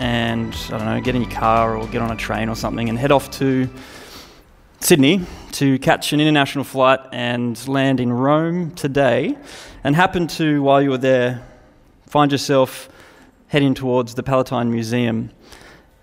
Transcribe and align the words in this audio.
and, 0.00 0.52
I 0.66 0.78
don't 0.78 0.86
know, 0.86 1.00
get 1.00 1.14
in 1.14 1.22
your 1.22 1.30
car 1.30 1.76
or 1.76 1.86
get 1.86 2.02
on 2.02 2.10
a 2.10 2.16
train 2.16 2.48
or 2.48 2.56
something 2.56 2.88
and 2.88 2.98
head 2.98 3.12
off 3.12 3.30
to 3.32 3.68
Sydney 4.80 5.26
to 5.52 5.78
catch 5.78 6.12
an 6.12 6.20
international 6.20 6.64
flight 6.64 7.00
and 7.12 7.68
land 7.68 8.00
in 8.00 8.10
Rome 8.12 8.70
today, 8.74 9.36
and 9.84 9.94
happen 9.94 10.26
to, 10.28 10.62
while 10.62 10.80
you 10.80 10.90
were 10.90 10.98
there, 10.98 11.46
find 12.06 12.32
yourself 12.32 12.88
heading 13.48 13.74
towards 13.74 14.14
the 14.14 14.22
Palatine 14.22 14.70
Museum, 14.70 15.30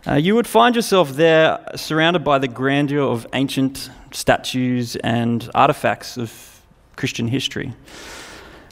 uh, 0.05 0.13
you 0.13 0.35
would 0.35 0.47
find 0.47 0.75
yourself 0.75 1.13
there 1.13 1.59
surrounded 1.75 2.23
by 2.23 2.37
the 2.37 2.47
grandeur 2.47 3.01
of 3.01 3.25
ancient 3.33 3.89
statues 4.11 4.95
and 4.97 5.49
artifacts 5.55 6.17
of 6.17 6.61
Christian 6.95 7.27
history. 7.27 7.73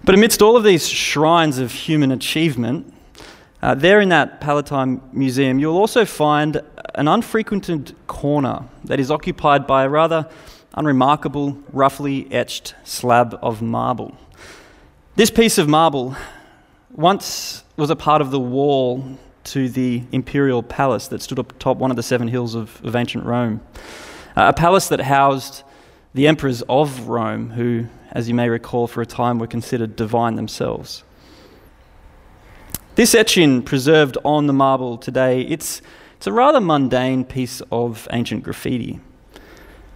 But 0.04 0.14
amidst 0.14 0.42
all 0.42 0.56
of 0.56 0.64
these 0.64 0.88
shrines 0.88 1.58
of 1.58 1.72
human 1.72 2.12
achievement, 2.12 2.94
uh, 3.66 3.74
there 3.74 4.00
in 4.00 4.10
that 4.10 4.40
Palatine 4.40 5.02
Museum, 5.12 5.58
you'll 5.58 5.80
also 5.80 6.06
find 6.06 6.62
an 6.94 7.08
unfrequented 7.08 7.96
corner 8.06 8.66
that 8.84 9.00
is 9.00 9.10
occupied 9.10 9.66
by 9.66 9.86
a 9.86 9.90
rather 9.90 10.30
unremarkable, 10.76 11.58
roughly 11.74 12.32
etched 12.32 12.76
slab 12.84 13.36
of 13.42 13.64
marble. 13.64 14.16
This 15.16 15.32
piece 15.32 15.58
of 15.58 15.68
marble 15.68 16.16
once 16.92 17.64
was 17.76 17.90
a 17.90 17.96
part 17.96 18.22
of 18.22 18.30
the 18.30 18.40
wall 18.40 19.04
to 19.46 19.68
the 19.68 20.04
imperial 20.12 20.62
palace 20.62 21.08
that 21.08 21.24
stood 21.24 21.40
atop 21.40 21.78
one 21.78 21.90
of 21.90 21.98
the 21.98 22.04
seven 22.04 22.28
hills 22.28 22.54
of, 22.54 22.80
of 22.86 22.96
ancient 22.96 23.26
Rome. 23.26 23.62
Uh, 24.36 24.46
a 24.50 24.54
palace 24.54 24.90
that 24.90 25.02
housed 25.02 25.64
the 26.14 26.28
emperors 26.28 26.62
of 26.70 27.08
Rome, 27.08 27.50
who, 27.50 27.88
as 28.12 28.30
you 28.30 28.36
may 28.36 28.48
recall, 28.48 28.86
for 28.86 29.02
a 29.02 29.08
time 29.08 29.40
were 29.40 29.48
considered 29.48 29.96
divine 29.96 30.36
themselves. 30.36 31.04
This 32.96 33.14
etching 33.14 33.62
preserved 33.62 34.18
on 34.24 34.48
the 34.48 34.54
marble 34.54 34.98
today, 34.98 35.42
it's, 35.42 35.82
it's 36.16 36.28
a 36.28 36.32
rather 36.32 36.62
mundane 36.62 37.26
piece 37.26 37.62
of 37.70 38.08
ancient 38.14 38.46
graffiti. 38.46 39.02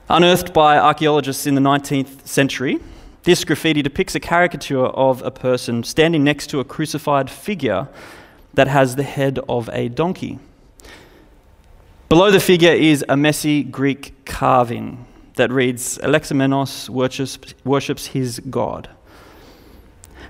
Unearthed 0.09 0.51
by 0.51 0.77
archaeologists 0.77 1.47
in 1.47 1.55
the 1.55 1.61
19th 1.61 2.27
century, 2.27 2.77
this 3.23 3.45
graffiti 3.45 3.81
depicts 3.81 4.15
a 4.15 4.19
caricature 4.19 4.87
of 4.87 5.21
a 5.21 5.31
person 5.31 5.81
standing 5.85 6.25
next 6.25 6.47
to 6.47 6.59
a 6.59 6.65
crucified 6.65 7.29
figure 7.29 7.87
that 8.55 8.67
has 8.67 8.97
the 8.97 9.03
head 9.03 9.39
of 9.47 9.69
a 9.71 9.87
donkey. 9.87 10.37
Below 12.09 12.31
the 12.31 12.41
figure 12.41 12.73
is 12.73 13.05
a 13.07 13.15
messy 13.15 13.63
Greek 13.63 14.25
carving 14.25 15.05
that 15.35 15.53
reads 15.53 15.99
Alexamenos 15.99 16.89
worships, 16.89 17.53
worships 17.63 18.07
his 18.07 18.41
god. 18.49 18.89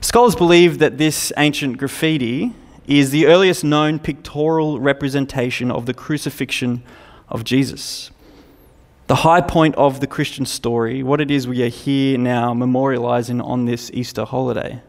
Scholars 0.02 0.36
believe 0.36 0.80
that 0.80 0.98
this 0.98 1.34
ancient 1.36 1.78
graffiti 1.78 2.54
is 2.90 3.12
the 3.12 3.28
earliest 3.28 3.64
known 3.64 4.00
pictorial 4.00 4.80
representation 4.80 5.70
of 5.70 5.86
the 5.86 5.94
crucifixion 5.94 6.84
of 7.28 7.44
Jesus. 7.44 8.10
The 9.08 9.16
high 9.16 9.42
point 9.42 9.76
of 9.76 10.00
the 10.00 10.08
Christian 10.08 10.46
story, 10.46 11.04
what 11.04 11.22
it 11.22 11.30
is 11.30 11.48
we 11.48 11.64
are 11.64 11.68
here 11.68 12.18
now 12.18 12.54
memorializing 12.54 13.44
on 13.44 13.66
this 13.66 13.92
Easter 13.94 14.26
holiday. 14.26 14.82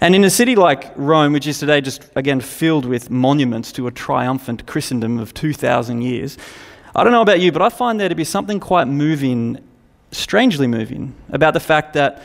And 0.00 0.14
in 0.14 0.24
a 0.24 0.30
city 0.30 0.54
like 0.54 0.92
Rome, 0.96 1.32
which 1.32 1.46
is 1.46 1.58
today 1.58 1.80
just 1.80 2.10
again 2.14 2.40
filled 2.40 2.84
with 2.84 3.10
monuments 3.10 3.72
to 3.72 3.86
a 3.86 3.90
triumphant 3.90 4.66
Christendom 4.66 5.18
of 5.18 5.32
2,000 5.34 6.02
years, 6.02 6.36
I 6.94 7.04
don't 7.04 7.12
know 7.12 7.22
about 7.22 7.40
you, 7.40 7.52
but 7.52 7.62
I 7.62 7.68
find 7.68 7.98
there 7.98 8.08
to 8.08 8.14
be 8.14 8.24
something 8.24 8.60
quite 8.60 8.86
moving, 8.86 9.58
strangely 10.12 10.66
moving, 10.66 11.14
about 11.30 11.54
the 11.54 11.60
fact 11.60 11.94
that 11.94 12.22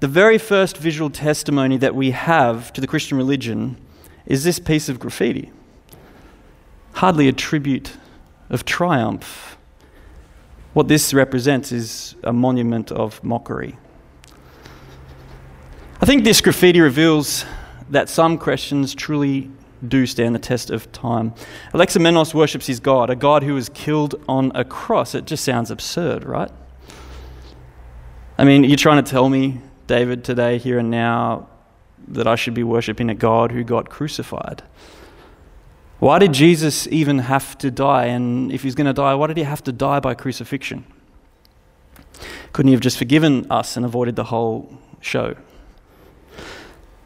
the 0.00 0.08
very 0.08 0.38
first 0.38 0.78
visual 0.78 1.10
testimony 1.10 1.76
that 1.76 1.94
we 1.94 2.10
have 2.10 2.72
to 2.72 2.80
the 2.80 2.86
Christian 2.86 3.18
religion 3.18 3.76
is 4.24 4.44
this 4.44 4.58
piece 4.58 4.88
of 4.88 4.98
graffiti. 4.98 5.52
Hardly 6.94 7.28
a 7.28 7.32
tribute 7.32 7.92
of 8.48 8.64
triumph. 8.64 9.58
What 10.72 10.88
this 10.88 11.12
represents 11.12 11.70
is 11.70 12.14
a 12.24 12.32
monument 12.32 12.90
of 12.90 13.22
mockery. 13.22 13.76
I 16.00 16.06
think 16.06 16.24
this 16.24 16.40
graffiti 16.40 16.80
reveals 16.80 17.44
that 17.90 18.08
some 18.08 18.38
Christians 18.38 18.94
truly 18.94 19.50
do 19.86 20.06
stand 20.06 20.34
the 20.34 20.38
test 20.38 20.70
of 20.70 20.90
time. 20.92 21.34
Alexamenos 21.74 22.32
worships 22.32 22.66
his 22.66 22.80
God, 22.80 23.10
a 23.10 23.16
God 23.16 23.42
who 23.42 23.54
was 23.54 23.68
killed 23.68 24.14
on 24.28 24.52
a 24.54 24.64
cross. 24.64 25.14
It 25.14 25.26
just 25.26 25.44
sounds 25.44 25.70
absurd, 25.70 26.24
right? 26.24 26.50
I 28.38 28.44
mean, 28.44 28.64
you're 28.64 28.76
trying 28.76 29.02
to 29.04 29.10
tell 29.10 29.28
me 29.28 29.60
David 29.90 30.22
today, 30.22 30.56
here 30.56 30.78
and 30.78 30.88
now, 30.88 31.48
that 32.06 32.28
I 32.28 32.36
should 32.36 32.54
be 32.54 32.62
worshipping 32.62 33.10
a 33.10 33.14
God 33.14 33.50
who 33.50 33.64
got 33.64 33.90
crucified. 33.90 34.62
Why 35.98 36.20
did 36.20 36.32
Jesus 36.32 36.86
even 36.92 37.18
have 37.18 37.58
to 37.58 37.72
die? 37.72 38.04
And 38.04 38.52
if 38.52 38.62
he's 38.62 38.76
going 38.76 38.86
to 38.86 38.92
die, 38.92 39.16
why 39.16 39.26
did 39.26 39.36
he 39.36 39.42
have 39.42 39.64
to 39.64 39.72
die 39.72 39.98
by 39.98 40.14
crucifixion? 40.14 40.84
Couldn't 42.52 42.68
he 42.68 42.72
have 42.72 42.80
just 42.80 42.98
forgiven 42.98 43.50
us 43.50 43.76
and 43.76 43.84
avoided 43.84 44.14
the 44.14 44.22
whole 44.22 44.78
show? 45.00 45.34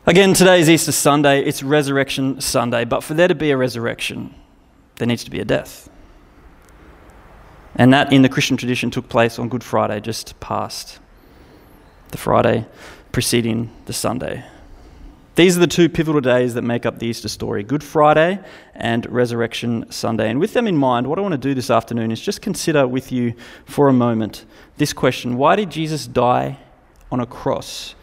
Again, 0.05 0.35
today 0.35 0.61
is 0.61 0.69
Easter 0.69 0.93
Sunday. 0.93 1.43
It's 1.43 1.63
Resurrection 1.63 2.39
Sunday. 2.43 2.85
But 2.85 3.03
for 3.03 3.15
there 3.15 3.29
to 3.29 3.35
be 3.35 3.51
a 3.51 3.57
resurrection, 3.57 4.35
there 4.97 5.09
needs 5.09 5.25
to 5.25 5.31
be 5.31 5.41
a 5.41 5.45
death. 5.47 5.89
And 7.77 7.95
that 7.95 8.13
in 8.13 8.21
the 8.21 8.29
Christian 8.29 8.59
tradition 8.59 8.91
took 8.91 9.09
place 9.09 9.39
on 9.39 9.49
Good 9.49 9.65
Friday, 9.65 10.01
just 10.01 10.39
past 10.39 11.01
the 12.15 12.19
Friday 12.19 12.65
preceding 13.11 13.69
the 13.87 13.93
Sunday. 13.93 14.45
These 15.35 15.57
are 15.57 15.61
the 15.61 15.67
two 15.67 15.89
pivotal 15.89 16.21
days 16.21 16.55
that 16.55 16.63
make 16.63 16.87
up 16.87 17.01
the 17.01 17.09
Easter 17.09 17.29
story 17.29 17.65
Good 17.65 17.83
Friday 17.83 18.39
and 18.73 19.05
Resurrection 19.07 19.91
Sunday. 19.91 20.31
And 20.31 20.39
with 20.39 20.53
them 20.53 20.69
in 20.69 20.77
mind, 20.77 21.09
what 21.09 21.19
I 21.19 21.23
want 21.23 21.33
to 21.33 21.39
do 21.39 21.55
this 21.55 21.71
afternoon 21.71 22.13
is 22.13 22.21
just 22.21 22.41
consider 22.41 22.87
with 22.87 23.11
you 23.11 23.35
for 23.65 23.89
a 23.89 23.93
moment 23.93 24.45
this 24.77 24.93
question 24.93 25.37
Why 25.37 25.57
did 25.57 25.71
Jesus 25.71 26.07
die 26.07 26.57
on 27.11 27.19
a 27.19 27.27
cross? 27.27 27.97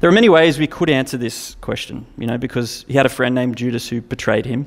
There 0.00 0.10
are 0.10 0.12
many 0.12 0.28
ways 0.28 0.58
we 0.58 0.66
could 0.66 0.90
answer 0.90 1.16
this 1.16 1.54
question, 1.62 2.04
you 2.18 2.26
know, 2.26 2.36
because 2.36 2.84
he 2.86 2.92
had 2.92 3.06
a 3.06 3.08
friend 3.08 3.34
named 3.34 3.56
Judas 3.56 3.88
who 3.88 4.02
betrayed 4.02 4.44
him, 4.44 4.66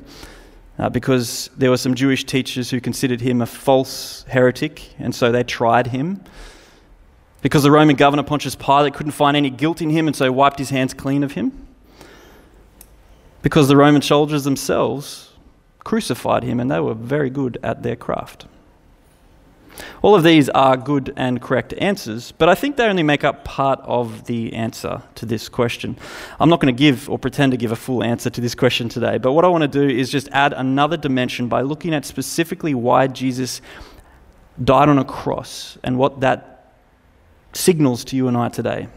uh, 0.76 0.88
because 0.88 1.50
there 1.56 1.70
were 1.70 1.76
some 1.76 1.94
Jewish 1.94 2.24
teachers 2.24 2.68
who 2.68 2.80
considered 2.80 3.20
him 3.20 3.42
a 3.42 3.46
false 3.46 4.24
heretic, 4.24 4.92
and 4.98 5.14
so 5.14 5.30
they 5.30 5.44
tried 5.44 5.86
him 5.86 6.24
because 7.42 7.64
the 7.64 7.70
Roman 7.70 7.96
governor 7.96 8.22
Pontius 8.22 8.54
Pilate 8.54 8.94
couldn't 8.94 9.12
find 9.12 9.36
any 9.36 9.50
guilt 9.50 9.82
in 9.82 9.90
him 9.90 10.06
and 10.06 10.16
so 10.16 10.30
wiped 10.32 10.58
his 10.58 10.70
hands 10.70 10.94
clean 10.94 11.22
of 11.22 11.32
him. 11.32 11.66
Because 13.42 13.68
the 13.68 13.76
Roman 13.76 14.00
soldiers 14.00 14.44
themselves 14.44 15.32
crucified 15.80 16.44
him 16.44 16.60
and 16.60 16.70
they 16.70 16.78
were 16.78 16.94
very 16.94 17.28
good 17.28 17.58
at 17.62 17.82
their 17.82 17.96
craft. 17.96 18.46
All 20.02 20.14
of 20.14 20.22
these 20.22 20.48
are 20.50 20.76
good 20.76 21.12
and 21.16 21.40
correct 21.40 21.72
answers, 21.78 22.32
but 22.32 22.48
I 22.48 22.54
think 22.54 22.76
they 22.76 22.84
only 22.84 23.02
make 23.02 23.24
up 23.24 23.44
part 23.44 23.80
of 23.84 24.26
the 24.26 24.52
answer 24.52 25.02
to 25.16 25.26
this 25.26 25.48
question. 25.48 25.96
I'm 26.38 26.50
not 26.50 26.60
going 26.60 26.72
to 26.74 26.78
give 26.78 27.08
or 27.08 27.18
pretend 27.18 27.52
to 27.52 27.56
give 27.56 27.72
a 27.72 27.76
full 27.76 28.04
answer 28.04 28.28
to 28.28 28.40
this 28.40 28.54
question 28.54 28.88
today, 28.88 29.18
but 29.18 29.32
what 29.32 29.44
I 29.44 29.48
want 29.48 29.62
to 29.62 29.68
do 29.68 29.88
is 29.88 30.10
just 30.10 30.28
add 30.28 30.52
another 30.52 30.96
dimension 30.96 31.48
by 31.48 31.62
looking 31.62 31.94
at 31.94 32.04
specifically 32.04 32.74
why 32.74 33.06
Jesus 33.06 33.62
died 34.62 34.88
on 34.88 34.98
a 34.98 35.04
cross 35.04 35.78
and 35.82 35.96
what 35.96 36.20
that 36.20 36.51
signals 37.52 38.04
to 38.06 38.16
you 38.16 38.28
and 38.28 38.36
I 38.36 38.48
today. 38.48 38.88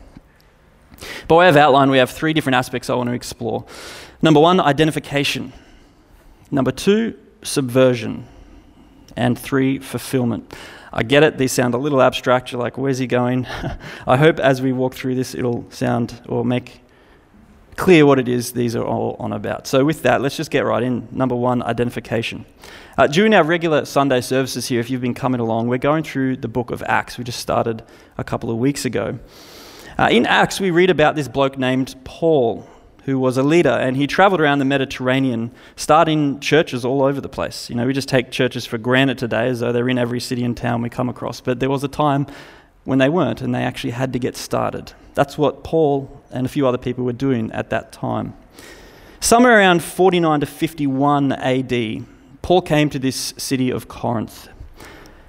By 1.27 1.35
way 1.35 1.49
of 1.49 1.57
outline, 1.57 1.89
we 1.89 1.97
have 1.97 2.09
three 2.09 2.33
different 2.33 2.55
aspects 2.55 2.89
I 2.89 2.95
want 2.95 3.09
to 3.09 3.13
explore. 3.13 3.65
Number 4.21 4.39
one, 4.39 4.59
identification. 4.59 5.53
Number 6.51 6.71
two, 6.71 7.17
subversion. 7.43 8.27
And 9.15 9.37
three, 9.37 9.79
fulfillment. 9.79 10.53
I 10.91 11.03
get 11.03 11.23
it, 11.23 11.37
these 11.37 11.51
sound 11.51 11.73
a 11.73 11.77
little 11.77 12.01
abstract. 12.01 12.51
You're 12.51 12.61
like, 12.61 12.77
where's 12.77 12.97
he 12.97 13.07
going? 13.07 13.45
I 14.07 14.15
hope 14.15 14.39
as 14.39 14.61
we 14.61 14.71
walk 14.71 14.93
through 14.93 15.15
this, 15.15 15.35
it'll 15.35 15.69
sound 15.69 16.21
or 16.27 16.45
make 16.45 16.81
clear 17.75 18.05
what 18.05 18.19
it 18.19 18.27
is 18.27 18.53
these 18.53 18.75
are 18.75 18.83
all 18.83 19.15
on 19.19 19.33
about. 19.33 19.67
So, 19.67 19.83
with 19.85 20.03
that, 20.03 20.21
let's 20.21 20.37
just 20.37 20.51
get 20.51 20.65
right 20.65 20.83
in. 20.83 21.07
Number 21.11 21.35
one, 21.35 21.61
identification. 21.63 22.45
Uh, 22.97 23.07
during 23.07 23.33
our 23.33 23.43
regular 23.43 23.85
Sunday 23.85 24.21
services 24.21 24.67
here, 24.67 24.79
if 24.79 24.89
you've 24.89 25.01
been 25.01 25.13
coming 25.13 25.41
along, 25.41 25.67
we're 25.67 25.77
going 25.77 26.03
through 26.03 26.37
the 26.37 26.47
book 26.47 26.71
of 26.71 26.81
Acts. 26.83 27.17
We 27.17 27.23
just 27.23 27.39
started 27.39 27.83
a 28.17 28.23
couple 28.23 28.49
of 28.49 28.57
weeks 28.57 28.85
ago. 28.85 29.19
Uh, 29.97 30.09
in 30.11 30.25
Acts, 30.25 30.59
we 30.59 30.71
read 30.71 30.89
about 30.89 31.15
this 31.15 31.27
bloke 31.27 31.57
named 31.57 31.95
Paul, 32.03 32.67
who 33.03 33.19
was 33.19 33.37
a 33.37 33.43
leader, 33.43 33.69
and 33.69 33.95
he 33.95 34.07
traveled 34.07 34.41
around 34.41 34.59
the 34.59 34.65
Mediterranean, 34.65 35.51
starting 35.75 36.39
churches 36.39 36.83
all 36.83 37.03
over 37.03 37.21
the 37.21 37.29
place. 37.29 37.69
You 37.69 37.75
know, 37.75 37.85
we 37.85 37.93
just 37.93 38.09
take 38.09 38.31
churches 38.31 38.65
for 38.65 38.77
granted 38.77 39.17
today 39.17 39.47
as 39.47 39.59
though 39.59 39.71
they're 39.71 39.89
in 39.89 39.97
every 39.97 40.19
city 40.19 40.43
and 40.43 40.55
town 40.55 40.81
we 40.81 40.89
come 40.89 41.07
across. 41.07 41.39
But 41.39 41.59
there 41.59 41.69
was 41.69 41.83
a 41.83 41.87
time 41.87 42.27
when 42.83 42.99
they 42.99 43.09
weren't, 43.09 43.41
and 43.41 43.53
they 43.53 43.63
actually 43.63 43.91
had 43.91 44.13
to 44.13 44.19
get 44.19 44.35
started. 44.35 44.93
That's 45.15 45.37
what 45.37 45.63
Paul 45.63 46.21
and 46.31 46.45
a 46.45 46.49
few 46.49 46.67
other 46.67 46.77
people 46.77 47.03
were 47.03 47.13
doing 47.13 47.51
at 47.51 47.69
that 47.71 47.91
time. 47.91 48.35
Somewhere 49.19 49.57
around 49.57 49.81
49 49.81 50.41
to 50.41 50.45
51 50.45 51.31
AD, 51.31 52.05
Paul 52.41 52.61
came 52.61 52.89
to 52.91 52.99
this 52.99 53.33
city 53.37 53.71
of 53.71 53.87
Corinth. 53.87 54.49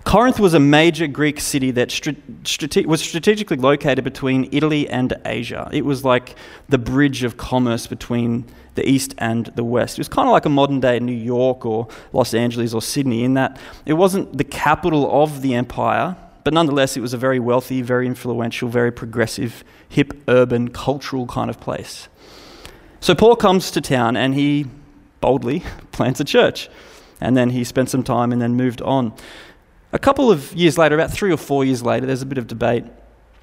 Corinth 0.05 0.39
was 0.39 0.55
a 0.55 0.61
major 0.61 1.07
Greek 1.07 1.41
city 1.41 1.73
that 1.73 1.91
strate- 1.91 2.87
was 2.87 3.01
strategically 3.01 3.57
located 3.57 4.05
between 4.05 4.49
Italy 4.53 4.89
and 4.89 5.15
Asia. 5.25 5.69
It 5.73 5.85
was 5.85 6.05
like 6.05 6.37
the 6.69 6.79
bridge 6.79 7.25
of 7.25 7.37
commerce 7.37 7.87
between 7.89 8.45
the 8.77 8.89
east 8.89 9.15
and 9.19 9.47
the 9.57 9.65
west. 9.65 9.99
It 9.99 10.01
was 10.01 10.09
kind 10.09 10.29
of 10.29 10.33
like 10.33 10.45
a 10.45 10.51
modern 10.51 10.79
day 10.79 11.01
New 11.01 11.11
York 11.11 11.67
or 11.67 11.89
Los 12.13 12.35
Angeles 12.35 12.73
or 12.73 12.83
Sydney, 12.83 13.25
in 13.25 13.35
that 13.35 13.59
it 13.85 13.95
wasn't 13.95 14.37
the 14.37 14.45
capital 14.45 15.23
of 15.23 15.43
the 15.43 15.55
empire, 15.55 16.17
but 16.47 16.55
nonetheless, 16.55 16.97
it 16.97 17.01
was 17.01 17.13
a 17.13 17.19
very 17.19 17.41
wealthy, 17.41 17.83
very 17.83 18.07
influential, 18.07 18.69
very 18.69 18.93
progressive, 18.93 19.65
hip, 19.89 20.15
urban, 20.29 20.69
cultural 20.69 21.27
kind 21.27 21.51
of 21.51 21.59
place. 21.59 22.09
So 23.01 23.17
Paul 23.17 23.35
comes 23.35 23.73
to 23.73 23.81
town 23.81 24.17
and 24.17 24.33
he 24.33 24.67
boldly 25.21 25.65
plants 25.91 26.21
a 26.21 26.25
church. 26.25 26.69
And 27.21 27.37
then 27.37 27.51
he 27.51 27.65
spent 27.65 27.91
some 27.91 28.05
time 28.05 28.31
and 28.31 28.41
then 28.41 28.55
moved 28.55 28.81
on. 28.81 29.13
A 29.93 29.99
couple 29.99 30.31
of 30.31 30.55
years 30.55 30.79
later, 30.79 30.95
about 30.95 31.11
three 31.11 31.33
or 31.33 31.37
four 31.37 31.65
years 31.65 31.83
later, 31.83 32.07
there's 32.07 32.23
a 32.23 32.27
bit 32.27 32.39
of 32.39 32.47
debate. 32.47 32.85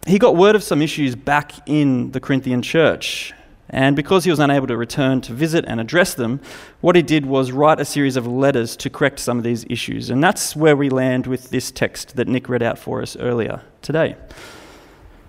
He 0.07 0.17
got 0.17 0.37
word 0.37 0.55
of 0.55 0.63
some 0.63 0.81
issues 0.81 1.13
back 1.13 1.51
in 1.67 2.11
the 2.11 2.21
Corinthian 2.21 2.61
church. 2.61 3.33
And 3.73 3.95
because 3.95 4.23
he 4.23 4.29
was 4.29 4.39
unable 4.39 4.67
to 4.67 4.77
return 4.77 5.19
to 5.21 5.33
visit 5.33 5.65
and 5.67 5.81
address 5.81 6.13
them, 6.13 6.41
what 6.81 6.95
he 6.95 7.01
did 7.01 7.25
was 7.25 7.51
write 7.51 7.79
a 7.79 7.85
series 7.85 8.15
of 8.15 8.27
letters 8.27 8.77
to 8.77 8.89
correct 8.89 9.19
some 9.19 9.39
of 9.39 9.43
these 9.43 9.65
issues. 9.67 10.11
And 10.11 10.23
that's 10.23 10.55
where 10.55 10.77
we 10.77 10.91
land 10.91 11.25
with 11.25 11.49
this 11.49 11.71
text 11.71 12.15
that 12.15 12.27
Nick 12.27 12.47
read 12.47 12.61
out 12.61 12.77
for 12.77 13.01
us 13.01 13.17
earlier 13.17 13.63
today. 13.81 14.15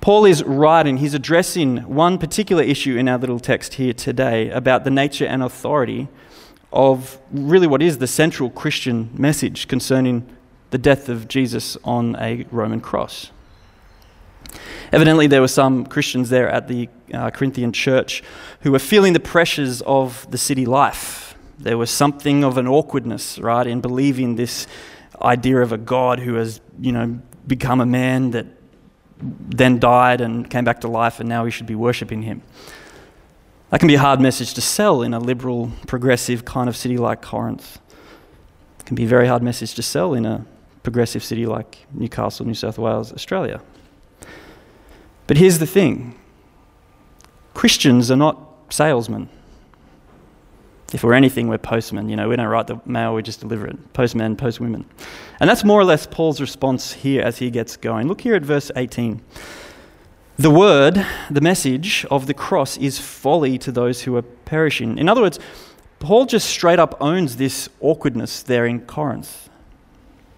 Paul 0.03 0.27
is 0.27 0.45
writing, 0.45 0.99
he's 0.99 1.15
addressing 1.15 1.79
one 1.89 2.19
particular 2.19 2.63
issue 2.63 2.99
in 2.99 3.09
our 3.09 3.17
little 3.17 3.41
text 3.41 3.75
here 3.75 3.95
today 3.95 4.51
about 4.51 4.85
the 4.85 4.91
nature 4.91 5.25
and 5.25 5.43
authority 5.43 6.09
of 6.71 7.19
really 7.31 7.67
what 7.67 7.81
is 7.81 7.97
the 7.97 8.07
central 8.07 8.51
Christian 8.51 9.09
message 9.15 9.69
concerning 9.69 10.29
the 10.69 10.77
death 10.77 11.09
of 11.09 11.29
Jesus 11.29 11.79
on 11.83 12.15
a 12.17 12.45
Roman 12.51 12.83
cross. 12.83 13.31
Evidently, 14.93 15.27
there 15.27 15.41
were 15.41 15.49
some 15.49 15.87
Christians 15.87 16.31
there 16.31 16.49
at 16.49 16.69
the 16.69 16.89
uh, 17.13 17.31
Corinthian 17.31 17.73
church 17.73 18.23
who 18.61 18.73
were 18.73 18.79
feeling 18.79 19.13
the 19.13 19.21
pressures 19.21 19.83
of 19.83 20.31
the 20.31 20.39
city 20.39 20.67
life. 20.67 21.37
There 21.59 21.79
was 21.79 21.91
something 21.91 22.45
of 22.45 22.59
an 22.59 22.67
awkwardness, 22.67 23.39
right, 23.39 23.67
in 23.67 23.81
believing 23.81 24.37
this 24.37 24.67
idea 25.23 25.59
of 25.59 25.73
a 25.73 25.79
God 25.79 26.19
who 26.19 26.35
has, 26.35 26.61
you 26.81 26.93
know, 26.93 27.19
become 27.47 27.81
a 27.81 27.87
man 27.87 28.31
that 28.33 28.47
then 29.21 29.79
died 29.79 30.21
and 30.21 30.49
came 30.49 30.65
back 30.65 30.81
to 30.81 30.89
life, 30.89 31.21
and 31.21 31.29
now 31.29 31.45
we 31.45 31.51
should 31.51 31.67
be 31.67 31.75
worshipping 31.75 32.23
him. 32.23 32.43
That 33.71 33.81
can 33.81 33.89
be 33.89 33.95
a 33.95 34.01
hard 34.01 34.21
message 34.21 34.55
to 34.55 34.61
sell 34.61 35.03
in 35.03 35.15
a 35.15 35.19
liberal, 35.19 35.73
progressive 35.87 36.45
kind 36.45 36.69
of 36.69 36.77
city 36.77 36.97
like 36.97 37.23
Corinth. 37.23 37.81
It 38.81 38.87
can 38.87 38.95
be 38.95 39.05
a 39.05 39.09
very 39.09 39.27
hard 39.27 39.43
message 39.43 39.75
to 39.75 39.83
sell 39.83 40.15
in 40.15 40.27
a 40.27 40.45
progressive 40.83 41.25
city 41.25 41.47
like 41.47 41.79
Newcastle, 41.93 42.47
New 42.47 42.55
South 42.55 42.79
Wales, 42.79 43.13
Australia. 43.13 43.61
But 45.27 45.37
here's 45.37 45.59
the 45.59 45.67
thing 45.67 46.15
Christians 47.55 48.11
are 48.11 48.17
not 48.17 48.39
salesmen. 48.71 49.29
If 50.93 51.03
we're 51.03 51.15
anything, 51.15 51.49
we're 51.49 51.59
postmen. 51.59 52.09
You 52.09 52.15
know, 52.15 52.29
we 52.29 52.37
don't 52.37 52.47
write 52.47 52.69
the 52.69 52.81
mail, 52.87 53.15
we 53.15 53.23
just 53.23 53.41
deliver 53.41 53.67
it. 53.67 53.93
Postmen, 53.95 54.37
postwomen. 54.37 54.85
And 55.41 55.51
that's 55.51 55.65
more 55.65 55.81
or 55.81 55.85
less 55.85 56.07
Paul's 56.07 56.41
response 56.41 56.93
here 56.93 57.23
as 57.23 57.39
he 57.39 57.51
gets 57.51 57.77
going. 57.77 58.07
Look 58.07 58.21
here 58.21 58.37
at 58.37 58.43
verse 58.43 58.71
18. 58.77 59.21
The 60.37 60.51
word, 60.51 61.05
the 61.31 61.41
message 61.41 62.05
of 62.11 62.27
the 62.27 62.35
cross 62.35 62.77
is 62.77 62.99
folly 62.99 63.59
to 63.59 63.73
those 63.73 64.03
who 64.03 64.17
are 64.17 64.23
perishing. 64.23 64.99
In 64.99 65.09
other 65.09 65.21
words, 65.21 65.41
Paul 65.99 66.27
just 66.27 66.49
straight 66.49 66.79
up 66.79 66.97
owns 67.01 67.37
this 67.37 67.69
awkwardness 67.81 68.43
there 68.43 68.67
in 68.67 68.81
Corinth. 68.81 69.49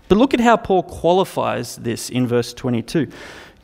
But 0.09 0.19
look 0.19 0.33
at 0.33 0.41
how 0.41 0.57
Paul 0.57 0.83
qualifies 0.85 1.77
this 1.77 2.09
in 2.09 2.27
verse 2.27 2.55
22. 2.55 3.09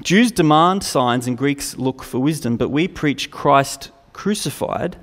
Jews 0.02 0.32
demand 0.32 0.82
signs 0.82 1.28
and 1.28 1.38
Greeks 1.38 1.78
look 1.78 2.02
for 2.02 2.18
wisdom, 2.18 2.56
but 2.56 2.70
we 2.70 2.88
preach 2.88 3.30
Christ 3.30 3.90
crucified, 4.12 4.96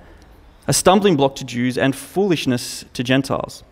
a 0.68 0.74
stumbling 0.74 1.16
block 1.16 1.36
to 1.38 1.46
Jews 1.46 1.78
and 1.78 1.96
foolishness 1.96 2.84
to 2.94 3.04
Gentiles. 3.04 3.64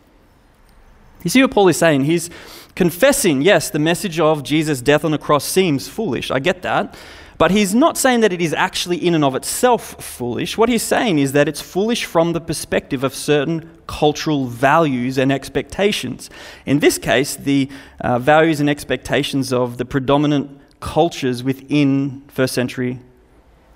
You 1.24 1.30
see 1.30 1.42
what 1.42 1.52
Paul 1.52 1.68
is 1.68 1.78
saying? 1.78 2.06
He's 2.06 2.30
confessing, 2.76 3.42
yes, 3.42 3.70
the 3.70 3.80
message 3.80 4.20
of 4.20 4.44
Jesus' 4.44 4.82
death 4.82 5.04
on 5.04 5.12
the 5.12 5.18
cross 5.18 5.44
seems 5.44 5.88
foolish. 5.88 6.32
I 6.32 6.40
get 6.40 6.62
that. 6.62 6.96
But 7.38 7.52
he's 7.52 7.76
not 7.76 7.98
saying 7.98 8.22
that 8.22 8.34
it 8.34 8.42
is 8.42 8.54
actually 8.54 8.98
in 8.98 9.14
and 9.14 9.24
of 9.24 9.36
itself 9.36 10.04
foolish. 10.04 10.58
What 10.58 10.70
he's 10.70 10.82
saying 10.82 11.20
is 11.20 11.34
that 11.34 11.48
it's 11.48 11.62
foolish 11.62 12.04
from 12.06 12.34
the 12.34 12.42
perspective 12.42 13.04
of 13.04 13.14
certain 13.14 13.70
cultural 13.86 14.46
values 14.46 15.20
and 15.20 15.32
expectations. 15.32 16.32
In 16.66 16.80
this 16.80 16.98
case, 16.98 17.36
the 17.36 17.70
uh, 18.02 18.18
values 18.18 18.60
and 18.60 18.70
expectations 18.70 19.54
of 19.54 19.78
the 19.78 19.86
predominant 19.86 20.60
cultures 20.80 21.44
within 21.44 22.24
first 22.28 22.54
century 22.54 23.00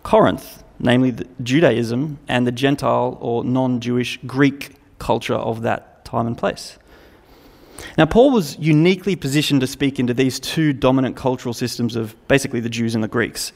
Corinth, 0.03 0.63
namely 0.79 1.15
Judaism 1.43 2.19
and 2.27 2.45
the 2.47 2.51
Gentile 2.51 3.17
or 3.21 3.43
non 3.43 3.79
Jewish 3.79 4.19
Greek 4.25 4.75
culture 4.99 5.35
of 5.35 5.61
that 5.61 6.05
time 6.05 6.27
and 6.27 6.37
place. 6.37 6.77
Now, 7.97 8.05
Paul 8.05 8.31
was 8.31 8.57
uniquely 8.59 9.15
positioned 9.15 9.61
to 9.61 9.67
speak 9.67 9.99
into 9.99 10.13
these 10.13 10.39
two 10.39 10.73
dominant 10.73 11.15
cultural 11.15 11.53
systems 11.53 11.95
of 11.95 12.15
basically 12.27 12.59
the 12.59 12.69
Jews 12.69 12.95
and 12.95 13.03
the 13.03 13.07
Greeks. 13.07 13.51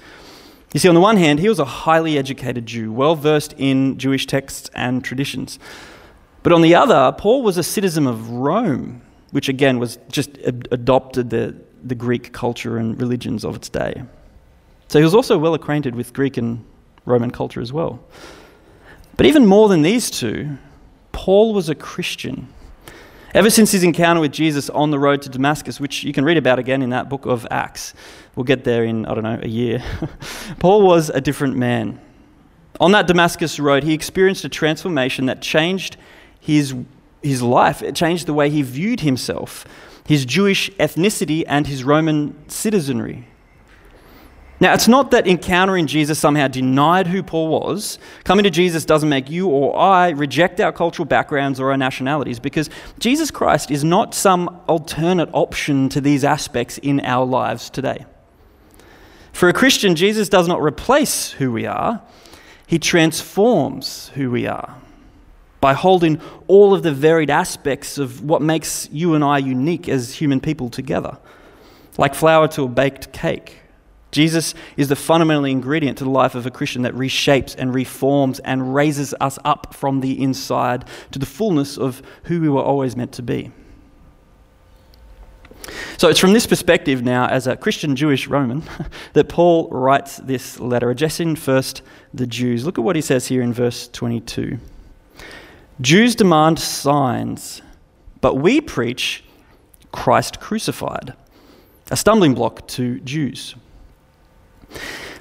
You 0.74 0.80
see, 0.80 0.90
on 0.90 0.96
the 0.96 1.02
one 1.02 1.18
hand, 1.18 1.40
he 1.40 1.48
was 1.48 1.60
a 1.60 1.66
highly 1.66 2.18
educated 2.18 2.66
Jew, 2.66 2.92
well 2.92 3.16
versed 3.16 3.54
in 3.58 3.98
Jewish 3.98 4.26
texts 4.26 4.70
and 4.74 5.04
traditions. 5.04 5.60
But 6.44 6.54
on 6.54 6.62
the 6.62 6.76
other, 6.76 7.16
Paul 7.18 7.44
was 7.44 7.58
a 7.58 7.64
citizen 7.64 8.08
of 8.08 8.30
Rome, 8.30 9.02
which 9.32 9.48
again 9.48 9.80
was 9.80 9.98
just 10.10 10.38
adopted 10.44 11.30
the, 11.30 11.56
the 11.86 11.96
Greek 11.96 12.34
culture 12.34 12.78
and 12.78 13.00
religions 13.00 13.46
of 13.46 13.56
its 13.56 13.70
day. 13.70 14.04
So 14.88 15.00
he 15.00 15.04
was 15.04 15.16
also 15.16 15.38
well 15.38 15.54
acquainted 15.54 15.96
with 15.96 16.14
Greek 16.14 16.38
and 16.38 16.66
Roman 17.06 17.32
culture 17.32 17.62
as 17.62 17.72
well. 17.72 18.04
But 19.18 19.26
even 19.26 19.46
more 19.46 19.70
than 19.70 19.82
these 19.82 20.12
two, 20.12 20.58
Paul 21.12 21.54
was 21.54 21.70
a 21.70 21.76
Christian. 21.76 22.48
Ever 23.34 23.50
since 23.50 23.72
his 23.72 23.84
encounter 23.84 24.22
with 24.22 24.32
Jesus 24.32 24.70
on 24.70 24.92
the 24.92 25.00
road 25.00 25.22
to 25.24 25.30
Damascus, 25.30 25.80
which 25.80 26.04
you 26.04 26.14
can 26.14 26.26
read 26.26 26.38
about 26.38 26.60
again 26.60 26.82
in 26.82 26.90
that 26.92 27.10
book 27.10 27.26
of 27.26 27.46
Acts, 27.52 27.94
we'll 28.36 28.44
get 28.44 28.64
there 28.64 28.84
in, 28.84 29.06
I 29.06 29.14
don't 29.14 29.24
know, 29.24 29.40
a 29.42 29.48
year, 29.48 29.84
Paul 30.60 30.82
was 30.82 31.10
a 31.10 31.22
different 31.22 31.56
man. 31.56 32.00
On 32.80 32.92
that 32.92 33.08
Damascus 33.08 33.60
road, 33.60 33.84
he 33.84 33.94
experienced 33.94 34.44
a 34.44 34.50
transformation 34.50 35.26
that 35.28 35.42
changed 35.42 35.98
his, 36.40 36.76
his 37.22 37.42
life. 37.42 37.82
It 37.82 37.96
changed 37.96 38.26
the 38.26 38.34
way 38.34 38.50
he 38.50 38.62
viewed 38.62 39.02
himself, 39.02 39.66
his 40.06 40.26
Jewish 40.26 40.70
ethnicity, 40.74 41.44
and 41.48 41.66
his 41.68 41.84
Roman 41.84 42.48
citizenry. 42.48 43.28
Now, 44.60 44.74
it's 44.74 44.88
not 44.88 45.12
that 45.12 45.28
encountering 45.28 45.86
Jesus 45.86 46.18
somehow 46.18 46.48
denied 46.48 47.08
who 47.08 47.22
Paul 47.24 47.50
was. 47.50 48.00
Coming 48.24 48.44
to 48.44 48.50
Jesus 48.50 48.86
doesn't 48.86 49.10
make 49.10 49.30
you 49.30 49.50
or 49.50 49.78
I 49.78 50.12
reject 50.12 50.62
our 50.62 50.72
cultural 50.72 51.06
backgrounds 51.06 51.60
or 51.60 51.72
our 51.72 51.78
nationalities 51.78 52.40
because 52.40 52.70
Jesus 52.98 53.32
Christ 53.32 53.70
is 53.70 53.84
not 53.84 54.16
some 54.16 54.62
alternate 54.68 55.30
option 55.34 55.90
to 55.90 56.00
these 56.00 56.24
aspects 56.24 56.78
in 56.78 57.02
our 57.02 57.26
lives 57.26 57.70
today. 57.70 58.06
For 59.34 59.50
a 59.50 59.54
Christian, 59.54 59.96
Jesus 59.96 60.30
does 60.30 60.48
not 60.48 60.62
replace 60.62 61.32
who 61.32 61.52
we 61.52 61.66
are, 61.66 62.02
he 62.66 62.80
transforms 62.80 64.10
who 64.16 64.32
we 64.32 64.48
are 64.48 64.78
by 65.62 65.74
holding 65.74 66.22
all 66.48 66.74
of 66.74 66.84
the 66.84 66.92
varied 66.92 67.30
aspects 67.30 67.98
of 67.98 68.24
what 68.24 68.42
makes 68.42 68.88
you 68.92 69.16
and 69.16 69.24
I 69.24 69.40
unique 69.40 69.90
as 69.90 70.14
human 70.14 70.40
people 70.40 70.70
together, 70.70 71.18
like 71.98 72.14
flour 72.14 72.48
to 72.50 72.64
a 72.64 72.68
baked 72.68 73.12
cake 73.12 73.62
Jesus 74.16 74.54
is 74.78 74.88
the 74.88 74.96
fundamental 74.96 75.44
ingredient 75.44 75.98
to 75.98 76.06
the 76.06 76.10
life 76.10 76.36
of 76.36 76.46
a 76.46 76.50
Christian 76.50 76.84
that 76.84 76.94
reshapes 76.94 77.54
and 77.58 77.76
reforms 77.76 78.40
and 78.40 78.74
raises 78.74 79.14
us 79.20 79.38
up 79.44 79.76
from 79.76 80.00
the 80.00 80.24
inside 80.24 80.86
to 81.12 81.20
the 81.20 81.26
fullness 81.26 81.78
of 81.78 82.02
who 82.24 82.40
we 82.40 82.48
were 82.48 82.62
always 82.62 82.96
meant 82.96 83.12
to 83.12 83.22
be. 83.22 83.52
So 85.98 86.08
it's 86.08 86.20
from 86.20 86.32
this 86.32 86.48
perspective 86.48 87.04
now, 87.04 87.28
as 87.28 87.46
a 87.46 87.58
Christian 87.58 87.98
Jewish 87.98 88.28
Roman, 88.28 88.64
that 89.14 89.28
Paul 89.28 89.68
writes 89.70 90.16
this 90.16 90.62
letter, 90.62 90.90
addressing 90.90 91.36
first 91.36 91.82
the 92.14 92.26
Jews. 92.26 92.66
Look 92.66 92.78
at 92.78 92.86
what 92.86 92.96
he 92.96 93.02
says 93.02 93.28
here 93.28 93.42
in 93.42 93.52
verse 93.52 93.90
22. 93.90 94.58
Jews 95.82 96.16
demand 96.16 96.58
signs, 96.58 97.62
but 98.22 98.36
we 98.36 98.62
preach 98.62 99.24
Christ 99.92 100.40
crucified, 100.40 101.14
a 101.92 101.98
stumbling 101.98 102.34
block 102.34 102.66
to 102.70 103.02
Jews. 103.02 103.56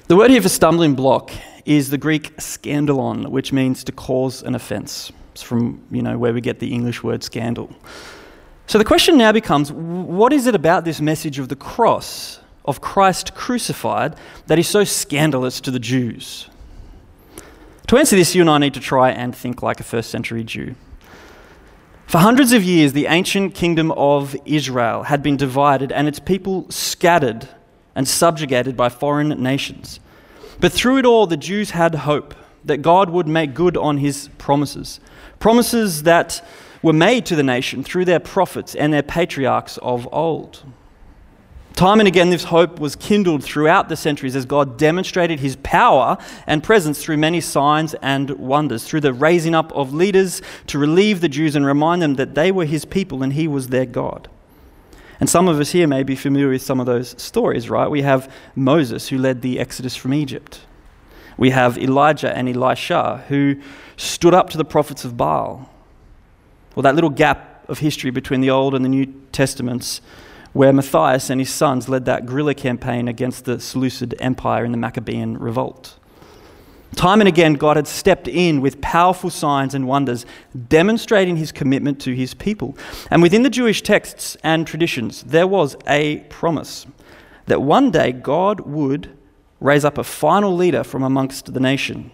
The 0.07 0.15
word 0.15 0.31
here 0.31 0.41
for 0.41 0.49
stumbling 0.49 0.95
block 0.95 1.31
is 1.65 1.89
the 1.89 1.97
Greek 1.97 2.37
scandalon, 2.37 3.27
which 3.27 3.51
means 3.51 3.83
to 3.83 3.91
cause 3.91 4.43
an 4.43 4.55
offense. 4.55 5.11
It's 5.33 5.41
from, 5.41 5.83
you 5.91 6.01
know, 6.01 6.17
where 6.17 6.33
we 6.33 6.39
get 6.39 6.59
the 6.59 6.73
English 6.73 7.03
word 7.03 7.21
scandal. 7.21 7.69
So 8.67 8.77
the 8.77 8.85
question 8.85 9.17
now 9.17 9.33
becomes 9.33 9.73
what 9.73 10.31
is 10.31 10.47
it 10.47 10.55
about 10.55 10.85
this 10.85 11.01
message 11.01 11.37
of 11.37 11.49
the 11.49 11.55
cross, 11.57 12.39
of 12.63 12.79
Christ 12.79 13.35
crucified, 13.35 14.15
that 14.47 14.57
is 14.57 14.69
so 14.69 14.85
scandalous 14.85 15.59
to 15.61 15.71
the 15.71 15.79
Jews? 15.79 16.49
To 17.87 17.97
answer 17.97 18.15
this, 18.15 18.33
you 18.33 18.41
and 18.41 18.49
I 18.49 18.57
need 18.57 18.73
to 18.73 18.79
try 18.79 19.11
and 19.11 19.35
think 19.35 19.61
like 19.61 19.79
a 19.79 19.83
first 19.83 20.09
century 20.09 20.43
Jew. 20.43 20.75
For 22.07 22.17
hundreds 22.17 22.51
of 22.51 22.63
years, 22.63 22.93
the 22.93 23.05
ancient 23.05 23.53
kingdom 23.53 23.91
of 23.91 24.35
Israel 24.45 25.03
had 25.03 25.21
been 25.21 25.37
divided 25.37 25.91
and 25.91 26.07
its 26.07 26.19
people 26.19 26.69
scattered 26.71 27.47
and 27.93 28.07
subjugated 28.07 28.75
by 28.75 28.89
foreign 28.89 29.29
nations. 29.41 29.99
But 30.59 30.71
through 30.71 30.97
it 30.97 31.05
all, 31.05 31.27
the 31.27 31.37
Jews 31.37 31.71
had 31.71 31.93
hope 31.93 32.33
that 32.63 32.77
God 32.77 33.09
would 33.11 33.27
make 33.27 33.53
good 33.53 33.77
on 33.77 33.97
his 33.97 34.29
promises. 34.39 34.99
Promises 35.39 36.03
that 36.03 36.43
were 36.81 36.93
made 36.93 37.25
to 37.27 37.35
the 37.35 37.43
nation 37.43 37.83
through 37.83 38.05
their 38.05 38.19
prophets 38.19 38.73
and 38.73 38.91
their 38.91 39.03
patriarchs 39.03 39.77
of 39.79 40.07
old. 40.11 40.63
Time 41.75 41.99
and 41.99 42.07
again, 42.07 42.29
this 42.29 42.45
hope 42.45 42.79
was 42.79 42.95
kindled 42.95 43.43
throughout 43.43 43.89
the 43.89 43.97
centuries 43.97 44.33
as 44.33 44.45
God 44.45 44.77
demonstrated 44.77 45.41
his 45.41 45.57
power 45.57 46.17
and 46.47 46.63
presence 46.63 47.03
through 47.03 47.17
many 47.17 47.41
signs 47.41 47.93
and 47.95 48.29
wonders, 48.31 48.85
through 48.85 49.01
the 49.01 49.11
raising 49.11 49.53
up 49.53 49.73
of 49.73 49.93
leaders 49.93 50.41
to 50.67 50.79
relieve 50.79 51.19
the 51.19 51.27
Jews 51.27 51.53
and 51.53 51.65
remind 51.65 52.01
them 52.01 52.15
that 52.15 52.33
they 52.33 52.49
were 52.49 52.63
his 52.63 52.85
people 52.85 53.21
and 53.23 53.33
he 53.33 53.45
was 53.45 53.67
their 53.67 53.85
God. 53.85 54.29
And 55.19 55.29
some 55.29 55.49
of 55.49 55.59
us 55.59 55.71
here 55.71 55.85
may 55.85 56.03
be 56.03 56.15
familiar 56.15 56.49
with 56.49 56.61
some 56.61 56.79
of 56.79 56.85
those 56.85 57.21
stories, 57.21 57.69
right? 57.69 57.89
We 57.89 58.03
have 58.03 58.31
Moses, 58.55 59.09
who 59.09 59.17
led 59.17 59.41
the 59.41 59.59
Exodus 59.59 59.97
from 59.97 60.13
Egypt. 60.13 60.61
We 61.37 61.49
have 61.49 61.77
Elijah 61.77 62.35
and 62.35 62.47
Elisha, 62.47 63.25
who 63.27 63.57
stood 63.97 64.33
up 64.33 64.49
to 64.51 64.57
the 64.57 64.63
prophets 64.63 65.03
of 65.03 65.17
Baal. 65.17 65.69
Well, 66.73 66.83
that 66.83 66.95
little 66.95 67.09
gap 67.09 67.65
of 67.69 67.79
history 67.79 68.11
between 68.11 68.39
the 68.39 68.49
Old 68.49 68.75
and 68.75 68.85
the 68.85 68.89
New 68.89 69.07
Testaments, 69.33 69.99
where 70.55 70.71
Matthias 70.71 71.29
and 71.29 71.41
his 71.41 71.49
sons 71.49 71.89
led 71.89 72.05
that 72.05 72.25
guerrilla 72.25 72.53
campaign 72.53 73.09
against 73.09 73.43
the 73.43 73.59
Seleucid 73.59 74.15
Empire 74.21 74.63
in 74.63 74.71
the 74.71 74.77
Maccabean 74.77 75.37
revolt. 75.37 75.99
Time 76.95 77.19
and 77.19 77.27
again, 77.27 77.55
God 77.55 77.75
had 77.75 77.87
stepped 77.87 78.29
in 78.29 78.61
with 78.61 78.79
powerful 78.79 79.29
signs 79.29 79.75
and 79.75 79.85
wonders, 79.85 80.25
demonstrating 80.69 81.35
his 81.35 81.51
commitment 81.51 81.99
to 81.99 82.15
his 82.15 82.33
people. 82.33 82.77
And 83.11 83.21
within 83.21 83.43
the 83.43 83.49
Jewish 83.49 83.81
texts 83.81 84.37
and 84.43 84.65
traditions, 84.65 85.23
there 85.23 85.45
was 85.45 85.75
a 85.87 86.19
promise 86.29 86.87
that 87.47 87.61
one 87.61 87.91
day 87.91 88.13
God 88.13 88.61
would 88.61 89.09
raise 89.59 89.83
up 89.83 89.97
a 89.97 90.05
final 90.05 90.55
leader 90.55 90.85
from 90.85 91.03
amongst 91.03 91.53
the 91.53 91.59
nation, 91.59 92.11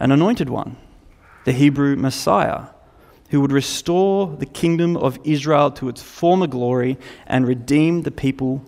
an 0.00 0.10
anointed 0.10 0.50
one, 0.50 0.76
the 1.44 1.52
Hebrew 1.52 1.94
Messiah, 1.94 2.64
who 3.30 3.40
would 3.40 3.52
restore 3.52 4.28
the 4.38 4.46
kingdom 4.46 4.96
of 4.96 5.18
Israel 5.24 5.70
to 5.72 5.88
its 5.88 6.02
former 6.02 6.46
glory 6.46 6.96
and 7.26 7.46
redeem 7.46 8.02
the 8.02 8.10
people, 8.10 8.62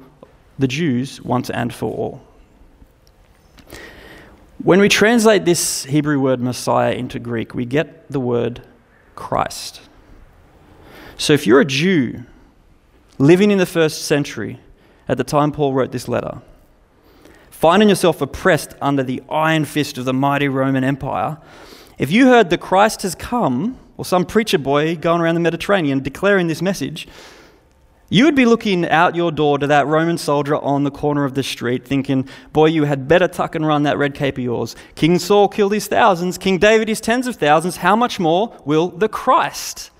the 0.59 0.69
Jews, 0.69 1.23
once 1.23 1.51
and 1.51 1.73
for 1.73 1.95
all. 1.95 2.23
When 4.63 4.81
we 4.81 4.89
translate 4.89 5.45
this 5.45 5.85
Hebrew 5.85 6.19
word 6.19 6.41
Messiah 6.41 6.93
into 6.93 7.21
Greek, 7.21 7.55
we 7.55 7.65
get 7.65 8.11
the 8.11 8.19
word 8.19 8.63
Christ. 9.15 9.81
So 11.17 11.33
if 11.33 11.47
you're 11.47 11.61
a 11.61 11.65
Jew 11.65 12.25
living 13.19 13.51
in 13.51 13.59
the 13.59 13.67
first 13.67 14.07
century 14.07 14.59
at 15.09 15.17
the 15.17 15.25
time 15.25 15.53
Paul 15.53 15.75
wrote 15.75 15.93
this 15.93 16.09
letter, 16.09 16.43
finding 17.51 17.89
yourself 17.89 18.21
oppressed 18.21 18.75
under 18.81 19.03
the 19.03 19.23
iron 19.31 19.65
fist 19.65 19.97
of 19.97 20.05
the 20.05 20.13
mighty 20.13 20.49
Roman 20.49 20.83
Empire, 20.83 21.39
if 21.99 22.11
you 22.11 22.27
heard 22.27 22.51
the 22.51 22.59
Christ 22.59 23.03
has 23.03 23.15
come, 23.15 23.79
or 23.97 24.05
some 24.05 24.25
preacher 24.25 24.59
boy 24.59 24.97
going 24.97 25.21
around 25.21 25.35
the 25.35 25.41
Mediterranean 25.41 26.01
declaring 26.01 26.47
this 26.47 26.63
message, 26.63 27.09
you 28.11 28.25
would 28.25 28.37
be 28.37 28.47
looking 28.47 28.89
out 28.89 29.15
your 29.15 29.31
door 29.31 29.59
to 29.59 29.67
that 29.67 29.87
Roman 29.87 30.17
soldier 30.17 30.57
on 30.57 30.85
the 30.85 30.91
corner 30.91 31.25
of 31.25 31.35
the 31.35 31.43
street 31.43 31.85
thinking, 31.85 32.27
boy, 32.55 32.67
you 32.67 32.85
had 32.85 33.07
better 33.07 33.29
tuck 33.29 33.55
and 33.55 33.67
run 33.67 33.83
that 33.83 33.99
red 33.99 34.15
cape 34.15 34.39
of 34.39 34.45
yours. 34.45 34.75
King 34.95 35.19
Saul 35.19 35.49
killed 35.49 35.73
his 35.73 35.89
thousands, 35.89 36.39
King 36.39 36.59
David 36.59 36.89
his 36.89 37.03
tens 37.03 37.27
of 37.27 37.37
thousands. 37.37 37.79
How 37.79 37.95
much 37.95 38.19
more 38.19 38.57
will 38.65 38.89
the 38.89 39.11
Christ? 39.11 39.91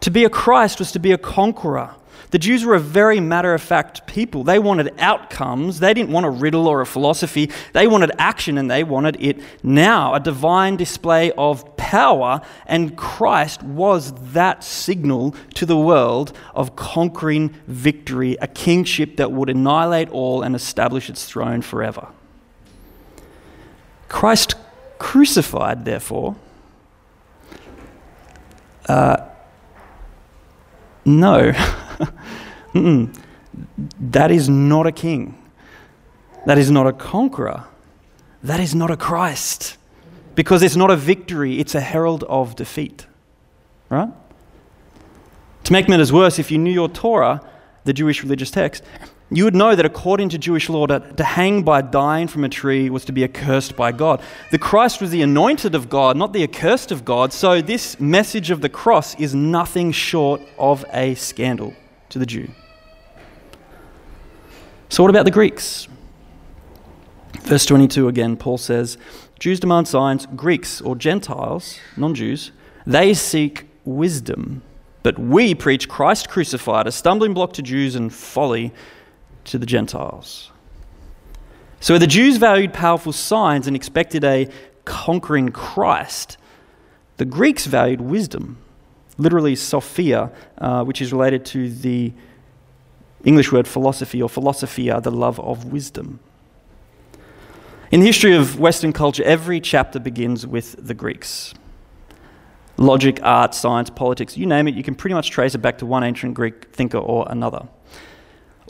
To 0.00 0.10
be 0.10 0.24
a 0.24 0.30
Christ 0.30 0.78
was 0.78 0.92
to 0.92 0.98
be 0.98 1.12
a 1.12 1.18
conqueror. 1.18 1.94
The 2.30 2.38
Jews 2.38 2.64
were 2.64 2.74
a 2.74 2.80
very 2.80 3.20
matter 3.20 3.54
of 3.54 3.62
fact 3.62 4.06
people. 4.06 4.44
They 4.44 4.58
wanted 4.58 4.92
outcomes. 4.98 5.80
They 5.80 5.94
didn't 5.94 6.12
want 6.12 6.26
a 6.26 6.30
riddle 6.30 6.66
or 6.66 6.82
a 6.82 6.86
philosophy. 6.86 7.50
They 7.72 7.86
wanted 7.86 8.10
action 8.18 8.58
and 8.58 8.70
they 8.70 8.84
wanted 8.84 9.16
it 9.20 9.40
now 9.62 10.14
a 10.14 10.20
divine 10.20 10.76
display 10.76 11.32
of 11.32 11.76
power. 11.76 12.42
And 12.66 12.96
Christ 12.96 13.62
was 13.62 14.12
that 14.32 14.62
signal 14.62 15.34
to 15.54 15.64
the 15.64 15.78
world 15.78 16.36
of 16.54 16.76
conquering 16.76 17.54
victory, 17.66 18.36
a 18.42 18.46
kingship 18.46 19.16
that 19.16 19.32
would 19.32 19.48
annihilate 19.48 20.10
all 20.10 20.42
and 20.42 20.54
establish 20.54 21.08
its 21.08 21.24
throne 21.24 21.62
forever. 21.62 22.08
Christ 24.08 24.54
crucified, 24.98 25.84
therefore, 25.84 26.36
uh, 28.86 29.28
no. 31.08 31.52
that 34.00 34.30
is 34.30 34.48
not 34.48 34.86
a 34.86 34.92
king. 34.92 35.34
That 36.46 36.58
is 36.58 36.70
not 36.70 36.86
a 36.86 36.92
conqueror. 36.92 37.64
That 38.42 38.60
is 38.60 38.74
not 38.74 38.90
a 38.90 38.96
Christ. 38.96 39.76
Because 40.34 40.62
it's 40.62 40.76
not 40.76 40.90
a 40.90 40.96
victory, 40.96 41.58
it's 41.58 41.74
a 41.74 41.80
herald 41.80 42.22
of 42.24 42.54
defeat. 42.54 43.06
Right? 43.88 44.10
To 45.64 45.72
make 45.72 45.88
matters 45.88 46.12
worse, 46.12 46.38
if 46.38 46.50
you 46.50 46.58
knew 46.58 46.72
your 46.72 46.88
Torah, 46.88 47.40
the 47.84 47.92
Jewish 47.92 48.22
religious 48.22 48.50
text, 48.50 48.84
you 49.30 49.44
would 49.44 49.54
know 49.54 49.74
that 49.74 49.84
according 49.84 50.30
to 50.30 50.38
Jewish 50.38 50.70
law, 50.70 50.86
to, 50.86 51.00
to, 51.00 51.24
hang 51.24 51.62
by 51.62 51.82
dying 51.82 52.28
from 52.28 52.44
a 52.44 52.48
tree 52.48 52.88
was 52.88 53.04
to 53.06 53.12
be 53.12 53.24
accursed 53.24 53.76
by 53.76 53.92
God. 53.92 54.22
The 54.50 54.58
Christ 54.58 55.02
was 55.02 55.10
the 55.10 55.20
anointed 55.20 55.74
of 55.74 55.90
God, 55.90 56.16
not 56.16 56.32
the 56.32 56.42
accursed 56.42 56.90
of 56.90 57.04
God. 57.04 57.34
So 57.34 57.60
this 57.60 58.00
message 58.00 58.50
of 58.50 58.62
the 58.62 58.70
cross 58.70 59.14
is 59.16 59.34
nothing 59.34 59.92
short 59.92 60.40
of 60.58 60.84
a 60.92 61.14
scandal 61.14 61.74
to 62.08 62.18
the 62.18 62.24
Jew. 62.24 62.48
So, 64.88 65.02
what 65.02 65.10
about 65.10 65.26
the 65.26 65.30
Greeks? 65.30 65.86
Verse 67.42 67.66
22 67.66 68.08
again, 68.08 68.36
Paul 68.38 68.56
says, 68.56 68.96
Jews 69.38 69.60
demand 69.60 69.86
signs, 69.86 70.24
Greeks 70.26 70.80
or 70.80 70.96
Gentiles, 70.96 71.78
non 71.98 72.14
Jews, 72.14 72.52
they 72.86 73.12
seek 73.12 73.68
wisdom. 73.84 74.62
But 75.02 75.18
we 75.18 75.54
preach 75.54 75.88
Christ 75.88 76.28
crucified, 76.28 76.86
a 76.86 76.92
stumbling 76.92 77.34
block 77.34 77.52
to 77.54 77.62
Jews 77.62 77.94
and 77.94 78.12
folly 78.12 78.72
to 79.50 79.58
the 79.58 79.66
Gentiles. 79.66 80.50
So 81.80 81.98
the 81.98 82.06
Jews 82.06 82.38
valued 82.38 82.72
powerful 82.72 83.12
signs 83.12 83.66
and 83.66 83.76
expected 83.76 84.24
a 84.24 84.48
conquering 84.84 85.50
Christ. 85.50 86.36
The 87.18 87.24
Greeks 87.24 87.66
valued 87.66 88.00
wisdom 88.00 88.58
literally 89.18 89.56
Sophia, 89.56 90.30
uh, 90.58 90.84
which 90.84 91.02
is 91.02 91.12
related 91.12 91.44
to 91.46 91.68
the 91.68 92.12
English 93.24 93.52
word 93.52 93.66
philosophy 93.66 94.22
or 94.22 94.28
philosophia, 94.28 95.00
the 95.00 95.10
love 95.10 95.38
of 95.40 95.66
wisdom. 95.66 96.20
In 97.90 98.00
the 98.00 98.06
history 98.06 98.34
of 98.34 98.60
Western 98.60 98.92
culture, 98.92 99.24
every 99.24 99.60
chapter 99.60 99.98
begins 99.98 100.46
with 100.46 100.76
the 100.78 100.94
Greeks. 100.94 101.52
Logic, 102.76 103.18
art, 103.22 103.54
science, 103.54 103.90
politics, 103.90 104.36
you 104.36 104.46
name 104.46 104.68
it, 104.68 104.74
you 104.74 104.84
can 104.84 104.94
pretty 104.94 105.14
much 105.14 105.30
trace 105.30 105.54
it 105.54 105.58
back 105.58 105.78
to 105.78 105.86
one 105.86 106.04
ancient 106.04 106.34
Greek 106.34 106.72
thinker 106.72 106.98
or 106.98 107.26
another. 107.28 107.66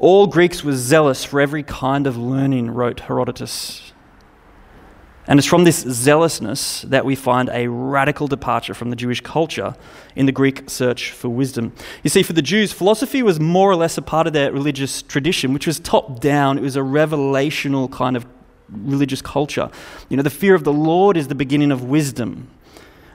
All 0.00 0.26
Greeks 0.28 0.62
were 0.62 0.76
zealous 0.76 1.24
for 1.24 1.40
every 1.40 1.62
kind 1.62 2.06
of 2.06 2.16
learning, 2.16 2.70
wrote 2.70 3.00
Herodotus. 3.00 3.92
And 5.26 5.38
it's 5.38 5.46
from 5.46 5.64
this 5.64 5.80
zealousness 5.80 6.82
that 6.82 7.04
we 7.04 7.14
find 7.14 7.50
a 7.50 7.68
radical 7.68 8.28
departure 8.28 8.72
from 8.72 8.90
the 8.90 8.96
Jewish 8.96 9.20
culture 9.20 9.74
in 10.16 10.24
the 10.24 10.32
Greek 10.32 10.70
search 10.70 11.10
for 11.10 11.28
wisdom. 11.28 11.74
You 12.02 12.10
see, 12.10 12.22
for 12.22 12.32
the 12.32 12.40
Jews, 12.40 12.72
philosophy 12.72 13.22
was 13.22 13.38
more 13.38 13.70
or 13.70 13.76
less 13.76 13.98
a 13.98 14.02
part 14.02 14.26
of 14.26 14.32
their 14.32 14.50
religious 14.52 15.02
tradition, 15.02 15.52
which 15.52 15.66
was 15.66 15.80
top 15.80 16.20
down. 16.20 16.56
It 16.56 16.62
was 16.62 16.76
a 16.76 16.80
revelational 16.80 17.92
kind 17.92 18.16
of 18.16 18.24
religious 18.70 19.20
culture. 19.20 19.70
You 20.08 20.16
know, 20.16 20.22
the 20.22 20.30
fear 20.30 20.54
of 20.54 20.64
the 20.64 20.72
Lord 20.72 21.16
is 21.16 21.28
the 21.28 21.34
beginning 21.34 21.72
of 21.72 21.84
wisdom. 21.84 22.48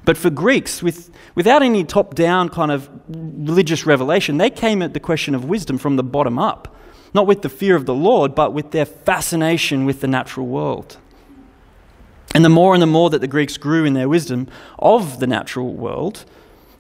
But 0.06 0.18
for 0.18 0.30
Greeks, 0.30 0.84
with, 0.84 1.10
without 1.36 1.62
any 1.62 1.84
top 1.84 2.16
down 2.16 2.50
kind 2.50 2.72
of 2.72 2.90
religious 3.08 3.86
revelation, 3.86 4.38
they 4.38 4.50
came 4.50 4.82
at 4.82 4.94
the 4.94 5.00
question 5.00 5.34
of 5.34 5.46
wisdom 5.46 5.78
from 5.78 5.96
the 5.96 6.04
bottom 6.04 6.38
up. 6.38 6.76
Not 7.14 7.28
with 7.28 7.42
the 7.42 7.50
fear 7.50 7.76
of 7.76 7.86
the 7.86 7.94
Lord, 7.94 8.36
but 8.36 8.54
with 8.54 8.72
their 8.72 8.86
fascination 8.86 9.86
with 9.86 10.02
the 10.02 10.08
natural 10.08 10.48
world. 10.48 10.98
And 12.34 12.44
the 12.44 12.50
more 12.50 12.74
and 12.74 12.82
the 12.82 12.88
more 12.88 13.10
that 13.12 13.22
the 13.22 13.28
Greeks 13.28 13.58
grew 13.58 13.86
in 13.86 13.94
their 13.94 14.10
wisdom 14.10 14.48
of 14.80 15.20
the 15.20 15.28
natural 15.28 15.74
world, 15.74 16.26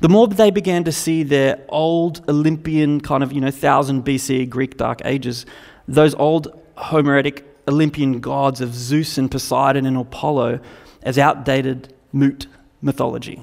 the 0.01 0.09
more 0.09 0.27
they 0.27 0.49
began 0.49 0.83
to 0.83 0.91
see 0.91 1.23
their 1.23 1.63
old 1.69 2.27
Olympian 2.27 2.99
kind 2.99 3.23
of, 3.23 3.31
you 3.31 3.39
know, 3.39 3.47
1000 3.47 4.03
BC 4.03 4.49
Greek 4.49 4.75
Dark 4.75 5.01
Ages, 5.05 5.45
those 5.87 6.15
old 6.15 6.59
Homeric 6.75 7.45
Olympian 7.67 8.19
gods 8.19 8.59
of 8.59 8.73
Zeus 8.73 9.17
and 9.17 9.29
Poseidon 9.29 9.85
and 9.85 9.95
Apollo 9.95 10.59
as 11.03 11.17
outdated, 11.17 11.93
moot 12.11 12.47
mythology. 12.83 13.41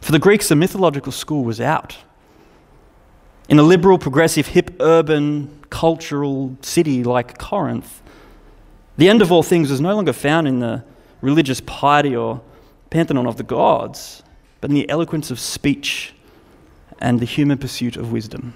For 0.00 0.12
the 0.12 0.18
Greeks, 0.18 0.48
the 0.48 0.56
mythological 0.56 1.12
school 1.12 1.44
was 1.44 1.60
out. 1.60 1.98
In 3.48 3.58
a 3.58 3.62
liberal, 3.62 3.98
progressive, 3.98 4.48
hip, 4.48 4.74
urban, 4.80 5.60
cultural 5.70 6.56
city 6.62 7.04
like 7.04 7.38
Corinth, 7.38 8.02
the 8.96 9.08
end 9.08 9.22
of 9.22 9.30
all 9.30 9.42
things 9.42 9.70
was 9.70 9.80
no 9.80 9.94
longer 9.94 10.12
found 10.12 10.48
in 10.48 10.60
the 10.60 10.84
religious 11.20 11.60
piety 11.60 12.16
or 12.16 12.40
pantheon 12.90 13.26
of 13.26 13.36
the 13.36 13.42
gods, 13.42 14.22
but 14.60 14.70
in 14.70 14.74
the 14.74 14.88
eloquence 14.88 15.30
of 15.30 15.38
speech 15.38 16.14
and 16.98 17.20
the 17.20 17.26
human 17.26 17.58
pursuit 17.58 17.96
of 17.96 18.12
wisdom. 18.12 18.54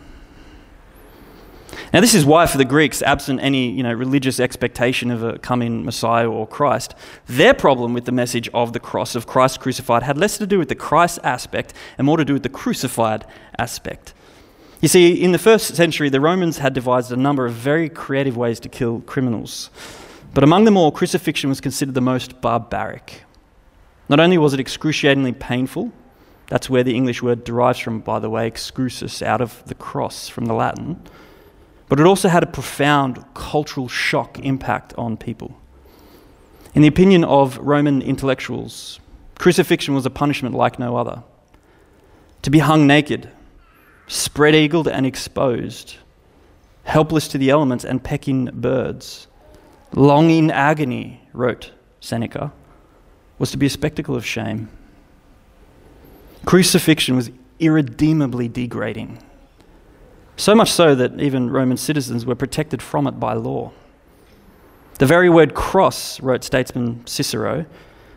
Now, 1.93 2.01
this 2.01 2.15
is 2.15 2.25
why, 2.25 2.47
for 2.47 2.59
the 2.59 2.65
Greeks, 2.65 3.03
absent 3.03 3.41
any 3.41 3.71
you 3.71 3.83
know, 3.83 3.93
religious 3.93 4.41
expectation 4.41 5.11
of 5.11 5.23
a 5.23 5.39
coming 5.39 5.85
Messiah 5.85 6.29
or 6.29 6.47
Christ, 6.47 6.95
their 7.27 7.55
problem 7.55 7.95
with 7.95 8.05
the 8.05 8.13
message 8.13 8.49
of 8.53 8.73
the 8.73 8.81
cross, 8.81 9.15
of 9.15 9.27
Christ 9.27 9.61
crucified, 9.61 10.03
had 10.03 10.19
less 10.19 10.39
to 10.39 10.47
do 10.47 10.59
with 10.59 10.69
the 10.69 10.75
Christ 10.75 11.19
aspect 11.23 11.73
and 11.99 12.07
more 12.07 12.17
to 12.17 12.25
do 12.25 12.33
with 12.33 12.43
the 12.43 12.49
crucified 12.49 13.25
aspect. 13.59 14.15
You 14.81 14.89
see, 14.89 15.23
in 15.23 15.33
the 15.33 15.39
first 15.39 15.77
century, 15.77 16.11
the 16.11 16.21
Romans 16.21 16.59
had 16.59 16.75
devised 16.75 17.11
a 17.13 17.17
number 17.17 17.47
of 17.47 17.55
very 17.55 17.89
creative 17.89 18.37
ways 18.37 18.61
to 18.61 18.69
kill 18.69 19.01
criminals. 19.03 19.71
But 20.35 20.45
among 20.45 20.65
them 20.65 20.77
all, 20.77 20.91
crucifixion 20.91 21.49
was 21.49 21.61
considered 21.61 21.95
the 21.95 22.01
most 22.01 22.41
barbaric. 22.41 23.23
Not 24.09 24.21
only 24.21 24.37
was 24.37 24.53
it 24.53 24.61
excruciatingly 24.61 25.33
painful, 25.33 25.93
that's 26.49 26.69
where 26.69 26.83
the 26.83 26.95
English 26.95 27.23
word 27.23 27.45
derives 27.45 27.79
from, 27.79 28.01
by 28.01 28.19
the 28.19 28.29
way, 28.29 28.47
excrucis, 28.47 29.23
out 29.23 29.41
of 29.41 29.65
the 29.67 29.75
cross 29.75 30.29
from 30.29 30.45
the 30.45 30.55
Latin 30.55 31.01
but 31.89 32.01
it 32.01 32.07
also 32.07 32.29
had 32.29 32.43
a 32.43 32.47
profound 32.47 33.25
cultural 33.35 33.89
shock 33.89 34.39
impact 34.39 34.95
on 34.97 35.17
people. 35.17 35.57
In 36.75 36.83
the 36.83 36.89
opinion 36.89 37.25
of 37.25 37.59
Roman 37.59 38.03
intellectuals, 38.03 38.99
crucifixion 39.39 39.95
was 39.95 40.07
a 40.07 40.11
punishment 40.11 40.55
like 40.55 40.79
no 40.79 40.97
other. 40.97 41.23
To 42.43 42.51
be 42.51 42.59
hung 42.59 42.87
naked, 42.87 43.31
spread 44.07 44.55
eagled 44.55 44.89
and 44.89 45.07
exposed, 45.07 45.97
helpless 46.85 47.29
to 47.29 47.39
the 47.39 47.51
elements 47.51 47.85
and 47.85 48.03
pecking 48.03 48.47
birds, 48.53 49.27
long 49.93 50.31
in 50.31 50.51
agony, 50.51 51.21
wrote 51.33 51.73
Seneca, 52.01 52.53
was 53.39 53.51
to 53.51 53.57
be 53.57 53.67
a 53.67 53.71
spectacle 53.71 54.17
of 54.17 54.27
shame. 54.27 54.69
Crucifixion 56.45 57.17
was 57.17 57.31
irredeemably 57.59 58.49
degrading. 58.49 59.23
So 60.37 60.55
much 60.55 60.71
so 60.73 60.95
that 60.95 61.21
even 61.21 61.51
Roman 61.51 61.77
citizens 61.77 62.27
were 62.27 62.35
protected 62.35 62.83
from 62.83 63.07
it 63.07 63.21
by 63.21 63.35
law. 63.35 63.73
The 64.99 65.07
very 65.07 65.29
word 65.29 65.55
cross, 65.55 66.21
wrote 66.21 66.45
statesman 66.45 67.07
Cicero, 67.07 67.67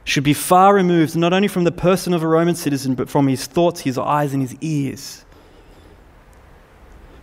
should 0.04 0.24
be 0.24 0.34
far 0.34 0.74
removed 0.74 1.16
not 1.16 1.34
only 1.34 1.48
from 1.48 1.64
the 1.64 1.72
person 1.72 2.14
of 2.14 2.24
a 2.24 2.28
Roman 2.28 2.56
citizen, 2.56 2.96
but 2.96 3.10
from 3.10 3.28
his 3.28 3.46
thoughts, 3.46 3.82
his 3.82 3.98
eyes, 3.98 4.34
and 4.34 4.42
his 4.42 4.56
ears. 4.62 5.26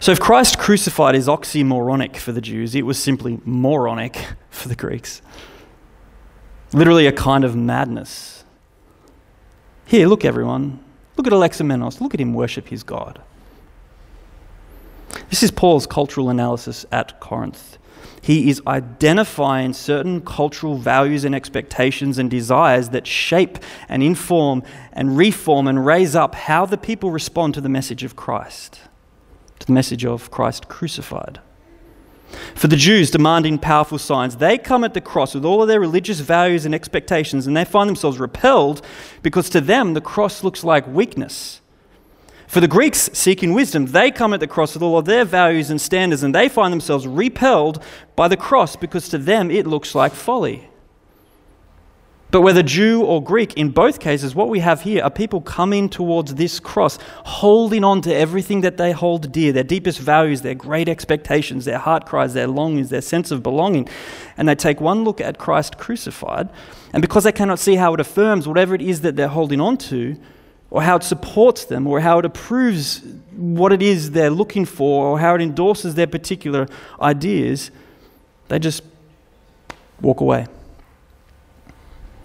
So, 0.01 0.13
if 0.13 0.21
Christ 0.21 0.59
crucified 0.59 1.15
is 1.15 1.29
oxymoronic 1.29 2.17
for 2.17 2.33
the 2.33 2.43
Jews, 2.43 2.75
it 2.75 2.85
was 2.85 3.03
simply 3.03 3.41
moronic 3.45 4.19
for 4.51 4.69
the 4.69 4.77
Greeks. 4.77 5.23
Literally 6.73 7.07
a 7.07 7.13
kind 7.13 7.43
of 7.43 7.57
madness. 7.57 8.45
Here, 9.87 10.07
look, 10.07 10.25
everyone. 10.25 10.85
Look 11.17 11.27
at 11.27 11.33
Alexamenos. 11.33 12.01
Look 12.01 12.13
at 12.13 12.21
him 12.21 12.35
worship 12.35 12.69
his 12.69 12.83
God. 12.83 13.23
This 15.31 15.43
is 15.43 15.51
Paul's 15.51 15.87
cultural 15.87 16.31
analysis 16.31 16.87
at 16.93 17.21
Corinth. 17.21 17.79
He 18.21 18.49
is 18.49 18.63
identifying 18.67 19.75
certain 19.75 20.23
cultural 20.23 20.79
values 20.79 21.25
and 21.25 21.35
expectations 21.35 22.17
and 22.17 22.31
desires 22.31 22.89
that 22.89 23.07
shape 23.07 23.59
and 23.87 24.03
inform 24.03 24.63
and 24.95 25.17
reform 25.17 25.67
and 25.67 25.85
raise 25.85 26.17
up 26.17 26.35
how 26.35 26.65
the 26.65 26.79
people 26.79 27.11
respond 27.11 27.53
to 27.55 27.61
the 27.61 27.69
message 27.69 28.03
of 28.03 28.17
Christ, 28.17 28.81
to 29.59 29.67
the 29.67 29.73
message 29.73 30.07
of 30.07 30.31
Christ 30.31 30.69
crucified. 30.69 31.41
For 32.55 32.69
the 32.69 32.77
Jews 32.77 33.11
demanding 33.11 33.59
powerful 33.59 33.99
signs, 33.99 34.37
they 34.37 34.57
come 34.57 34.85
at 34.85 34.95
the 34.95 35.01
cross 35.03 35.35
with 35.35 35.45
all 35.45 35.61
of 35.61 35.69
their 35.69 35.79
religious 35.79 36.21
values 36.21 36.65
and 36.65 36.75
expectations, 36.75 37.47
and 37.47 37.55
they 37.55 37.65
find 37.67 37.89
themselves 37.89 38.19
repelled 38.19 38.81
because 39.23 39.51
to 39.51 39.61
them 39.61 39.93
the 39.93 40.01
cross 40.01 40.43
looks 40.43 40.65
like 40.65 40.87
weakness 40.87 41.61
for 42.55 42.61
the 42.61 42.69
Greeks 42.69 43.11
seeking 43.13 43.53
wisdom, 43.53 43.87
they 43.87 44.13
come 44.13 44.33
at 44.33 44.39
the 44.39 44.47
cross 44.47 44.75
with 44.75 44.83
all 44.85 44.97
of 44.97 45.07
their 45.07 45.25
values 45.25 45.71
and 45.71 45.81
standards, 45.81 46.23
and 46.23 46.33
they 46.33 46.49
find 46.49 46.73
themselves 46.73 47.05
repelled 47.05 47.83
by 48.15 48.29
the 48.29 48.37
cross 48.37 48.77
because 48.77 49.09
to 49.09 49.19
them 49.19 49.51
it 49.51 49.67
looks 49.67 49.93
like 49.93 50.13
folly. 50.13 50.69
But 52.31 52.43
whether 52.43 52.63
Jew 52.63 53.03
or 53.03 53.21
Greek, 53.21 53.55
in 53.55 53.71
both 53.71 53.99
cases, 53.99 54.37
what 54.37 54.49
we 54.49 54.61
have 54.61 54.83
here 54.83 55.03
are 55.03 55.11
people 55.11 55.41
coming 55.41 55.89
towards 55.89 56.37
this 56.37 56.61
cross, 56.61 56.97
holding 57.25 57.83
on 57.83 58.03
to 58.03 58.15
everything 58.15 58.61
that 58.61 58.77
they 58.77 58.93
hold 58.93 59.33
dear 59.33 59.51
their 59.51 59.65
deepest 59.65 59.99
values, 59.99 60.43
their 60.43 60.55
great 60.55 60.89
expectations, 60.89 61.65
their 61.65 61.79
heart 61.79 62.07
cries, 62.07 62.35
their 62.35 62.47
longings, 62.47 62.89
their 62.89 63.03
sense 63.03 63.33
of 63.33 63.43
belonging. 63.43 63.89
And 64.37 64.49
they 64.49 64.55
take 64.55 64.81
one 64.81 65.03
look 65.03 65.21
at 65.21 65.39
Christ 65.39 65.77
crucified, 65.77 66.51
and 66.93 67.01
because 67.01 67.25
they 67.25 67.33
cannot 67.33 67.59
see 67.59 67.75
how 67.75 67.95
it 67.95 68.01
affirms 68.01 68.47
whatever 68.47 68.77
it 68.77 68.83
is 68.83 69.01
that 69.01 69.17
they're 69.17 69.27
holding 69.27 69.61
on 69.61 69.77
to, 69.79 70.17
or 70.75 70.83
how 70.83 70.97
it 70.97 71.05
supports 71.05 71.67
them, 71.67 71.87
or 71.87 72.01
how 72.01 72.19
it 72.19 72.25
approves 72.25 73.01
what 73.31 73.73
it 73.73 73.81
is 73.81 74.11
they're 74.11 74.29
looking 74.29 74.65
for, 74.65 75.07
or 75.07 75.21
how 75.21 75.33
it 75.37 75.41
endorses 75.41 75.95
their 75.95 76.09
particular 76.09 76.67
ideas, 77.01 77.71
they 78.49 78.59
just 78.59 78.83
walk 80.01 80.21
away. 80.21 80.49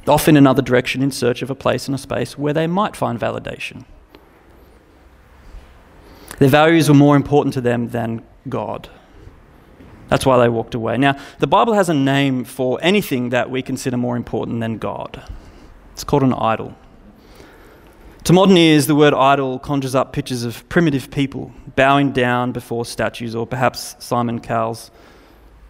Off 0.08 0.28
in 0.28 0.36
another 0.36 0.64
direction 0.64 1.04
in 1.04 1.12
search 1.12 1.44
of 1.44 1.52
a 1.52 1.54
place 1.54 1.88
and 1.88 1.94
a 1.94 2.00
space 2.00 2.40
where 2.40 2.52
they 2.52 2.66
might 2.66 2.96
find 2.96 3.20
validation. 3.20 3.86
Their 6.40 6.50
values 6.50 6.90
were 6.90 6.96
more 6.96 7.16
important 7.16 7.54
to 7.54 7.62
them 7.62 7.90
than 7.90 8.24
God. 8.50 8.90
That's 10.08 10.26
why 10.26 10.40
they 10.40 10.50
walked 10.50 10.74
away. 10.74 10.98
Now, 10.98 11.20
the 11.38 11.46
Bible 11.46 11.74
has 11.74 11.88
a 11.88 11.94
name 11.94 12.46
for 12.46 12.80
anything 12.82 13.30
that 13.30 13.52
we 13.52 13.62
consider 13.62 13.96
more 13.96 14.18
important 14.18 14.60
than 14.60 14.80
God. 14.80 15.22
It's 15.94 16.04
called 16.04 16.24
an 16.24 16.34
idol. 16.34 16.76
To 18.30 18.34
modern 18.34 18.58
ears, 18.58 18.86
the 18.86 18.94
word 18.94 19.16
idol 19.16 19.58
conjures 19.58 19.96
up 19.96 20.14
pictures 20.14 20.44
of 20.44 20.70
primitive 20.70 21.10
people 21.10 21.52
bowing 21.76 22.12
down 22.12 22.52
before 22.52 22.86
statues, 22.86 23.34
or 23.34 23.48
perhaps 23.48 23.96
Simon 23.98 24.40
Cowell's 24.40 24.92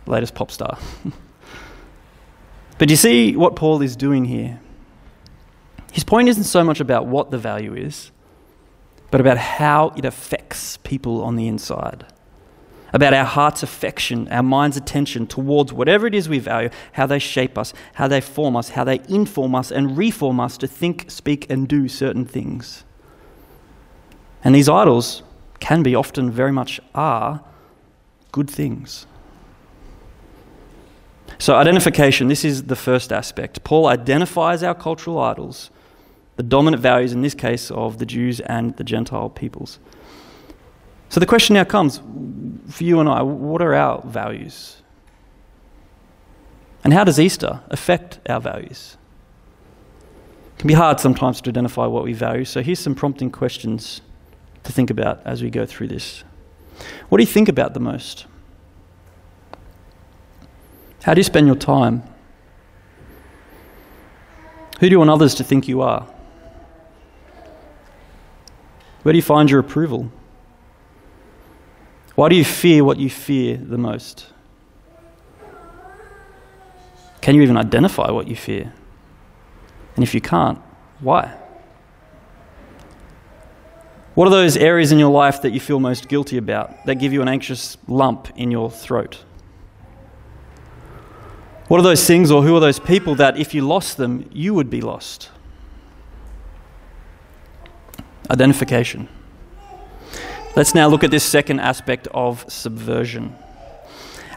latest 0.05 0.35
pop 0.35 0.51
star. 0.51 0.77
but 2.77 2.89
you 2.89 2.97
see 2.97 3.37
what 3.37 3.55
Paul 3.55 3.81
is 3.81 3.95
doing 3.95 4.25
here? 4.25 4.59
His 5.93 6.03
point 6.03 6.27
isn't 6.27 6.43
so 6.43 6.61
much 6.61 6.81
about 6.81 7.05
what 7.05 7.31
the 7.31 7.37
value 7.37 7.75
is, 7.75 8.11
but 9.09 9.21
about 9.21 9.37
how 9.37 9.93
it 9.95 10.03
affects 10.03 10.75
people 10.83 11.23
on 11.23 11.37
the 11.37 11.47
inside 11.47 12.07
about 12.93 13.13
our 13.13 13.25
heart's 13.25 13.63
affection, 13.63 14.27
our 14.29 14.43
mind's 14.43 14.77
attention 14.77 15.27
towards 15.27 15.71
whatever 15.71 16.07
it 16.07 16.15
is 16.15 16.27
we 16.27 16.39
value, 16.39 16.69
how 16.93 17.05
they 17.05 17.19
shape 17.19 17.57
us, 17.57 17.73
how 17.95 18.07
they 18.07 18.21
form 18.21 18.55
us, 18.55 18.69
how 18.69 18.83
they 18.83 19.01
inform 19.07 19.55
us 19.55 19.71
and 19.71 19.97
reform 19.97 20.39
us 20.39 20.57
to 20.57 20.67
think, 20.67 21.09
speak, 21.09 21.49
and 21.49 21.67
do 21.67 21.87
certain 21.87 22.25
things. 22.25 22.83
And 24.43 24.55
these 24.55 24.69
idols 24.69 25.23
can 25.59 25.83
be, 25.83 25.95
often 25.95 26.31
very 26.31 26.51
much 26.51 26.79
are, 26.95 27.43
good 28.31 28.49
things. 28.49 29.05
So, 31.37 31.55
identification, 31.55 32.27
this 32.27 32.43
is 32.43 32.63
the 32.63 32.75
first 32.75 33.13
aspect. 33.13 33.63
Paul 33.63 33.87
identifies 33.87 34.63
our 34.63 34.75
cultural 34.75 35.19
idols, 35.19 35.69
the 36.35 36.43
dominant 36.43 36.81
values 36.81 37.13
in 37.13 37.21
this 37.21 37.33
case 37.33 37.69
of 37.71 37.97
the 37.97 38.05
Jews 38.05 38.39
and 38.41 38.75
the 38.77 38.83
Gentile 38.83 39.29
peoples. 39.29 39.79
So 41.09 41.19
the 41.19 41.25
question 41.25 41.55
now 41.55 41.63
comes 41.63 42.01
for 42.69 42.83
you 42.83 42.99
and 42.99 43.09
I 43.09 43.21
what 43.23 43.61
are 43.61 43.73
our 43.73 44.01
values? 44.03 44.81
And 46.83 46.93
how 46.93 47.03
does 47.03 47.19
Easter 47.19 47.61
affect 47.69 48.19
our 48.29 48.39
values? 48.39 48.95
It 50.55 50.59
can 50.59 50.67
be 50.67 50.75
hard 50.75 50.99
sometimes 50.99 51.41
to 51.41 51.49
identify 51.49 51.85
what 51.85 52.03
we 52.03 52.13
value, 52.13 52.45
so 52.45 52.61
here's 52.61 52.79
some 52.79 52.95
prompting 52.95 53.31
questions 53.31 54.01
to 54.63 54.71
think 54.71 54.89
about 54.89 55.21
as 55.25 55.41
we 55.41 55.49
go 55.49 55.65
through 55.65 55.87
this. 55.87 56.23
What 57.09 57.17
do 57.17 57.23
you 57.23 57.27
think 57.27 57.49
about 57.49 57.73
the 57.73 57.79
most? 57.79 58.25
How 61.03 61.13
do 61.13 61.19
you 61.19 61.23
spend 61.23 61.47
your 61.47 61.55
time? 61.55 62.03
Who 64.79 64.87
do 64.87 64.91
you 64.91 64.99
want 64.99 65.09
others 65.09 65.35
to 65.35 65.43
think 65.43 65.67
you 65.67 65.81
are? 65.81 66.07
Where 69.03 69.13
do 69.13 69.17
you 69.17 69.23
find 69.23 69.49
your 69.49 69.59
approval? 69.59 70.11
Why 72.19 72.27
do 72.27 72.35
you 72.35 72.43
fear 72.43 72.83
what 72.83 72.99
you 72.99 73.09
fear 73.09 73.55
the 73.55 73.77
most? 73.77 74.25
Can 77.21 77.33
you 77.33 77.43
even 77.43 77.55
identify 77.55 78.11
what 78.11 78.27
you 78.27 78.35
fear? 78.35 78.73
And 79.95 80.03
if 80.03 80.13
you 80.13 80.19
can't, 80.19 80.59
why? 80.99 81.33
What 84.15 84.27
are 84.27 84.31
those 84.31 84.57
areas 84.57 84.91
in 84.91 84.99
your 84.99 85.09
life 85.09 85.43
that 85.43 85.53
you 85.53 85.61
feel 85.61 85.79
most 85.79 86.09
guilty 86.09 86.35
about, 86.35 86.85
that 86.87 86.95
give 86.95 87.13
you 87.13 87.21
an 87.21 87.29
anxious 87.29 87.77
lump 87.87 88.27
in 88.35 88.51
your 88.51 88.69
throat? 88.69 89.23
What 91.69 91.79
are 91.79 91.83
those 91.83 92.05
things 92.05 92.31
or 92.31 92.43
who 92.43 92.53
are 92.53 92.59
those 92.59 92.79
people 92.79 93.15
that 93.15 93.37
if 93.37 93.53
you 93.53 93.65
lost 93.65 93.95
them, 93.95 94.29
you 94.33 94.53
would 94.53 94.69
be 94.69 94.81
lost? 94.81 95.29
Identification. 98.29 99.07
Let's 100.59 100.75
now 100.75 100.89
look 100.89 101.05
at 101.05 101.11
this 101.11 101.23
second 101.23 101.61
aspect 101.61 102.09
of 102.13 102.43
subversion. 102.51 103.33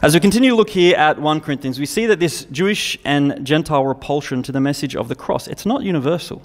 As 0.01 0.13
we 0.13 0.21
continue 0.21 0.51
to 0.51 0.55
look 0.55 0.69
here 0.69 0.95
at 0.95 1.19
1 1.19 1.41
Corinthians, 1.41 1.81
we 1.81 1.85
see 1.85 2.05
that 2.05 2.21
this 2.21 2.45
Jewish 2.45 2.97
and 3.03 3.45
Gentile 3.45 3.85
repulsion 3.85 4.41
to 4.43 4.53
the 4.53 4.61
message 4.61 4.95
of 4.95 5.09
the 5.09 5.15
cross, 5.15 5.49
it's 5.49 5.65
not 5.65 5.83
universal. 5.83 6.41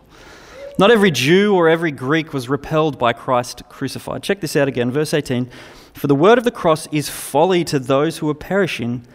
Not 0.80 0.90
every 0.90 1.12
Jew 1.12 1.54
or 1.54 1.68
every 1.68 1.92
Greek 1.92 2.32
was 2.32 2.48
repelled 2.48 2.98
by 2.98 3.12
Christ 3.12 3.62
crucified. 3.68 4.24
Check 4.24 4.40
this 4.40 4.56
out 4.56 4.66
again, 4.66 4.90
verse 4.90 5.14
18. 5.14 5.48
For 5.94 6.08
the 6.08 6.14
word 6.16 6.38
of 6.38 6.44
the 6.44 6.50
cross 6.50 6.88
is 6.90 7.08
folly 7.08 7.62
to 7.66 7.78
those 7.78 8.18
who 8.18 8.28
are 8.28 8.34
perishing, 8.34 9.06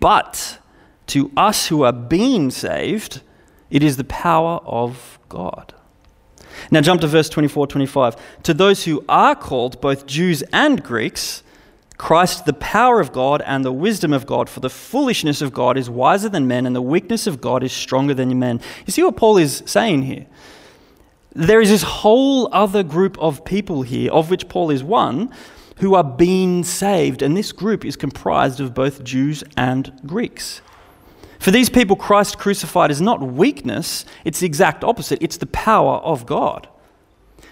but 0.00 0.58
to 1.06 1.32
us 1.34 1.68
who 1.68 1.82
are 1.82 1.94
being 1.94 2.50
saved, 2.50 3.22
it 3.70 3.82
is 3.82 3.96
the 3.96 4.04
power 4.04 4.60
of 4.66 5.18
God. 5.30 5.72
Now 6.70 6.80
jump 6.80 7.00
to 7.02 7.06
verse 7.06 7.28
24 7.28 7.66
25. 7.66 8.42
To 8.44 8.54
those 8.54 8.84
who 8.84 9.04
are 9.08 9.34
called, 9.34 9.80
both 9.80 10.06
Jews 10.06 10.42
and 10.52 10.82
Greeks, 10.82 11.42
Christ, 12.00 12.46
the 12.46 12.54
power 12.54 12.98
of 12.98 13.12
God 13.12 13.42
and 13.44 13.62
the 13.62 13.72
wisdom 13.72 14.14
of 14.14 14.24
God, 14.24 14.48
for 14.48 14.60
the 14.60 14.70
foolishness 14.70 15.42
of 15.42 15.52
God 15.52 15.76
is 15.76 15.90
wiser 15.90 16.30
than 16.30 16.48
men, 16.48 16.64
and 16.64 16.74
the 16.74 16.80
weakness 16.80 17.26
of 17.26 17.42
God 17.42 17.62
is 17.62 17.72
stronger 17.72 18.14
than 18.14 18.38
men. 18.38 18.60
You 18.86 18.92
see 18.92 19.02
what 19.02 19.16
Paul 19.16 19.36
is 19.36 19.62
saying 19.66 20.04
here? 20.04 20.26
There 21.34 21.60
is 21.60 21.68
this 21.68 21.82
whole 21.82 22.48
other 22.52 22.82
group 22.82 23.18
of 23.18 23.44
people 23.44 23.82
here, 23.82 24.10
of 24.12 24.30
which 24.30 24.48
Paul 24.48 24.70
is 24.70 24.82
one, 24.82 25.30
who 25.80 25.94
are 25.94 26.02
being 26.02 26.64
saved, 26.64 27.20
and 27.20 27.36
this 27.36 27.52
group 27.52 27.84
is 27.84 27.96
comprised 27.96 28.60
of 28.60 28.74
both 28.74 29.04
Jews 29.04 29.44
and 29.56 29.92
Greeks. 30.06 30.62
For 31.40 31.50
these 31.50 31.70
people, 31.70 31.96
Christ 31.96 32.38
crucified 32.38 32.90
is 32.90 33.00
not 33.00 33.22
weakness, 33.22 34.04
it's 34.26 34.40
the 34.40 34.46
exact 34.46 34.84
opposite. 34.84 35.22
It's 35.22 35.38
the 35.38 35.46
power 35.46 35.94
of 35.96 36.26
God. 36.26 36.68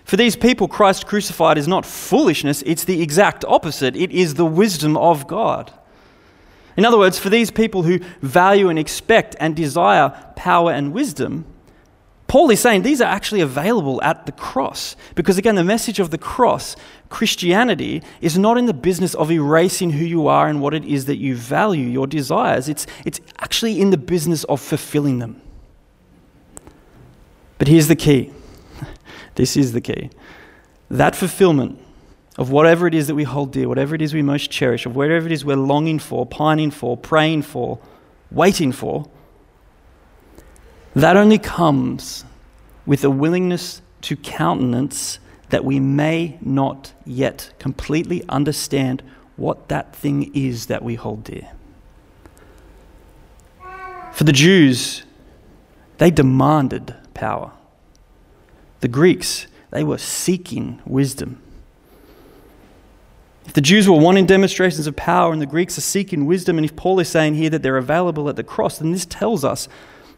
For 0.04 0.18
these 0.18 0.36
people, 0.36 0.68
Christ 0.68 1.06
crucified 1.06 1.56
is 1.56 1.66
not 1.66 1.86
foolishness, 1.86 2.62
it's 2.66 2.84
the 2.84 3.00
exact 3.00 3.46
opposite. 3.46 3.96
It 3.96 4.12
is 4.12 4.34
the 4.34 4.44
wisdom 4.44 4.96
of 4.98 5.26
God. 5.26 5.72
In 6.76 6.84
other 6.84 6.98
words, 6.98 7.18
for 7.18 7.30
these 7.30 7.50
people 7.50 7.82
who 7.82 8.00
value 8.20 8.68
and 8.68 8.78
expect 8.78 9.34
and 9.40 9.56
desire 9.56 10.10
power 10.36 10.70
and 10.70 10.92
wisdom, 10.92 11.46
Paul 12.28 12.50
is 12.50 12.60
saying 12.60 12.82
these 12.82 13.00
are 13.00 13.10
actually 13.10 13.40
available 13.40 14.02
at 14.02 14.26
the 14.26 14.32
cross. 14.32 14.96
Because 15.14 15.38
again, 15.38 15.54
the 15.54 15.64
message 15.64 15.98
of 15.98 16.10
the 16.10 16.18
cross, 16.18 16.76
Christianity, 17.08 18.02
is 18.20 18.38
not 18.38 18.58
in 18.58 18.66
the 18.66 18.74
business 18.74 19.14
of 19.14 19.32
erasing 19.32 19.90
who 19.90 20.04
you 20.04 20.28
are 20.28 20.46
and 20.46 20.60
what 20.60 20.74
it 20.74 20.84
is 20.84 21.06
that 21.06 21.16
you 21.16 21.34
value, 21.34 21.86
your 21.86 22.06
desires. 22.06 22.68
It's, 22.68 22.86
it's 23.06 23.18
actually 23.38 23.80
in 23.80 23.88
the 23.90 23.96
business 23.96 24.44
of 24.44 24.60
fulfilling 24.60 25.20
them. 25.20 25.40
But 27.56 27.66
here's 27.66 27.88
the 27.88 27.96
key 27.96 28.30
this 29.34 29.56
is 29.56 29.72
the 29.72 29.80
key. 29.80 30.10
That 30.90 31.16
fulfillment 31.16 31.80
of 32.36 32.50
whatever 32.50 32.86
it 32.86 32.94
is 32.94 33.06
that 33.06 33.14
we 33.14 33.24
hold 33.24 33.52
dear, 33.52 33.68
whatever 33.68 33.94
it 33.94 34.02
is 34.02 34.12
we 34.12 34.20
most 34.20 34.50
cherish, 34.50 34.84
of 34.84 34.94
whatever 34.94 35.24
it 35.26 35.32
is 35.32 35.46
we're 35.46 35.56
longing 35.56 35.98
for, 35.98 36.26
pining 36.26 36.70
for, 36.70 36.94
praying 36.94 37.42
for, 37.42 37.78
waiting 38.30 38.70
for, 38.70 39.08
that 41.02 41.16
only 41.16 41.38
comes 41.38 42.24
with 42.86 43.04
a 43.04 43.10
willingness 43.10 43.82
to 44.02 44.16
countenance 44.16 45.18
that 45.50 45.64
we 45.64 45.80
may 45.80 46.38
not 46.40 46.92
yet 47.04 47.52
completely 47.58 48.22
understand 48.28 49.02
what 49.36 49.68
that 49.68 49.94
thing 49.94 50.34
is 50.34 50.66
that 50.66 50.82
we 50.82 50.94
hold 50.94 51.24
dear. 51.24 51.48
For 54.12 54.24
the 54.24 54.32
Jews, 54.32 55.04
they 55.98 56.10
demanded 56.10 56.94
power. 57.14 57.52
The 58.80 58.88
Greeks, 58.88 59.46
they 59.70 59.84
were 59.84 59.98
seeking 59.98 60.80
wisdom. 60.84 61.40
If 63.46 63.52
the 63.52 63.60
Jews 63.60 63.88
were 63.88 63.98
wanting 63.98 64.26
demonstrations 64.26 64.86
of 64.86 64.96
power 64.96 65.32
and 65.32 65.40
the 65.40 65.46
Greeks 65.46 65.78
are 65.78 65.82
seeking 65.82 66.26
wisdom, 66.26 66.58
and 66.58 66.64
if 66.64 66.76
Paul 66.76 67.00
is 67.00 67.08
saying 67.08 67.34
here 67.34 67.48
that 67.50 67.62
they're 67.62 67.78
available 67.78 68.28
at 68.28 68.36
the 68.36 68.42
cross, 68.42 68.78
then 68.78 68.92
this 68.92 69.06
tells 69.06 69.44
us 69.44 69.68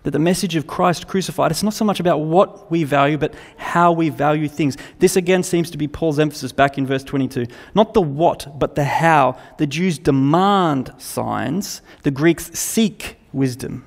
that 0.03 0.13
the 0.13 0.19
message 0.19 0.57
of 0.57 0.67
Christ 0.67 1.07
crucified, 1.07 1.51
it's 1.51 1.63
not 1.63 1.75
so 1.75 1.85
much 1.85 2.01
about 2.01 2.19
what 2.19 2.71
we 2.71 2.85
value, 2.85 3.19
but 3.19 3.35
how 3.57 3.93
we 3.93 4.09
value 4.09 4.49
things. 4.49 4.77
This 4.99 5.17
again 5.17 5.43
seems 5.43 5.71
to 5.71 5.79
be 5.79 5.87
Paul's 5.87 6.19
emphasis 6.19 6.53
back 6.53 6.79
in 6.79 6.87
verse 6.87 7.05
22. 7.05 7.47
Not 7.75 7.93
the 7.93 8.01
what, 8.01 8.59
but 8.59 8.77
the 8.77 8.85
how. 8.85 9.39
The 9.59 9.67
Jews 9.67 9.99
demand 9.99 10.93
signs, 10.97 11.83
the 12.03 12.11
Greeks 12.11 12.51
seek 12.59 13.19
wisdom. 13.33 13.85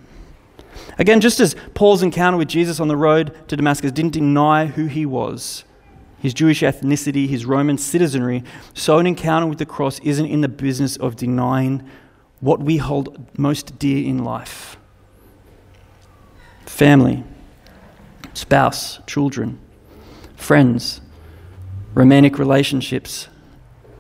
Again, 1.00 1.20
just 1.20 1.40
as 1.40 1.56
Paul's 1.74 2.04
encounter 2.04 2.38
with 2.38 2.48
Jesus 2.48 2.80
on 2.80 2.88
the 2.88 2.98
road 2.98 3.36
to 3.48 3.56
Damascus 3.56 3.92
didn't 3.92 4.14
deny 4.14 4.68
who 4.68 4.86
he 4.86 5.06
was, 5.06 5.64
his 6.20 6.34
Jewish 6.34 6.62
ethnicity, 6.62 7.28
his 7.28 7.46
Roman 7.46 7.78
citizenry, 7.78 8.44
so 8.74 9.00
an 9.00 9.08
encounter 9.08 9.48
with 9.48 9.58
the 9.58 9.66
cross 9.66 10.00
isn't 10.00 10.26
in 10.26 10.42
the 10.42 10.48
business 10.48 10.96
of 10.98 11.16
denying 11.16 11.88
what 12.40 12.60
we 12.60 12.78
hold 12.78 13.38
most 13.38 13.80
dear 13.80 14.06
in 14.08 14.24
life 14.24 14.78
family, 16.74 17.24
spouse, 18.34 19.00
children, 19.06 19.60
friends, 20.36 21.02
romantic 21.94 22.40
relationships, 22.40 23.28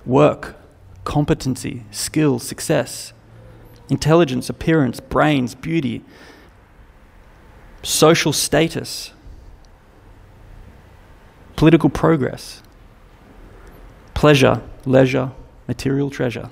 work, 0.07 0.55
competency, 1.03 1.83
skill, 1.91 2.39
success, 2.39 3.13
intelligence, 3.89 4.49
appearance, 4.49 4.99
brains, 4.99 5.53
beauty, 5.53 6.03
social 7.83 8.33
status, 8.33 9.11
political 11.55 11.91
progress, 11.91 12.63
pleasure, 14.15 14.63
leisure, 14.83 15.31
material 15.67 16.09
treasure. 16.09 16.49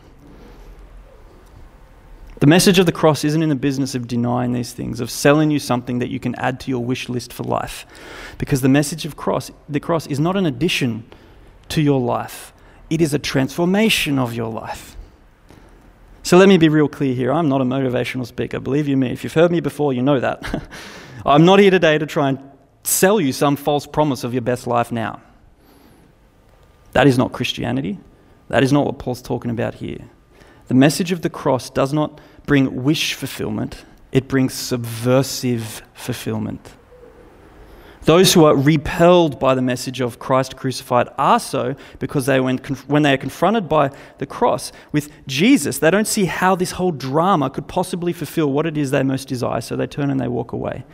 The 2.41 2.47
message 2.47 2.79
of 2.79 2.87
the 2.87 2.91
cross 2.91 3.23
isn't 3.23 3.43
in 3.43 3.49
the 3.49 3.55
business 3.55 3.93
of 3.93 4.07
denying 4.07 4.51
these 4.51 4.73
things, 4.73 4.99
of 4.99 5.11
selling 5.11 5.51
you 5.51 5.59
something 5.59 5.99
that 5.99 6.09
you 6.09 6.19
can 6.19 6.33
add 6.35 6.59
to 6.61 6.71
your 6.71 6.83
wish 6.83 7.07
list 7.07 7.31
for 7.31 7.43
life. 7.43 7.85
Because 8.39 8.61
the 8.61 8.67
message 8.67 9.05
of 9.05 9.15
cross, 9.15 9.51
the 9.69 9.79
cross 9.79 10.07
is 10.07 10.19
not 10.19 10.35
an 10.35 10.47
addition 10.47 11.05
to 11.69 11.83
your 11.83 11.99
life. 11.99 12.51
It 12.89 12.99
is 12.99 13.13
a 13.13 13.19
transformation 13.19 14.17
of 14.17 14.33
your 14.33 14.51
life. 14.51 14.97
So 16.23 16.35
let 16.35 16.49
me 16.49 16.57
be 16.57 16.67
real 16.67 16.87
clear 16.87 17.13
here. 17.13 17.31
I'm 17.31 17.47
not 17.47 17.61
a 17.61 17.63
motivational 17.63 18.25
speaker. 18.25 18.59
Believe 18.59 18.87
you 18.87 18.97
me, 18.97 19.11
if 19.11 19.23
you've 19.23 19.33
heard 19.33 19.51
me 19.51 19.59
before, 19.59 19.93
you 19.93 20.01
know 20.01 20.19
that. 20.19 20.67
I'm 21.27 21.45
not 21.45 21.59
here 21.59 21.69
today 21.69 21.99
to 21.99 22.07
try 22.07 22.29
and 22.29 22.39
sell 22.83 23.21
you 23.21 23.33
some 23.33 23.55
false 23.55 23.85
promise 23.85 24.23
of 24.23 24.33
your 24.33 24.41
best 24.41 24.65
life 24.65 24.91
now. 24.91 25.21
That 26.93 27.05
is 27.05 27.19
not 27.19 27.33
Christianity. 27.33 27.99
That 28.47 28.63
is 28.63 28.73
not 28.73 28.87
what 28.87 28.97
Paul's 28.97 29.21
talking 29.21 29.51
about 29.51 29.75
here. 29.75 30.09
The 30.71 30.75
message 30.75 31.11
of 31.11 31.21
the 31.21 31.29
cross 31.29 31.69
does 31.69 31.91
not 31.91 32.21
bring 32.45 32.85
wish 32.85 33.13
fulfillment, 33.13 33.83
it 34.13 34.29
brings 34.29 34.53
subversive 34.53 35.81
fulfillment. 35.93 36.75
Those 38.03 38.33
who 38.33 38.45
are 38.45 38.55
repelled 38.55 39.37
by 39.37 39.53
the 39.53 39.61
message 39.61 39.99
of 39.99 40.17
Christ 40.17 40.55
crucified 40.55 41.09
are 41.17 41.41
so 41.41 41.75
because 41.99 42.25
they, 42.25 42.39
when, 42.39 42.59
when 42.87 43.03
they 43.03 43.11
are 43.11 43.17
confronted 43.17 43.67
by 43.67 43.91
the 44.19 44.25
cross 44.25 44.71
with 44.93 45.11
Jesus, 45.27 45.79
they 45.79 45.91
don't 45.91 46.07
see 46.07 46.23
how 46.23 46.55
this 46.55 46.71
whole 46.71 46.93
drama 46.93 47.49
could 47.49 47.67
possibly 47.67 48.13
fulfill 48.13 48.49
what 48.49 48.65
it 48.65 48.77
is 48.77 48.91
they 48.91 49.03
most 49.03 49.27
desire, 49.27 49.59
so 49.59 49.75
they 49.75 49.87
turn 49.87 50.09
and 50.09 50.21
they 50.21 50.29
walk 50.29 50.53
away. 50.53 50.85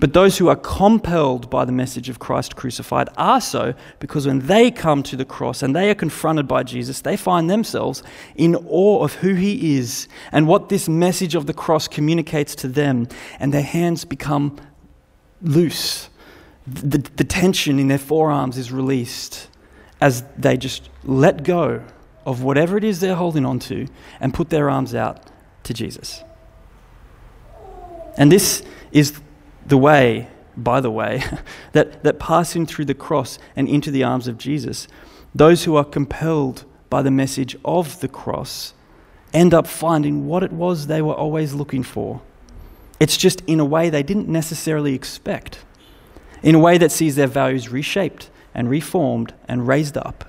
But 0.00 0.12
those 0.12 0.38
who 0.38 0.48
are 0.48 0.56
compelled 0.56 1.50
by 1.50 1.64
the 1.64 1.72
message 1.72 2.08
of 2.08 2.20
Christ 2.20 2.54
crucified 2.54 3.08
are 3.16 3.40
so 3.40 3.74
because 3.98 4.26
when 4.26 4.46
they 4.46 4.70
come 4.70 5.02
to 5.02 5.16
the 5.16 5.24
cross 5.24 5.62
and 5.62 5.74
they 5.74 5.90
are 5.90 5.94
confronted 5.94 6.46
by 6.46 6.62
Jesus, 6.62 7.00
they 7.00 7.16
find 7.16 7.50
themselves 7.50 8.02
in 8.36 8.54
awe 8.54 9.02
of 9.02 9.14
who 9.14 9.34
he 9.34 9.76
is 9.76 10.06
and 10.30 10.46
what 10.46 10.68
this 10.68 10.88
message 10.88 11.34
of 11.34 11.46
the 11.46 11.54
cross 11.54 11.88
communicates 11.88 12.54
to 12.56 12.68
them, 12.68 13.08
and 13.40 13.52
their 13.52 13.62
hands 13.62 14.04
become 14.04 14.56
loose. 15.42 16.08
The, 16.66 16.98
the 17.16 17.24
tension 17.24 17.78
in 17.78 17.88
their 17.88 17.98
forearms 17.98 18.56
is 18.56 18.70
released 18.70 19.48
as 20.00 20.22
they 20.36 20.56
just 20.56 20.90
let 21.02 21.42
go 21.42 21.82
of 22.24 22.42
whatever 22.42 22.76
it 22.76 22.84
is 22.84 23.00
they're 23.00 23.16
holding 23.16 23.44
on 23.44 23.58
to 23.58 23.88
and 24.20 24.32
put 24.32 24.50
their 24.50 24.70
arms 24.70 24.94
out 24.94 25.28
to 25.64 25.74
Jesus. 25.74 26.22
And 28.16 28.30
this 28.30 28.62
is 28.92 29.18
the 29.68 29.78
way, 29.78 30.28
by 30.56 30.80
the 30.80 30.90
way, 30.90 31.22
that, 31.72 32.02
that 32.02 32.18
passing 32.18 32.66
through 32.66 32.86
the 32.86 32.94
cross 32.94 33.38
and 33.54 33.68
into 33.68 33.90
the 33.90 34.02
arms 34.02 34.26
of 34.26 34.38
Jesus, 34.38 34.88
those 35.34 35.64
who 35.64 35.76
are 35.76 35.84
compelled 35.84 36.64
by 36.90 37.02
the 37.02 37.10
message 37.10 37.56
of 37.64 38.00
the 38.00 38.08
cross 38.08 38.74
end 39.34 39.52
up 39.52 39.66
finding 39.66 40.26
what 40.26 40.42
it 40.42 40.52
was 40.52 40.86
they 40.86 41.02
were 41.02 41.14
always 41.14 41.52
looking 41.52 41.82
for. 41.82 42.22
It's 42.98 43.16
just 43.16 43.42
in 43.46 43.60
a 43.60 43.64
way 43.64 43.90
they 43.90 44.02
didn't 44.02 44.28
necessarily 44.28 44.94
expect, 44.94 45.64
in 46.42 46.54
a 46.54 46.58
way 46.58 46.78
that 46.78 46.90
sees 46.90 47.14
their 47.14 47.26
values 47.26 47.68
reshaped 47.68 48.30
and 48.54 48.70
reformed 48.70 49.34
and 49.46 49.68
raised 49.68 49.96
up 49.98 50.24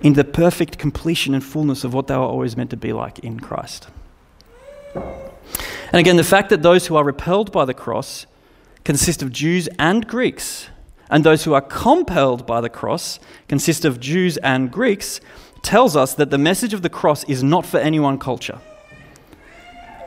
in 0.00 0.12
the 0.12 0.24
perfect 0.24 0.78
completion 0.78 1.34
and 1.34 1.42
fullness 1.42 1.82
of 1.82 1.94
what 1.94 2.06
they 2.06 2.14
were 2.14 2.22
always 2.22 2.56
meant 2.56 2.70
to 2.70 2.76
be 2.76 2.92
like 2.92 3.18
in 3.20 3.40
Christ. 3.40 3.88
And 5.92 6.00
again, 6.00 6.16
the 6.16 6.24
fact 6.24 6.50
that 6.50 6.62
those 6.62 6.86
who 6.86 6.96
are 6.96 7.04
repelled 7.04 7.52
by 7.52 7.64
the 7.64 7.74
cross 7.74 8.26
consist 8.84 9.22
of 9.22 9.32
Jews 9.32 9.68
and 9.78 10.06
Greeks, 10.06 10.68
and 11.10 11.22
those 11.22 11.44
who 11.44 11.54
are 11.54 11.60
compelled 11.60 12.46
by 12.46 12.60
the 12.60 12.68
cross 12.68 13.20
consist 13.48 13.84
of 13.84 14.00
Jews 14.00 14.36
and 14.38 14.70
Greeks, 14.70 15.20
tells 15.62 15.96
us 15.96 16.14
that 16.14 16.30
the 16.30 16.38
message 16.38 16.74
of 16.74 16.82
the 16.82 16.90
cross 16.90 17.24
is 17.24 17.42
not 17.42 17.66
for 17.66 17.78
any 17.78 18.00
one 18.00 18.18
culture, 18.18 18.60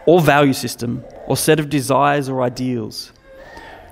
or 0.06 0.22
value 0.22 0.54
system, 0.54 1.04
or 1.28 1.38
set 1.38 1.60
of 1.60 1.70
desires 1.70 2.30
or 2.30 2.42
ideals. 2.42 3.12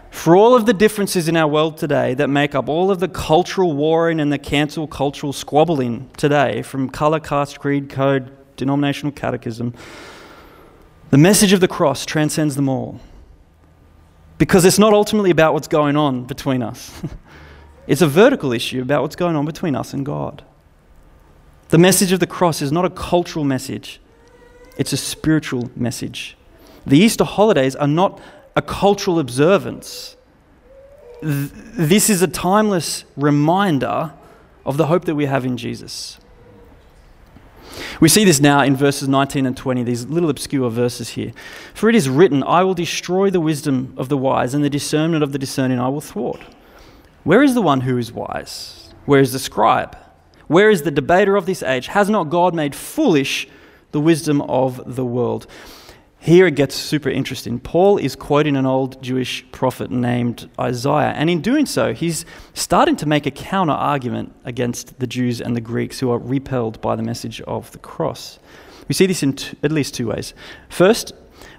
For 0.10 0.36
all 0.36 0.56
of 0.56 0.66
the 0.66 0.74
differences 0.74 1.28
in 1.28 1.38
our 1.38 1.48
world 1.48 1.78
today 1.78 2.14
that 2.16 2.30
make 2.30 2.56
up 2.56 2.70
all 2.70 2.90
of 2.90 3.00
the 3.00 3.08
cultural 3.08 3.74
warring 3.74 4.20
and 4.20 4.32
the 4.32 4.40
cancel 4.40 4.88
cultural 4.88 5.32
squabbling 5.32 6.10
today, 6.18 6.62
from 6.62 6.90
colour, 6.90 7.20
caste, 7.20 7.60
creed, 7.60 7.90
code, 7.90 8.32
denominational 8.56 9.12
catechism, 9.12 9.74
the 11.10 11.18
message 11.18 11.54
of 11.54 11.62
the 11.62 11.68
cross 11.68 12.06
transcends 12.06 12.56
them 12.56 12.68
all. 12.68 13.00
Because 14.38 14.66
it's 14.66 14.78
not 14.78 14.94
ultimately 14.94 15.32
about 15.32 15.54
what's 15.54 15.68
going 15.68 15.96
on 15.96 16.26
between 16.26 16.62
us, 16.62 17.02
it's 17.88 18.02
a 18.02 18.08
vertical 18.08 18.52
issue 18.54 18.82
about 18.82 19.02
what's 19.02 19.16
going 19.16 19.36
on 19.36 19.46
between 19.46 19.76
us 19.76 19.94
and 19.94 20.06
God. 20.06 20.44
The 21.70 21.78
message 21.78 22.12
of 22.12 22.20
the 22.20 22.28
cross 22.28 22.62
is 22.62 22.72
not 22.72 22.86
a 22.86 22.90
cultural 22.90 23.44
message, 23.44 24.00
it's 24.78 24.94
a 24.94 24.98
spiritual 24.98 25.72
message. 25.76 26.38
The 26.86 26.98
Easter 26.98 27.26
holidays 27.26 27.76
are 27.76 27.88
not 27.88 28.22
a 28.56 28.62
cultural 28.62 29.20
observance. 29.20 30.16
This 31.22 32.10
is 32.10 32.22
a 32.22 32.28
timeless 32.28 33.04
reminder 33.18 34.14
of 34.66 34.78
the 34.78 34.86
hope 34.86 35.06
that 35.06 35.16
we 35.16 35.26
have 35.26 35.46
in 35.46 35.58
Jesus. 35.58 36.20
We 38.00 38.10
see 38.10 38.24
this 38.26 38.40
now 38.40 38.62
in 38.62 38.76
verses 38.76 39.08
19 39.08 39.46
and 39.46 39.56
20, 39.56 39.84
these 39.84 40.06
little 40.06 40.30
obscure 40.30 40.70
verses 40.70 41.10
here. 41.10 41.32
For 41.74 41.90
it 41.90 41.96
is 41.96 42.10
written, 42.10 42.44
I 42.44 42.64
will 42.64 42.74
destroy 42.74 43.30
the 43.30 43.40
wisdom 43.40 43.94
of 43.98 44.10
the 44.10 44.18
wise, 44.18 44.54
and 44.54 44.64
the 44.64 44.70
discernment 44.70 45.24
of 45.24 45.32
the 45.32 45.40
discerning 45.40 45.80
I 45.80 45.90
will 45.90 46.02
thwart. 46.02 46.42
Where 47.24 47.44
is 47.44 47.54
the 47.54 47.62
one 47.62 47.82
who 47.82 47.98
is 47.98 48.12
wise? 48.12 48.94
Where 49.06 49.20
is 49.20 49.34
the 49.34 49.40
scribe? 49.40 49.98
Where 50.48 50.70
is 50.70 50.84
the 50.84 50.92
debater 50.92 51.36
of 51.36 51.46
this 51.46 51.62
age? 51.62 51.88
Has 51.88 52.10
not 52.10 52.30
God 52.30 52.56
made 52.56 52.74
foolish 52.74 53.48
the 53.92 54.00
wisdom 54.00 54.42
of 54.44 54.96
the 54.96 55.06
world? 55.06 55.48
Here 56.28 56.46
it 56.46 56.56
gets 56.56 56.76
super 56.76 57.08
interesting. 57.08 57.58
Paul 57.58 57.98
is 57.98 58.14
quoting 58.14 58.58
an 58.58 58.66
old 58.66 59.02
Jewish 59.02 59.50
prophet 59.54 59.90
named 59.90 60.50
Isaiah, 60.60 61.14
and 61.16 61.30
in 61.30 61.40
doing 61.40 61.66
so, 61.66 61.94
he's 61.94 62.26
starting 62.54 62.98
to 62.98 63.06
make 63.06 63.26
a 63.26 63.32
counter 63.32 63.72
argument 63.72 64.36
against 64.44 65.00
the 65.00 65.08
Jews 65.08 65.40
and 65.40 65.56
the 65.56 65.62
Greeks 65.62 66.02
who 66.02 66.12
are 66.12 66.20
repelled 66.20 66.82
by 66.82 66.98
the 66.98 67.02
message 67.02 67.40
of 67.44 67.72
the 67.72 67.78
cross. 67.78 68.40
We 68.90 68.94
see 68.94 69.06
this 69.06 69.24
in 69.24 69.38
t- 69.38 69.58
at 69.64 69.72
least 69.72 69.94
two 69.94 70.08
ways. 70.08 70.34
First, 70.68 71.14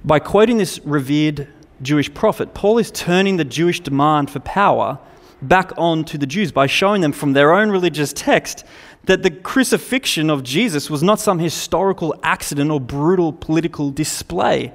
by 0.04 0.18
quoting 0.18 0.59
this 0.59 0.81
revered 0.81 1.48
Jewish 1.81 2.12
prophet, 2.12 2.52
Paul 2.52 2.76
is 2.76 2.90
turning 2.90 3.38
the 3.38 3.46
Jewish 3.46 3.81
demand 3.81 4.28
for 4.28 4.40
power 4.40 4.98
back 5.40 5.72
on 5.78 6.04
to 6.04 6.18
the 6.18 6.26
Jews 6.26 6.52
by 6.52 6.66
showing 6.66 7.00
them 7.00 7.12
from 7.12 7.33
their 7.33 7.54
own 7.54 7.70
religious 7.70 8.12
text 8.12 8.66
that 9.04 9.22
the 9.22 9.30
crucifixion 9.30 10.28
of 10.30 10.42
Jesus 10.42 10.90
was 10.90 11.02
not 11.02 11.20
some 11.20 11.38
historical 11.38 12.14
accident 12.22 12.70
or 12.70 12.80
brutal 12.80 13.32
political 13.32 13.90
display. 13.90 14.72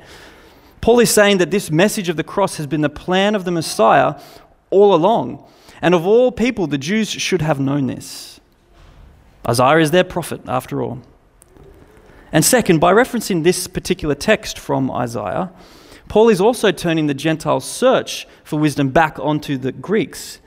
Paul 0.81 0.99
is 0.99 1.11
saying 1.11 1.37
that 1.37 1.51
this 1.51 1.71
message 1.71 2.09
of 2.09 2.17
the 2.17 2.23
cross 2.23 2.57
has 2.57 2.67
been 2.67 2.81
the 2.81 2.89
plan 2.89 3.35
of 3.35 3.45
the 3.45 3.51
Messiah 3.51 4.19
all 4.69 4.93
along. 4.93 5.45
And 5.81 5.93
of 5.93 6.05
all 6.05 6.31
people, 6.31 6.67
the 6.67 6.77
Jews 6.77 7.09
should 7.09 7.41
have 7.41 7.59
known 7.59 7.87
this. 7.87 8.39
Isaiah 9.47 9.79
is 9.79 9.91
their 9.91 10.03
prophet, 10.03 10.41
after 10.47 10.81
all. 10.81 11.01
And 12.31 12.43
second, 12.43 12.79
by 12.79 12.91
referencing 12.91 13.43
this 13.43 13.67
particular 13.67 14.15
text 14.15 14.57
from 14.57 14.89
Isaiah, 14.89 15.51
Paul 16.07 16.29
is 16.29 16.41
also 16.41 16.71
turning 16.71 17.07
the 17.07 17.13
Gentiles' 17.13 17.69
search 17.69 18.27
for 18.43 18.57
wisdom 18.57 18.89
back 18.89 19.19
onto 19.19 19.57
the 19.57 19.71
Greeks. 19.71 20.39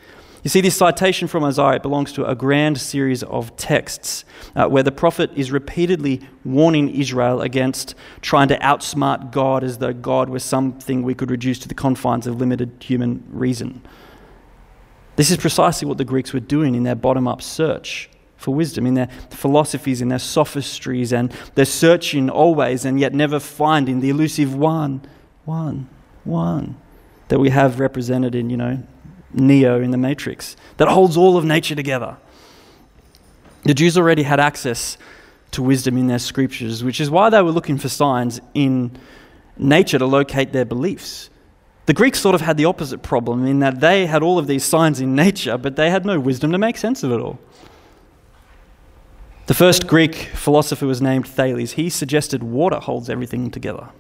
You 0.47 0.51
see, 0.51 0.61
this 0.61 0.77
citation 0.77 1.27
from 1.27 1.43
Isaiah 1.43 1.81
belongs 1.81 2.13
to 2.13 2.25
a 2.25 2.37
grand 2.37 2.79
series 2.79 3.25
of 3.25 3.57
texts 3.57 4.25
uh, 4.55 4.69
where 4.69 4.85
the 4.85 4.93
prophet 4.93 5.33
is 5.35 5.51
repeatedly 5.51 6.21
warning 6.45 6.89
Israel 6.89 7.43
against 7.43 7.97
trying 8.21 8.47
to 8.47 8.59
outsmart 8.61 9.33
God 9.33 9.65
as 9.65 9.79
though 9.79 9.93
God 9.93 10.29
was 10.29 10.45
something 10.45 11.03
we 11.03 11.17
could 11.17 11.33
reduce 11.33 11.59
to 11.59 11.69
the 11.69 11.75
confines 11.75 12.29
of 12.29 12.39
limited 12.39 12.77
human 12.79 13.25
reason. 13.29 13.83
This 15.17 15.33
is 15.33 15.37
precisely 15.37 15.89
what 15.89 15.99
the 15.99 16.05
Greeks 16.05 16.33
were 16.33 16.39
doing 16.39 16.77
in 16.77 16.85
their 16.85 16.95
bottom 16.95 17.27
up 17.27 17.43
search 17.43 18.09
for 18.37 18.55
wisdom, 18.55 18.87
in 18.87 18.95
their 18.95 19.09
philosophies, 19.31 20.01
in 20.01 20.11
their 20.11 20.21
sophistries, 20.21 21.13
and 21.13 21.35
they're 21.57 21.65
searching 21.65 22.31
always 22.31 22.85
and 22.85 23.01
yet 23.01 23.13
never 23.13 23.41
finding 23.41 23.99
the 23.99 24.11
elusive 24.11 24.55
one, 24.55 25.03
one, 25.45 25.89
one 26.23 26.77
that 27.27 27.41
we 27.41 27.51
have 27.51 27.81
represented 27.81 28.37
in, 28.37 28.49
you 28.49 28.57
know, 28.57 28.81
Neo 29.37 29.81
in 29.81 29.91
the 29.91 29.99
Matrix 29.99 30.57
that 30.79 30.89
holds 30.89 31.17
all 31.17 31.37
of 31.37 31.45
nature 31.45 31.75
together. 31.75 32.17
The 33.65 33.75
Jews 33.75 33.99
already 33.99 34.23
had 34.23 34.41
access 34.41 34.97
to 35.53 35.63
wisdom 35.63 35.97
in 35.97 36.07
their 36.07 36.19
scriptures, 36.19 36.83
which 36.83 37.01
is 37.01 37.11
why 37.11 37.31
they 37.31 37.43
were 37.43 37.51
looking 37.51 37.79
for 37.79 37.89
signs 37.89 38.41
in 38.55 38.97
nature 39.57 39.99
to 39.99 40.07
locate 40.07 40.53
their 40.53 40.65
beliefs. 40.65 41.31
The 41.87 41.95
Greeks 41.95 42.21
sort 42.21 42.35
of 42.35 42.41
had 42.41 42.57
the 42.57 42.65
opposite 42.65 43.03
problem 43.03 43.47
in 43.47 43.61
that 43.61 43.81
they 43.81 44.07
had 44.07 44.23
all 44.23 44.39
of 44.39 44.47
these 44.47 44.65
signs 44.65 45.01
in 45.01 45.15
nature, 45.15 45.57
but 45.57 45.77
they 45.77 45.91
had 45.91 46.05
no 46.05 46.19
wisdom 46.19 46.53
to 46.53 46.59
make 46.59 46.77
sense 46.77 47.03
of 47.03 47.13
it 47.13 47.21
all. 47.21 47.39
The 49.47 49.55
first 49.55 49.87
Greek 49.87 50.15
philosopher 50.15 50.87
was 50.87 51.01
named 51.01 51.29
Thales. 51.29 51.73
He 51.73 51.89
suggested 51.89 52.43
water 52.43 52.81
holds 52.81 53.09
everything 53.09 53.53
together. 53.53 53.91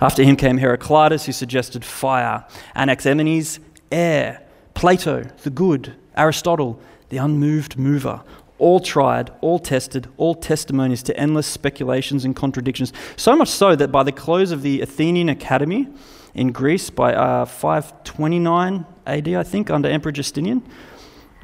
After 0.00 0.22
him 0.22 0.36
came 0.36 0.58
Heraclitus, 0.58 1.26
who 1.26 1.32
suggested 1.32 1.84
fire. 1.84 2.46
Anaximenes, 2.74 3.60
air. 3.92 4.43
Plato, 4.74 5.22
the 5.42 5.50
good, 5.50 5.94
Aristotle, 6.16 6.80
the 7.08 7.16
unmoved 7.16 7.78
mover, 7.78 8.22
all 8.58 8.80
tried, 8.80 9.30
all 9.40 9.58
tested, 9.58 10.08
all 10.16 10.34
testimonies 10.34 11.02
to 11.04 11.16
endless 11.16 11.46
speculations 11.46 12.24
and 12.24 12.36
contradictions. 12.36 12.92
So 13.16 13.34
much 13.34 13.48
so 13.48 13.74
that 13.76 13.90
by 13.90 14.02
the 14.02 14.12
close 14.12 14.50
of 14.52 14.62
the 14.62 14.80
Athenian 14.80 15.28
Academy 15.28 15.88
in 16.34 16.52
Greece, 16.52 16.90
by 16.90 17.14
uh, 17.14 17.44
529 17.44 18.86
AD, 19.06 19.28
I 19.28 19.42
think, 19.42 19.70
under 19.70 19.88
Emperor 19.88 20.12
Justinian, 20.12 20.62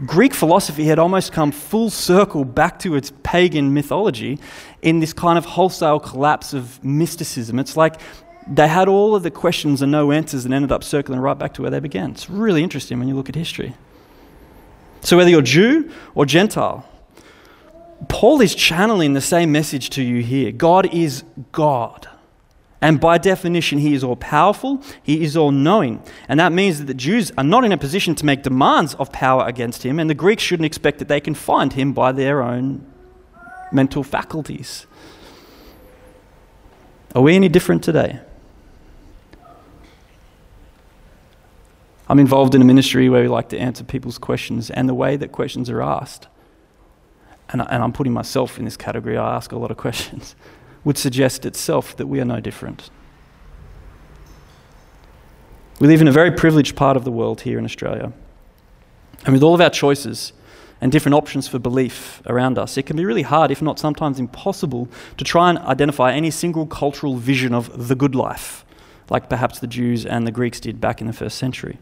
Greek 0.07 0.33
philosophy 0.33 0.85
had 0.85 0.99
almost 0.99 1.31
come 1.33 1.53
full 1.53 1.91
circle 1.91 2.45
back 2.45 2.79
to 2.79 2.95
its 2.95 3.13
pagan 3.23 3.75
mythology 3.75 4.39
in 4.81 5.01
this 5.01 5.13
kind 5.13 5.37
of 5.37 5.45
wholesale 5.45 6.01
collapse 6.01 6.55
of 6.55 6.83
mysticism. 6.83 7.59
It's 7.59 7.77
like 7.77 8.01
they 8.51 8.67
had 8.67 8.89
all 8.89 9.15
of 9.15 9.23
the 9.23 9.31
questions 9.31 9.81
and 9.81 9.93
no 9.93 10.11
answers 10.11 10.45
and 10.45 10.53
ended 10.53 10.73
up 10.73 10.83
circling 10.83 11.21
right 11.21 11.39
back 11.39 11.55
to 11.55 11.63
where 11.63 11.71
they 11.71 11.79
began. 11.79 12.11
It's 12.11 12.29
really 12.29 12.65
interesting 12.65 12.99
when 12.99 13.07
you 13.07 13.15
look 13.15 13.29
at 13.29 13.37
history. 13.37 13.75
So, 15.03 15.17
whether 15.17 15.31
you're 15.31 15.41
Jew 15.41 15.91
or 16.15 16.27
Gentile, 16.27 16.85
Paul 18.09 18.41
is 18.41 18.55
channeling 18.55 19.13
the 19.13 19.21
same 19.21 19.53
message 19.53 19.89
to 19.91 20.03
you 20.03 20.23
here. 20.23 20.51
God 20.51 20.93
is 20.93 21.23
God. 21.53 22.09
And 22.83 22.99
by 22.99 23.19
definition, 23.19 23.79
he 23.79 23.95
is 23.95 24.03
all 24.03 24.17
powerful, 24.17 24.83
he 25.03 25.23
is 25.23 25.37
all 25.37 25.53
knowing. 25.53 26.03
And 26.29 26.41
that 26.41 26.51
means 26.51 26.79
that 26.79 26.87
the 26.87 26.95
Jews 26.95 27.31
are 27.37 27.45
not 27.45 27.63
in 27.63 27.73
a 27.73 27.79
position 27.79 28.15
to 28.17 28.27
make 28.27 28.43
demands 28.43 28.95
of 28.95 29.13
power 29.13 29.47
against 29.47 29.85
him, 29.85 30.01
and 30.01 30.09
the 30.09 30.15
Greeks 30.15 30.43
shouldn't 30.43 30.67
expect 30.67 30.99
that 30.99 31.09
they 31.09 31.21
can 31.21 31.35
find 31.35 31.75
him 31.75 31.93
by 31.93 32.11
their 32.11 32.43
own 32.43 32.85
mental 33.71 34.03
faculties. 34.03 34.87
Are 37.15 37.23
we 37.23 37.37
any 37.37 37.51
different 37.51 37.85
today? 37.85 38.21
I'm 42.11 42.19
involved 42.19 42.57
in 42.57 42.61
a 42.61 42.65
ministry 42.65 43.09
where 43.09 43.23
we 43.23 43.29
like 43.29 43.51
to 43.51 43.59
answer 43.59 43.85
people's 43.85 44.19
questions, 44.19 44.69
and 44.69 44.89
the 44.89 44.95
way 44.95 45.17
that 45.17 45.31
questions 45.31 45.71
are 45.71 45.81
asked, 45.81 46.27
and, 47.51 47.63
and 47.63 47.85
I'm 47.85 47.93
putting 47.93 48.13
myself 48.13 48.59
in 48.59 48.65
this 48.65 48.77
category, 48.77 49.17
I 49.17 49.37
ask 49.37 49.53
a 49.53 49.57
lot 49.57 49.71
of 49.71 49.77
questions, 49.77 50.35
would 50.85 50.99
suggest 50.99 51.47
itself 51.47 51.97
that 51.99 52.09
we 52.09 52.21
are 52.21 52.25
no 52.25 52.41
different. 52.41 52.91
We 55.79 55.87
live 55.87 56.01
in 56.01 56.09
a 56.09 56.13
very 56.13 56.33
privileged 56.33 56.75
part 56.75 56.97
of 56.97 57.05
the 57.05 57.13
world 57.13 57.43
here 57.43 57.61
in 57.61 57.65
Australia. 57.65 58.13
And 59.25 59.33
with 59.33 59.45
all 59.45 59.55
of 59.55 59.61
our 59.61 59.71
choices 59.71 60.33
and 60.81 60.91
different 60.91 61.15
options 61.15 61.47
for 61.47 61.61
belief 61.61 62.23
around 62.27 62.59
us, 62.59 62.77
it 62.77 62.87
can 62.87 62.97
be 62.97 63.05
really 63.05 63.23
hard, 63.23 63.53
if 63.53 63.63
not 63.63 63.79
sometimes 63.79 64.19
impossible, 64.19 64.89
to 65.17 65.23
try 65.23 65.49
and 65.49 65.61
identify 65.61 66.11
any 66.11 66.33
single 66.33 66.67
cultural 66.67 67.15
vision 67.15 67.55
of 67.55 67.87
the 67.87 67.95
good 67.95 68.17
life, 68.17 68.65
like 69.11 69.31
perhaps 69.31 69.61
the 69.61 69.69
Jews 69.69 70.05
and 70.05 70.27
the 70.27 70.33
Greeks 70.33 70.59
did 70.59 70.81
back 70.81 71.01
in 71.01 71.07
the 71.07 71.13
first 71.13 71.39
century. 71.39 71.79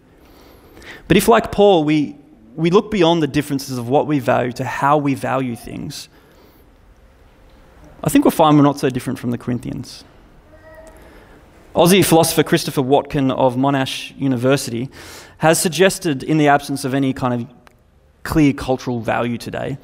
But 1.06 1.16
if, 1.16 1.28
like 1.28 1.52
Paul, 1.52 1.84
we, 1.84 2.16
we 2.54 2.70
look 2.70 2.90
beyond 2.90 3.22
the 3.22 3.26
differences 3.26 3.78
of 3.78 3.88
what 3.88 4.06
we 4.06 4.18
value 4.18 4.52
to 4.52 4.64
how 4.64 4.98
we 4.98 5.14
value 5.14 5.56
things, 5.56 6.08
I 8.02 8.10
think 8.10 8.24
we'll 8.24 8.32
find 8.32 8.56
we're 8.56 8.62
not 8.62 8.78
so 8.78 8.90
different 8.90 9.18
from 9.18 9.30
the 9.30 9.38
Corinthians. 9.38 10.04
Aussie 11.74 12.04
philosopher 12.04 12.42
Christopher 12.42 12.82
Watkin 12.82 13.30
of 13.30 13.56
Monash 13.56 14.18
University 14.18 14.88
has 15.38 15.60
suggested, 15.60 16.22
in 16.22 16.38
the 16.38 16.48
absence 16.48 16.84
of 16.84 16.94
any 16.94 17.12
kind 17.12 17.34
of 17.34 17.46
clear 18.22 18.52
cultural 18.52 19.00
value 19.00 19.38
today, 19.38 19.78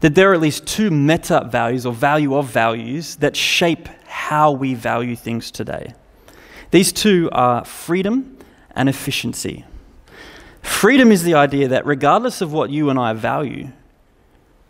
that 0.00 0.14
there 0.14 0.30
are 0.30 0.34
at 0.34 0.40
least 0.40 0.66
two 0.66 0.90
meta 0.90 1.48
values 1.50 1.86
or 1.86 1.92
value 1.92 2.34
of 2.34 2.46
values 2.46 3.16
that 3.16 3.36
shape 3.36 3.88
how 4.06 4.50
we 4.50 4.74
value 4.74 5.16
things 5.16 5.50
today. 5.50 5.94
These 6.70 6.92
two 6.92 7.28
are 7.32 7.64
freedom 7.64 8.38
and 8.74 8.88
efficiency. 8.88 9.64
Freedom 10.62 11.12
is 11.12 11.22
the 11.22 11.34
idea 11.34 11.68
that 11.68 11.86
regardless 11.86 12.40
of 12.40 12.52
what 12.52 12.70
you 12.70 12.90
and 12.90 12.98
I 12.98 13.12
value, 13.12 13.68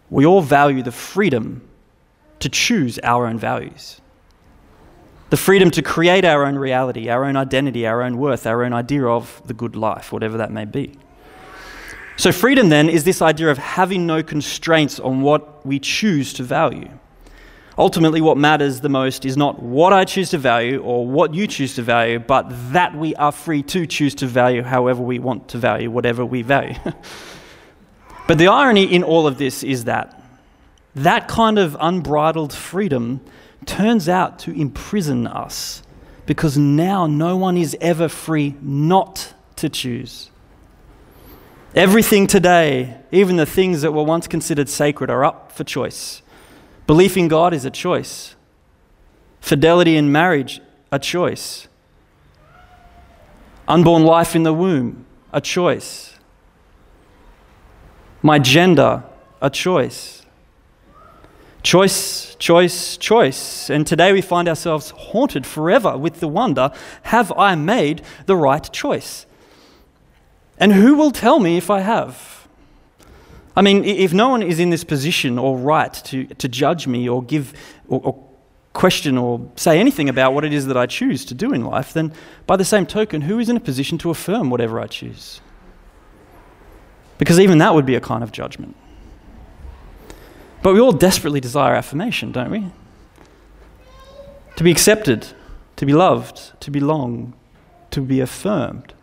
we 0.09 0.27
all 0.27 0.43
value 0.43 0.83
the 0.83 0.93
freedom 0.93 1.69
to 2.41 2.49
choose 2.49 2.99
our 3.03 3.27
own 3.27 3.39
values. 3.39 4.01
The 5.31 5.37
freedom 5.37 5.71
to 5.73 5.83
create 5.83 6.25
our 6.25 6.45
own 6.45 6.57
reality, 6.57 7.09
our 7.09 7.25
own 7.25 7.37
identity, 7.37 7.87
our 7.87 8.03
own 8.03 8.19
worth, 8.19 8.47
our 8.47 8.65
own 8.65 8.73
idea 8.73 9.07
of 9.07 9.41
the 9.47 9.55
good 9.55 9.77
life, 9.77 10.13
whatever 10.13 10.37
that 10.39 10.51
may 10.51 10.65
be. 10.65 10.99
So, 12.17 12.33
freedom 12.33 12.69
then 12.69 12.91
is 12.91 13.05
this 13.05 13.23
idea 13.23 13.49
of 13.49 13.59
having 13.59 14.07
no 14.07 14.23
constraints 14.23 15.01
on 15.01 15.23
what 15.23 15.65
we 15.65 15.79
choose 15.79 16.33
to 16.35 16.43
value. 16.43 16.91
Ultimately, 17.81 18.21
what 18.21 18.37
matters 18.37 18.83
the 18.83 18.91
most 18.91 19.25
is 19.25 19.39
not 19.39 19.63
what 19.63 19.95
I 19.95 20.05
choose 20.05 20.29
to 20.31 20.39
value 20.39 20.83
or 20.83 21.07
what 21.07 21.33
you 21.33 21.47
choose 21.47 21.77
to 21.77 21.83
value, 21.83 22.19
but 22.19 22.45
that 22.75 22.95
we 22.95 23.15
are 23.15 23.33
free 23.33 23.63
to 23.63 23.87
choose 23.87 24.15
to 24.17 24.27
value 24.27 24.63
however 24.63 25.01
we 25.01 25.19
want 25.19 25.49
to 25.49 25.59
value 25.59 25.91
whatever 25.91 26.23
we 26.23 26.43
value. 26.43 26.75
but 28.29 28.37
the 28.37 28.49
irony 28.49 28.85
in 28.85 29.03
all 29.03 29.27
of 29.27 29.39
this 29.39 29.63
is 29.63 29.85
that 29.85 30.23
that 30.95 31.27
kind 31.27 31.59
of 31.59 31.75
unbridled 31.81 32.53
freedom 32.53 33.23
turns 33.65 34.11
out 34.11 34.39
to 34.41 34.51
imprison 34.51 35.27
us 35.27 35.83
because 36.27 36.59
now 36.59 37.07
no 37.07 37.35
one 37.35 37.57
is 37.57 37.75
ever 37.81 38.11
free 38.11 38.57
not 38.61 39.33
to 39.57 39.71
choose. 39.71 40.31
Everything 41.75 42.27
today, 42.27 42.99
even 43.11 43.37
the 43.37 43.47
things 43.47 43.81
that 43.81 43.93
were 43.93 44.03
once 44.03 44.27
considered 44.27 44.69
sacred, 44.69 45.09
are 45.09 45.25
up 45.25 45.51
for 45.51 45.65
choice. 45.65 46.21
Belief 46.91 47.17
in 47.17 47.29
God 47.29 47.55
is 47.55 47.65
a 47.65 47.71
choice. 47.71 48.35
Fidelity 49.41 49.97
in 49.97 50.11
marriage, 50.11 50.61
a 50.91 50.99
choice. 50.99 51.69
Unborn 53.69 54.03
life 54.03 54.35
in 54.35 54.43
the 54.43 54.53
womb, 54.53 55.07
a 55.33 55.41
choice. 55.41 56.19
My 58.23 58.41
gender, 58.41 59.05
a 59.41 59.49
choice. 59.49 60.27
Choice, 61.63 62.35
choice, 62.41 62.97
choice. 62.97 63.71
And 63.71 63.87
today 63.87 64.13
we 64.13 64.21
find 64.21 64.49
ourselves 64.49 64.91
haunted 64.91 65.47
forever 65.47 65.97
with 65.97 66.19
the 66.19 66.27
wonder 66.27 66.73
have 67.03 67.31
I 67.39 67.55
made 67.55 68.03
the 68.27 68.35
right 68.35 68.69
choice? 68.73 69.27
And 70.59 70.73
who 70.73 70.97
will 70.97 71.13
tell 71.13 71.39
me 71.39 71.57
if 71.57 71.71
I 71.71 71.83
have? 71.83 72.40
I 73.61 73.63
mean, 73.63 73.85
if 73.85 74.15
no 74.15 74.31
one 74.31 74.43
is 74.43 74.59
in 74.59 74.71
this 74.71 74.85
position 74.85 75.39
or 75.39 75.55
right 75.59 75.93
to, 75.93 76.25
to 76.25 76.49
judge 76.49 76.87
me 76.87 77.07
or 77.11 77.23
give 77.23 77.53
or, 77.89 78.01
or 78.03 78.25
question 78.73 79.19
or 79.19 79.51
say 79.55 79.79
anything 79.79 80.09
about 80.09 80.33
what 80.33 80.47
it 80.47 80.55
is 80.55 80.65
that 80.69 80.79
I 80.79 80.87
choose 80.87 81.27
to 81.27 81.35
do 81.35 81.53
in 81.53 81.67
life, 81.67 81.93
then 81.93 82.15
by 82.47 82.57
the 82.57 82.65
same 82.65 82.87
token, 82.87 83.21
who 83.21 83.39
is 83.39 83.51
in 83.51 83.59
a 83.59 83.61
position 83.61 83.99
to 83.99 84.09
affirm 84.09 84.49
whatever 84.49 84.81
I 84.81 84.87
choose? 84.87 85.43
Because 87.19 87.39
even 87.39 87.59
that 87.59 87.75
would 87.75 87.85
be 87.85 87.97
a 87.97 88.01
kind 88.01 88.23
of 88.23 88.33
judgment. 88.33 88.77
But 90.63 90.73
we 90.73 90.81
all 90.81 90.93
desperately 90.93 91.41
desire 91.41 91.75
affirmation, 91.75 92.33
don't 92.33 92.51
we? 92.51 92.65
To 94.57 94.65
be 94.65 94.71
accepted, 94.71 95.27
to 95.77 95.85
be 95.85 95.93
loved, 95.93 96.59
to 96.61 96.71
belong, 96.71 97.35
to 97.91 98.01
be 98.01 98.21
affirmed. 98.21 98.95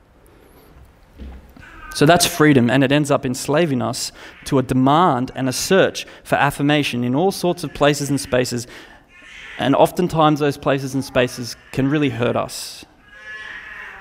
So 1.97 2.05
that's 2.05 2.27
freedom, 2.27 2.69
and 2.69 2.83
it 2.83 2.91
ends 2.91 3.09
up 3.09 3.25
enslaving 3.25 3.81
us 3.81 4.11
to 4.45 4.59
a 4.59 4.61
demand 4.61 5.31
and 5.33 5.49
a 5.49 5.51
search 5.51 6.05
for 6.23 6.35
affirmation 6.35 7.03
in 7.03 7.15
all 7.15 7.31
sorts 7.31 7.63
of 7.63 7.73
places 7.73 8.11
and 8.11 8.21
spaces. 8.21 8.67
And 9.57 9.75
oftentimes, 9.75 10.39
those 10.39 10.59
places 10.59 10.93
and 10.93 11.03
spaces 11.03 11.55
can 11.71 11.89
really 11.89 12.09
hurt 12.09 12.35
us, 12.35 12.85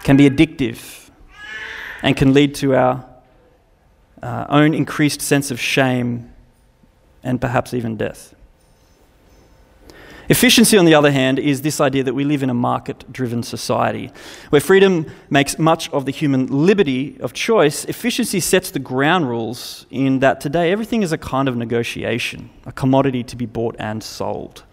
can 0.03 0.19
be 0.19 0.29
addictive, 0.29 1.09
and 2.03 2.15
can 2.15 2.35
lead 2.35 2.55
to 2.57 2.75
our 2.75 3.07
uh, 4.23 4.45
own 4.51 4.75
increased 4.75 5.23
sense 5.23 5.51
of 5.51 5.59
shame 5.59 6.31
and 7.23 7.41
perhaps 7.41 7.73
even 7.73 7.97
death. 7.97 8.36
Efficiency, 10.29 10.77
on 10.77 10.85
the 10.85 10.95
other 10.95 11.13
hand, 11.13 11.39
is 11.39 11.63
this 11.63 11.81
idea 11.81 12.03
that 12.03 12.15
we 12.15 12.25
live 12.25 12.43
in 12.43 12.51
a 12.51 12.55
market 12.55 13.11
driven 13.13 13.45
society. 13.45 14.11
Where 14.51 14.61
freedom 14.61 15.07
makes 15.31 15.57
much 15.59 15.89
of 15.91 16.05
the 16.05 16.11
human 16.11 16.47
liberty 16.47 17.17
of 17.21 17.33
choice, 17.33 17.85
efficiency 17.85 18.41
sets 18.41 18.73
the 18.73 18.81
ground 18.81 19.29
rules 19.29 19.87
in 19.91 20.19
that 20.21 20.41
today 20.41 20.73
everything 20.73 21.03
is 21.03 21.13
a 21.13 21.19
kind 21.19 21.49
of 21.49 21.57
negotiation, 21.57 22.51
a 22.65 22.73
commodity 22.73 23.23
to 23.23 23.37
be 23.37 23.47
bought 23.47 23.77
and 23.79 24.03
sold. 24.03 24.65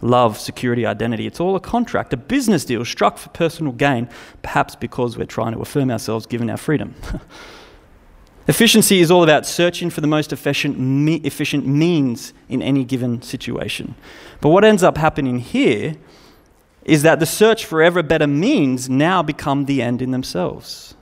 Love, 0.00 0.38
security, 0.38 0.84
identity, 0.84 1.26
it's 1.26 1.40
all 1.40 1.54
a 1.54 1.60
contract, 1.60 2.12
a 2.12 2.16
business 2.16 2.64
deal 2.64 2.84
struck 2.84 3.18
for 3.18 3.28
personal 3.30 3.72
gain, 3.72 4.08
perhaps 4.42 4.74
because 4.74 5.16
we're 5.16 5.26
trying 5.26 5.52
to 5.52 5.60
affirm 5.60 5.90
ourselves 5.90 6.26
given 6.26 6.50
our 6.50 6.56
freedom. 6.56 6.94
Efficiency 8.48 9.00
is 9.00 9.10
all 9.10 9.22
about 9.22 9.44
searching 9.44 9.90
for 9.90 10.00
the 10.00 10.06
most 10.06 10.32
efficient, 10.32 10.78
me- 10.78 11.20
efficient 11.22 11.66
means 11.66 12.32
in 12.48 12.62
any 12.62 12.82
given 12.82 13.20
situation. 13.20 13.94
But 14.40 14.48
what 14.48 14.64
ends 14.64 14.82
up 14.82 14.96
happening 14.96 15.38
here 15.38 15.96
is 16.82 17.02
that 17.02 17.20
the 17.20 17.26
search 17.26 17.66
for 17.66 17.82
ever 17.82 18.02
better 18.02 18.26
means 18.26 18.88
now 18.88 19.22
become 19.22 19.66
the 19.66 19.82
end 19.82 20.00
in 20.00 20.12
themselves. 20.12 20.94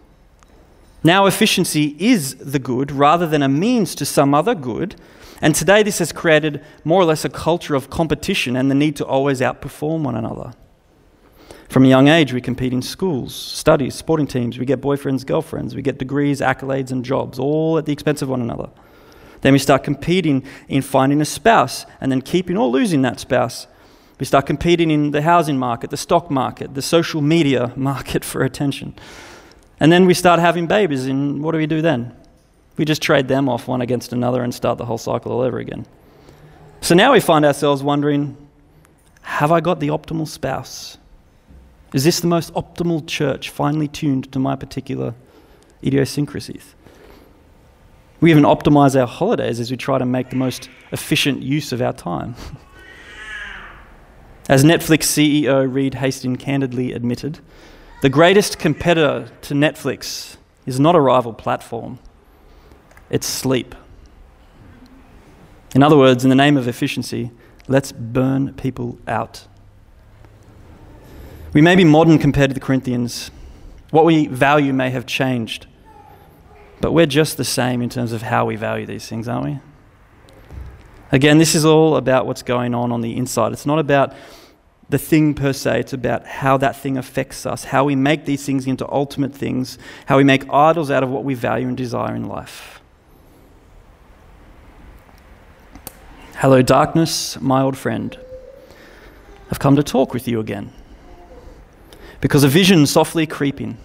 Now, 1.04 1.26
efficiency 1.26 1.94
is 2.00 2.34
the 2.34 2.58
good 2.58 2.90
rather 2.90 3.28
than 3.28 3.42
a 3.42 3.48
means 3.48 3.94
to 3.94 4.04
some 4.04 4.34
other 4.34 4.56
good. 4.56 4.96
And 5.40 5.54
today, 5.54 5.84
this 5.84 6.00
has 6.00 6.10
created 6.10 6.64
more 6.82 7.00
or 7.00 7.04
less 7.04 7.24
a 7.24 7.28
culture 7.28 7.76
of 7.76 7.90
competition 7.90 8.56
and 8.56 8.68
the 8.68 8.74
need 8.74 8.96
to 8.96 9.06
always 9.06 9.40
outperform 9.40 10.02
one 10.02 10.16
another. 10.16 10.54
From 11.68 11.84
a 11.84 11.88
young 11.88 12.08
age, 12.08 12.32
we 12.32 12.40
compete 12.40 12.72
in 12.72 12.82
schools, 12.82 13.34
studies, 13.34 13.94
sporting 13.94 14.26
teams. 14.26 14.58
We 14.58 14.66
get 14.66 14.80
boyfriends, 14.80 15.26
girlfriends. 15.26 15.74
We 15.74 15.82
get 15.82 15.98
degrees, 15.98 16.40
accolades, 16.40 16.92
and 16.92 17.04
jobs, 17.04 17.38
all 17.38 17.76
at 17.76 17.86
the 17.86 17.92
expense 17.92 18.22
of 18.22 18.28
one 18.28 18.40
another. 18.40 18.70
Then 19.40 19.52
we 19.52 19.58
start 19.58 19.82
competing 19.82 20.44
in 20.68 20.82
finding 20.82 21.20
a 21.20 21.24
spouse 21.24 21.84
and 22.00 22.10
then 22.10 22.22
keeping 22.22 22.56
or 22.56 22.68
losing 22.68 23.02
that 23.02 23.20
spouse. 23.20 23.66
We 24.18 24.26
start 24.26 24.46
competing 24.46 24.90
in 24.90 25.10
the 25.10 25.22
housing 25.22 25.58
market, 25.58 25.90
the 25.90 25.96
stock 25.96 26.30
market, 26.30 26.74
the 26.74 26.82
social 26.82 27.20
media 27.20 27.72
market 27.76 28.24
for 28.24 28.42
attention. 28.42 28.94
And 29.78 29.92
then 29.92 30.06
we 30.06 30.14
start 30.14 30.40
having 30.40 30.66
babies, 30.66 31.06
and 31.06 31.42
what 31.42 31.52
do 31.52 31.58
we 31.58 31.66
do 31.66 31.82
then? 31.82 32.16
We 32.76 32.84
just 32.84 33.02
trade 33.02 33.28
them 33.28 33.48
off 33.48 33.68
one 33.68 33.80
against 33.80 34.12
another 34.12 34.42
and 34.42 34.54
start 34.54 34.78
the 34.78 34.84
whole 34.86 34.98
cycle 34.98 35.32
all 35.32 35.40
over 35.40 35.58
again. 35.58 35.86
So 36.80 36.94
now 36.94 37.12
we 37.12 37.20
find 37.20 37.44
ourselves 37.44 37.82
wondering 37.82 38.36
have 39.22 39.50
I 39.50 39.60
got 39.60 39.80
the 39.80 39.88
optimal 39.88 40.28
spouse? 40.28 40.98
Is 41.92 42.04
this 42.04 42.20
the 42.20 42.26
most 42.26 42.52
optimal 42.54 43.06
church, 43.06 43.50
finely 43.50 43.88
tuned 43.88 44.32
to 44.32 44.38
my 44.38 44.56
particular 44.56 45.14
idiosyncrasies? 45.84 46.74
We 48.20 48.30
even 48.30 48.44
optimize 48.44 48.98
our 48.98 49.06
holidays 49.06 49.60
as 49.60 49.70
we 49.70 49.76
try 49.76 49.98
to 49.98 50.06
make 50.06 50.30
the 50.30 50.36
most 50.36 50.68
efficient 50.90 51.42
use 51.42 51.72
of 51.72 51.82
our 51.82 51.92
time. 51.92 52.34
As 54.48 54.64
Netflix 54.64 55.04
CEO 55.04 55.72
Reed 55.72 55.94
Hastings 55.94 56.42
candidly 56.42 56.92
admitted, 56.92 57.40
the 58.00 58.08
greatest 58.08 58.58
competitor 58.58 59.28
to 59.42 59.54
Netflix 59.54 60.36
is 60.66 60.78
not 60.78 60.94
a 60.94 61.00
rival 61.00 61.32
platform, 61.32 61.98
it's 63.10 63.26
sleep. 63.26 63.74
In 65.74 65.82
other 65.82 65.96
words, 65.96 66.24
in 66.24 66.30
the 66.30 66.36
name 66.36 66.56
of 66.56 66.68
efficiency, 66.68 67.32
let's 67.68 67.92
burn 67.92 68.54
people 68.54 68.98
out. 69.06 69.46
We 71.56 71.62
may 71.62 71.74
be 71.74 71.84
modern 71.84 72.18
compared 72.18 72.50
to 72.50 72.54
the 72.54 72.60
Corinthians. 72.60 73.30
What 73.88 74.04
we 74.04 74.26
value 74.26 74.74
may 74.74 74.90
have 74.90 75.06
changed. 75.06 75.66
But 76.82 76.92
we're 76.92 77.06
just 77.06 77.38
the 77.38 77.46
same 77.46 77.80
in 77.80 77.88
terms 77.88 78.12
of 78.12 78.20
how 78.20 78.44
we 78.44 78.56
value 78.56 78.84
these 78.84 79.08
things, 79.08 79.26
aren't 79.26 79.46
we? 79.46 79.58
Again, 81.12 81.38
this 81.38 81.54
is 81.54 81.64
all 81.64 81.96
about 81.96 82.26
what's 82.26 82.42
going 82.42 82.74
on 82.74 82.92
on 82.92 83.00
the 83.00 83.16
inside. 83.16 83.54
It's 83.54 83.64
not 83.64 83.78
about 83.78 84.12
the 84.90 84.98
thing 84.98 85.32
per 85.32 85.54
se, 85.54 85.80
it's 85.80 85.94
about 85.94 86.26
how 86.26 86.58
that 86.58 86.76
thing 86.76 86.98
affects 86.98 87.46
us, 87.46 87.64
how 87.64 87.84
we 87.84 87.96
make 87.96 88.26
these 88.26 88.44
things 88.44 88.66
into 88.66 88.86
ultimate 88.92 89.32
things, 89.32 89.78
how 90.04 90.18
we 90.18 90.24
make 90.24 90.46
idols 90.52 90.90
out 90.90 91.02
of 91.02 91.08
what 91.08 91.24
we 91.24 91.32
value 91.32 91.68
and 91.68 91.76
desire 91.78 92.14
in 92.14 92.28
life. 92.28 92.82
Hello, 96.34 96.60
darkness, 96.60 97.40
my 97.40 97.62
old 97.62 97.78
friend. 97.78 98.18
I've 99.50 99.58
come 99.58 99.74
to 99.76 99.82
talk 99.82 100.12
with 100.12 100.28
you 100.28 100.38
again 100.38 100.70
because 102.26 102.42
a 102.42 102.48
vision 102.48 102.84
softly 102.84 103.24
creeping 103.24 103.78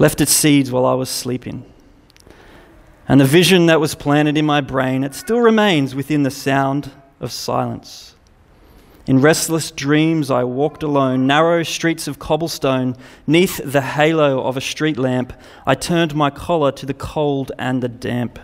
left 0.00 0.20
its 0.20 0.32
seeds 0.32 0.72
while 0.72 0.84
I 0.84 0.94
was 0.94 1.08
sleeping. 1.08 1.64
And 3.06 3.20
the 3.20 3.24
vision 3.24 3.66
that 3.66 3.78
was 3.78 3.94
planted 3.94 4.36
in 4.36 4.44
my 4.44 4.60
brain, 4.60 5.04
it 5.04 5.14
still 5.14 5.38
remains 5.38 5.94
within 5.94 6.24
the 6.24 6.32
sound 6.32 6.90
of 7.20 7.30
silence. 7.30 8.16
In 9.06 9.20
restless 9.20 9.70
dreams, 9.70 10.32
I 10.32 10.42
walked 10.42 10.82
alone, 10.82 11.28
narrow 11.28 11.62
streets 11.62 12.08
of 12.08 12.18
cobblestone, 12.18 12.96
neath 13.24 13.60
the 13.64 13.82
halo 13.82 14.42
of 14.42 14.56
a 14.56 14.60
street 14.60 14.98
lamp. 14.98 15.32
I 15.64 15.76
turned 15.76 16.16
my 16.16 16.28
collar 16.28 16.72
to 16.72 16.86
the 16.86 16.92
cold 16.92 17.52
and 17.56 17.84
the 17.84 17.88
damp. 17.88 18.40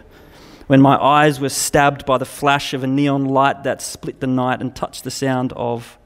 When 0.69 0.81
my 0.81 0.97
eyes 0.97 1.41
were 1.41 1.49
stabbed 1.49 2.07
by 2.07 2.19
the 2.19 2.25
flash 2.25 2.75
of 2.75 2.85
a 2.85 2.87
neon 2.87 3.25
light 3.25 3.65
that 3.65 3.83
split 3.83 4.21
the 4.21 4.29
night 4.29 4.61
and 4.61 4.73
touched 4.73 5.03
the 5.03 5.11
sound 5.11 5.53
of 5.55 5.99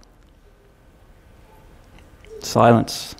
Silence. 2.41 3.15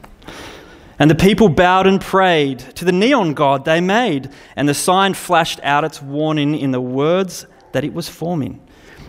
And 0.99 1.11
the 1.11 1.15
people 1.15 1.49
bowed 1.49 1.87
and 1.87 2.01
prayed 2.01 2.59
to 2.77 2.85
the 2.85 2.93
neon 2.93 3.33
god 3.33 3.65
they 3.65 3.81
made, 3.81 4.29
and 4.55 4.69
the 4.69 4.75
sign 4.75 5.15
flashed 5.15 5.59
out 5.63 5.83
its 5.83 6.03
warning 6.03 6.55
in 6.55 6.73
the 6.73 6.81
words 6.81 7.47
that 7.73 7.85
it 7.85 7.95
was 7.95 8.09
forming. 8.09 8.61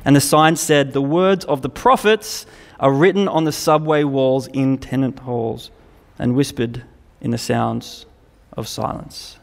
And 0.05 0.15
the 0.15 0.21
sign 0.21 0.55
said, 0.55 0.93
The 0.93 1.01
words 1.01 1.43
of 1.45 1.61
the 1.61 1.69
prophets 1.69 2.45
are 2.79 2.93
written 2.93 3.27
on 3.27 3.43
the 3.43 3.51
subway 3.51 4.03
walls 4.03 4.47
in 4.47 4.77
tenant 4.77 5.19
halls, 5.19 5.69
and 6.17 6.35
whispered 6.35 6.83
in 7.19 7.31
the 7.31 7.37
sounds 7.37 8.05
of 8.53 8.67
silence. 8.67 9.37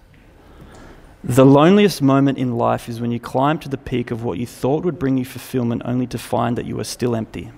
The 1.22 1.44
loneliest 1.44 2.00
moment 2.00 2.38
in 2.38 2.56
life 2.56 2.88
is 2.88 3.00
when 3.00 3.10
you 3.10 3.20
climb 3.20 3.58
to 3.58 3.68
the 3.68 3.76
peak 3.76 4.10
of 4.10 4.22
what 4.22 4.38
you 4.38 4.46
thought 4.46 4.84
would 4.84 4.98
bring 4.98 5.18
you 5.18 5.24
fulfillment, 5.24 5.82
only 5.84 6.06
to 6.06 6.18
find 6.18 6.56
that 6.56 6.64
you 6.64 6.80
are 6.80 6.84
still 6.84 7.14
empty. 7.14 7.50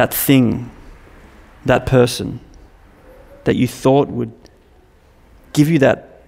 That 0.00 0.14
thing 0.14 0.70
that 1.66 1.84
person 1.84 2.40
that 3.44 3.56
you 3.56 3.68
thought 3.68 4.08
would 4.08 4.32
give 5.52 5.68
you 5.68 5.78
that 5.80 6.22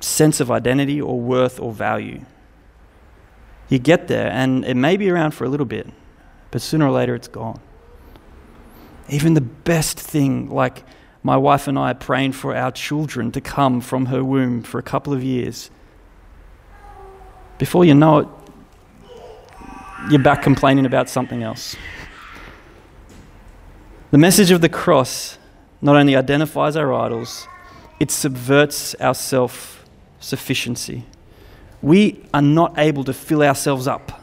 sense 0.00 0.40
of 0.40 0.50
identity 0.50 1.00
or 1.00 1.20
worth 1.20 1.60
or 1.60 1.70
value. 1.70 2.22
You 3.68 3.78
get 3.78 4.08
there, 4.08 4.28
and 4.28 4.64
it 4.64 4.74
may 4.74 4.96
be 4.96 5.08
around 5.08 5.34
for 5.34 5.44
a 5.44 5.48
little 5.48 5.66
bit, 5.66 5.86
but 6.50 6.62
sooner 6.62 6.88
or 6.88 6.90
later 6.90 7.14
it's 7.14 7.28
gone. 7.28 7.60
Even 9.08 9.34
the 9.34 9.40
best 9.40 10.00
thing, 10.00 10.50
like 10.50 10.82
my 11.22 11.36
wife 11.36 11.68
and 11.68 11.78
I 11.78 11.92
praying 11.92 12.32
for 12.32 12.56
our 12.56 12.72
children 12.72 13.30
to 13.30 13.40
come 13.40 13.80
from 13.80 14.06
her 14.06 14.24
womb 14.24 14.64
for 14.64 14.80
a 14.80 14.82
couple 14.82 15.12
of 15.12 15.22
years, 15.22 15.70
before 17.58 17.84
you 17.84 17.94
know 17.94 18.18
it, 18.18 18.28
you're 20.10 20.24
back 20.24 20.42
complaining 20.42 20.86
about 20.86 21.08
something 21.08 21.44
else. 21.44 21.76
The 24.12 24.18
message 24.18 24.50
of 24.50 24.60
the 24.60 24.68
cross 24.68 25.38
not 25.80 25.96
only 25.96 26.14
identifies 26.16 26.76
our 26.76 26.92
idols, 26.92 27.48
it 27.98 28.10
subverts 28.10 28.94
our 28.96 29.14
self 29.14 29.86
sufficiency. 30.20 31.06
We 31.80 32.22
are 32.34 32.42
not 32.42 32.74
able 32.76 33.04
to 33.04 33.14
fill 33.14 33.42
ourselves 33.42 33.88
up. 33.88 34.20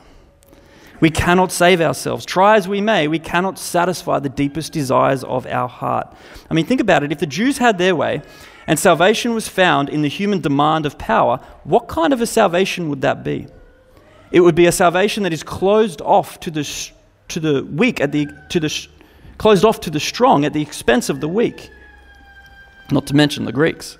We 1.00 1.10
cannot 1.10 1.52
save 1.52 1.82
ourselves. 1.82 2.24
Try 2.24 2.56
as 2.56 2.68
we 2.68 2.82
may, 2.82 3.08
we 3.08 3.18
cannot 3.18 3.58
satisfy 3.58 4.20
the 4.20 4.30
deepest 4.30 4.74
desires 4.74 5.24
of 5.24 5.48
our 5.48 5.68
heart. 5.68 6.16
I 6.52 6.54
mean, 6.54 6.68
think 6.68 6.82
about 6.82 7.02
it. 7.02 7.12
If 7.12 7.18
the 7.18 7.26
Jews 7.26 7.58
had 7.58 7.80
their 7.80 7.96
way 7.96 8.22
and 8.68 8.78
salvation 8.78 9.34
was 9.34 9.48
found 9.48 9.90
in 9.90 10.04
the 10.04 10.08
human 10.08 10.40
demand 10.40 10.86
of 10.86 11.00
power, 11.00 11.40
what 11.64 11.88
kind 11.88 12.14
of 12.14 12.22
a 12.22 12.28
salvation 12.28 12.90
would 12.92 13.02
that 13.02 13.24
be? 13.24 13.48
It 14.32 14.42
would 14.42 14.54
be 14.54 14.68
a 14.68 14.72
salvation 14.72 15.24
that 15.24 15.34
is 15.34 15.42
closed 15.42 16.00
off 16.04 16.40
to 16.42 16.52
the, 16.52 16.92
to 17.30 17.40
the 17.40 17.64
weak, 17.64 18.00
at 18.00 18.12
the, 18.12 18.28
to 18.50 18.60
the 18.60 18.88
closed 19.40 19.66
off 19.66 19.80
to 19.80 19.90
the 19.90 20.00
strong 20.00 20.46
at 20.46 20.54
the 20.54 20.62
expense 20.62 21.10
of 21.10 21.22
the 21.22 21.28
weak, 21.28 21.72
not 22.92 23.08
to 23.08 23.16
mention 23.16 23.46
the 23.46 23.52
Greeks. 23.52 23.98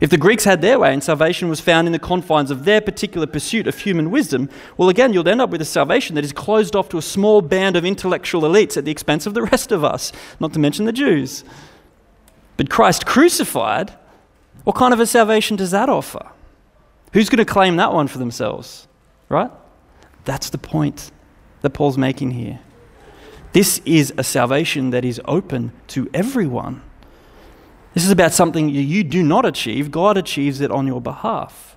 If 0.00 0.10
the 0.10 0.16
Greeks 0.16 0.44
had 0.44 0.62
their 0.62 0.78
way 0.78 0.92
and 0.92 1.02
salvation 1.02 1.48
was 1.48 1.60
found 1.60 1.88
in 1.88 1.92
the 1.92 1.98
confines 1.98 2.52
of 2.52 2.64
their 2.64 2.80
particular 2.80 3.26
pursuit 3.26 3.66
of 3.66 3.76
human 3.76 4.12
wisdom, 4.12 4.48
well, 4.76 4.88
again, 4.88 5.12
you'll 5.12 5.28
end 5.28 5.40
up 5.40 5.50
with 5.50 5.60
a 5.60 5.66
salvation 5.66 6.14
that 6.14 6.24
is 6.24 6.32
closed 6.32 6.76
off 6.76 6.88
to 6.90 6.98
a 6.98 7.02
small 7.02 7.42
band 7.42 7.74
of 7.74 7.84
intellectual 7.84 8.42
elites 8.42 8.76
at 8.76 8.84
the 8.84 8.92
expense 8.92 9.26
of 9.26 9.34
the 9.34 9.42
rest 9.42 9.72
of 9.72 9.82
us, 9.82 10.12
not 10.38 10.52
to 10.52 10.60
mention 10.60 10.84
the 10.84 10.92
Jews. 10.92 11.42
But 12.56 12.70
Christ 12.70 13.06
crucified, 13.06 13.92
what 14.62 14.76
kind 14.76 14.94
of 14.94 15.00
a 15.00 15.06
salvation 15.06 15.56
does 15.56 15.72
that 15.72 15.88
offer? 15.88 16.30
Who's 17.12 17.28
going 17.28 17.44
to 17.44 17.52
claim 17.52 17.76
that 17.76 17.92
one 17.92 18.06
for 18.06 18.18
themselves? 18.18 18.86
Right? 19.28 19.50
That's 20.24 20.50
the 20.50 20.58
point 20.58 21.10
that 21.62 21.70
Paul's 21.70 21.98
making 21.98 22.30
here. 22.32 22.60
This 23.52 23.80
is 23.84 24.12
a 24.16 24.24
salvation 24.24 24.90
that 24.90 25.04
is 25.04 25.20
open 25.24 25.72
to 25.88 26.08
everyone. 26.12 26.82
This 27.94 28.04
is 28.04 28.10
about 28.10 28.32
something 28.32 28.68
you 28.68 29.02
do 29.02 29.22
not 29.22 29.44
achieve, 29.44 29.90
God 29.90 30.16
achieves 30.16 30.60
it 30.60 30.70
on 30.70 30.86
your 30.86 31.00
behalf. 31.00 31.76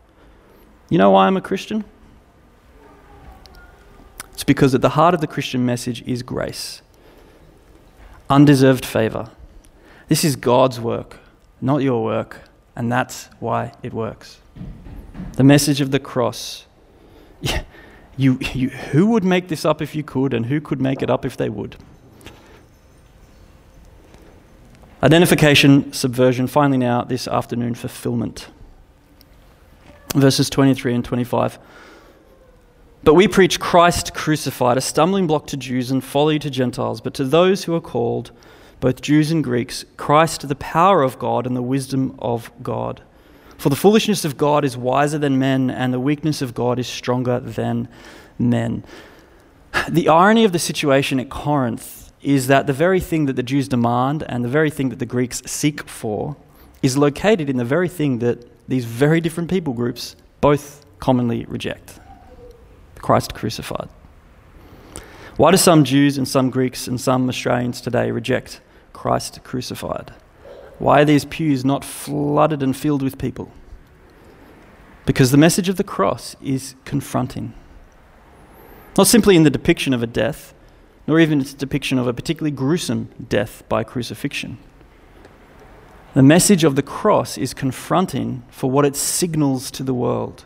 You 0.90 0.98
know 0.98 1.12
why 1.12 1.28
I'm 1.28 1.38
a 1.38 1.42
Christian? 1.42 1.86
It's 4.34 4.44
because 4.44 4.76
at 4.76 4.82
the 4.82 4.90
heart 4.90 5.14
of 5.14 5.22
the 5.22 5.28
Christian 5.28 5.66
message 5.66 6.02
is 6.04 6.24
grace, 6.24 6.82
undeserved 8.30 8.86
favor. 8.86 9.30
This 10.10 10.26
is 10.26 10.36
God's 10.36 10.80
work, 10.80 11.20
not 11.62 11.78
your 11.78 12.04
work, 12.04 12.42
and 12.76 12.92
that's 12.92 13.30
why 13.40 13.72
it 13.82 13.94
works. 13.94 14.40
The 15.34 15.44
message 15.44 15.80
of 15.80 15.92
the 15.92 16.00
cross. 16.00 16.66
You, 18.22 18.38
you, 18.54 18.70
who 18.70 19.08
would 19.08 19.24
make 19.24 19.48
this 19.48 19.66
up 19.66 19.82
if 19.82 19.96
you 19.96 20.04
could, 20.04 20.36
and 20.36 20.46
who 20.46 20.62
could 20.62 20.80
make 20.80 21.02
it 21.02 21.10
up 21.10 21.26
if 21.26 21.38
they 21.38 21.50
would? 21.50 21.76
Identification, 25.02 25.92
subversion, 25.92 26.46
finally, 26.46 26.78
now 26.78 27.02
this 27.04 27.28
afternoon, 27.28 27.74
fulfillment. 27.74 28.50
Verses 30.14 30.52
23 30.52 30.94
and 30.94 31.04
25. 31.04 31.58
But 33.04 33.16
we 33.16 33.28
preach 33.28 33.60
Christ 33.60 34.14
crucified, 34.14 34.78
a 34.78 34.82
stumbling 34.82 35.26
block 35.26 35.48
to 35.48 35.58
Jews 35.58 35.90
and 35.90 36.04
folly 36.04 36.38
to 36.38 36.52
Gentiles, 36.52 37.02
but 37.02 37.16
to 37.16 37.24
those 37.24 37.64
who 37.64 37.74
are 37.74 37.82
called, 37.82 38.30
both 38.80 39.02
Jews 39.02 39.32
and 39.32 39.44
Greeks, 39.44 39.84
Christ, 39.98 40.48
the 40.48 40.54
power 40.54 41.02
of 41.02 41.18
God 41.18 41.48
and 41.48 41.56
the 41.56 41.64
wisdom 41.64 42.16
of 42.20 42.52
God. 42.62 43.02
For 43.62 43.70
the 43.70 43.76
foolishness 43.76 44.26
of 44.26 44.38
God 44.38 44.66
is 44.66 44.76
wiser 44.76 45.20
than 45.20 45.38
men, 45.38 45.70
and 45.70 45.94
the 45.94 46.00
weakness 46.00 46.42
of 46.42 46.56
God 46.56 46.80
is 46.80 46.88
stronger 46.88 47.40
than 47.40 47.88
men. 48.40 48.84
The 49.88 50.10
irony 50.10 50.46
of 50.46 50.52
the 50.52 50.58
situation 50.58 51.20
at 51.20 51.30
Corinth 51.30 52.12
is 52.24 52.48
that 52.48 52.66
the 52.66 52.74
very 52.74 53.00
thing 53.00 53.28
that 53.28 53.36
the 53.36 53.44
Jews 53.44 53.68
demand 53.68 54.24
and 54.28 54.44
the 54.44 54.50
very 54.50 54.72
thing 54.72 54.90
that 54.90 54.98
the 54.98 55.06
Greeks 55.06 55.44
seek 55.46 55.88
for 55.88 56.36
is 56.82 56.98
located 56.98 57.52
in 57.52 57.58
the 57.58 57.64
very 57.64 57.88
thing 57.88 58.18
that 58.18 58.50
these 58.68 58.86
very 58.86 59.22
different 59.22 59.48
people 59.48 59.74
groups 59.74 60.16
both 60.42 60.84
commonly 60.98 61.46
reject 61.46 62.00
Christ 62.96 63.36
crucified. 63.36 63.90
Why 65.38 65.52
do 65.52 65.58
some 65.58 65.84
Jews 65.84 66.18
and 66.18 66.28
some 66.28 66.50
Greeks 66.50 66.88
and 66.88 67.00
some 67.00 67.30
Australians 67.30 67.80
today 67.80 68.10
reject 68.10 68.60
Christ 68.92 69.44
crucified? 69.44 70.14
Why 70.82 71.02
are 71.02 71.06
these 71.06 71.26
pews 71.26 71.64
not 71.64 71.86
flooded 71.86 72.64
and 72.64 72.76
filled 72.76 73.04
with 73.04 73.20
people? 73.20 73.52
Because 75.06 75.30
the 75.30 75.38
message 75.38 75.70
of 75.70 75.76
the 75.76 75.84
cross 75.84 76.36
is 76.42 76.74
confronting. 76.86 77.54
Not 78.98 79.06
simply 79.06 79.36
in 79.36 79.44
the 79.44 79.52
depiction 79.52 79.94
of 79.94 80.02
a 80.02 80.08
death, 80.08 80.56
nor 81.06 81.20
even 81.20 81.40
its 81.40 81.54
depiction 81.54 82.00
of 82.00 82.08
a 82.08 82.14
particularly 82.14 82.50
gruesome 82.50 83.10
death 83.30 83.62
by 83.70 83.84
crucifixion. 83.84 84.58
The 86.16 86.24
message 86.24 86.64
of 86.64 86.76
the 86.76 86.82
cross 86.82 87.38
is 87.38 87.54
confronting 87.54 88.42
for 88.50 88.72
what 88.72 88.84
it 88.84 88.96
signals 88.96 89.70
to 89.72 89.84
the 89.84 89.94
world. 89.94 90.46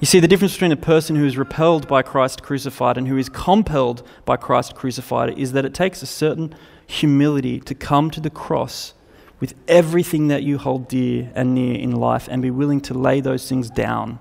You 0.00 0.06
see, 0.06 0.20
the 0.20 0.28
difference 0.28 0.54
between 0.54 0.72
a 0.72 0.76
person 0.76 1.16
who 1.16 1.26
is 1.26 1.36
repelled 1.36 1.86
by 1.86 2.00
Christ 2.00 2.42
crucified 2.42 2.96
and 2.96 3.08
who 3.08 3.18
is 3.18 3.28
compelled 3.28 4.08
by 4.24 4.38
Christ 4.38 4.74
crucified 4.74 5.38
is 5.38 5.52
that 5.52 5.66
it 5.66 5.74
takes 5.74 6.00
a 6.00 6.06
certain 6.06 6.54
humility 6.86 7.60
to 7.60 7.74
come 7.74 8.10
to 8.10 8.20
the 8.20 8.30
cross 8.30 8.94
with 9.42 9.56
everything 9.66 10.28
that 10.28 10.44
you 10.44 10.56
hold 10.56 10.86
dear 10.86 11.28
and 11.34 11.52
near 11.52 11.74
in 11.74 11.90
life 11.90 12.28
and 12.30 12.40
be 12.40 12.50
willing 12.52 12.80
to 12.80 12.94
lay 12.94 13.20
those 13.20 13.48
things 13.48 13.68
down, 13.68 14.20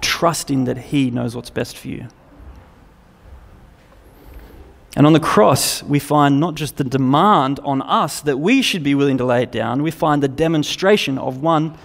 trusting 0.00 0.64
that 0.64 0.78
He 0.78 1.10
knows 1.10 1.36
what's 1.36 1.50
best 1.50 1.76
for 1.76 1.88
you. 1.88 2.08
And 4.96 5.06
on 5.06 5.12
the 5.12 5.20
cross, 5.20 5.82
we 5.82 5.98
find 5.98 6.40
not 6.40 6.54
just 6.54 6.78
the 6.78 6.84
demand 6.84 7.60
on 7.60 7.82
us 7.82 8.22
that 8.22 8.38
we 8.38 8.62
should 8.62 8.82
be 8.82 8.94
willing 8.94 9.18
to 9.18 9.24
lay 9.26 9.42
it 9.42 9.52
down, 9.52 9.82
we 9.82 9.90
find 9.90 10.22
the 10.22 10.28
demonstration 10.28 11.18
of 11.18 11.42
one 11.42 11.76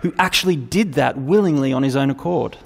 who 0.00 0.12
actually 0.18 0.56
did 0.56 0.94
that 0.94 1.16
willingly 1.16 1.72
on 1.72 1.84
his 1.84 1.94
own 1.94 2.10
accord. 2.10 2.58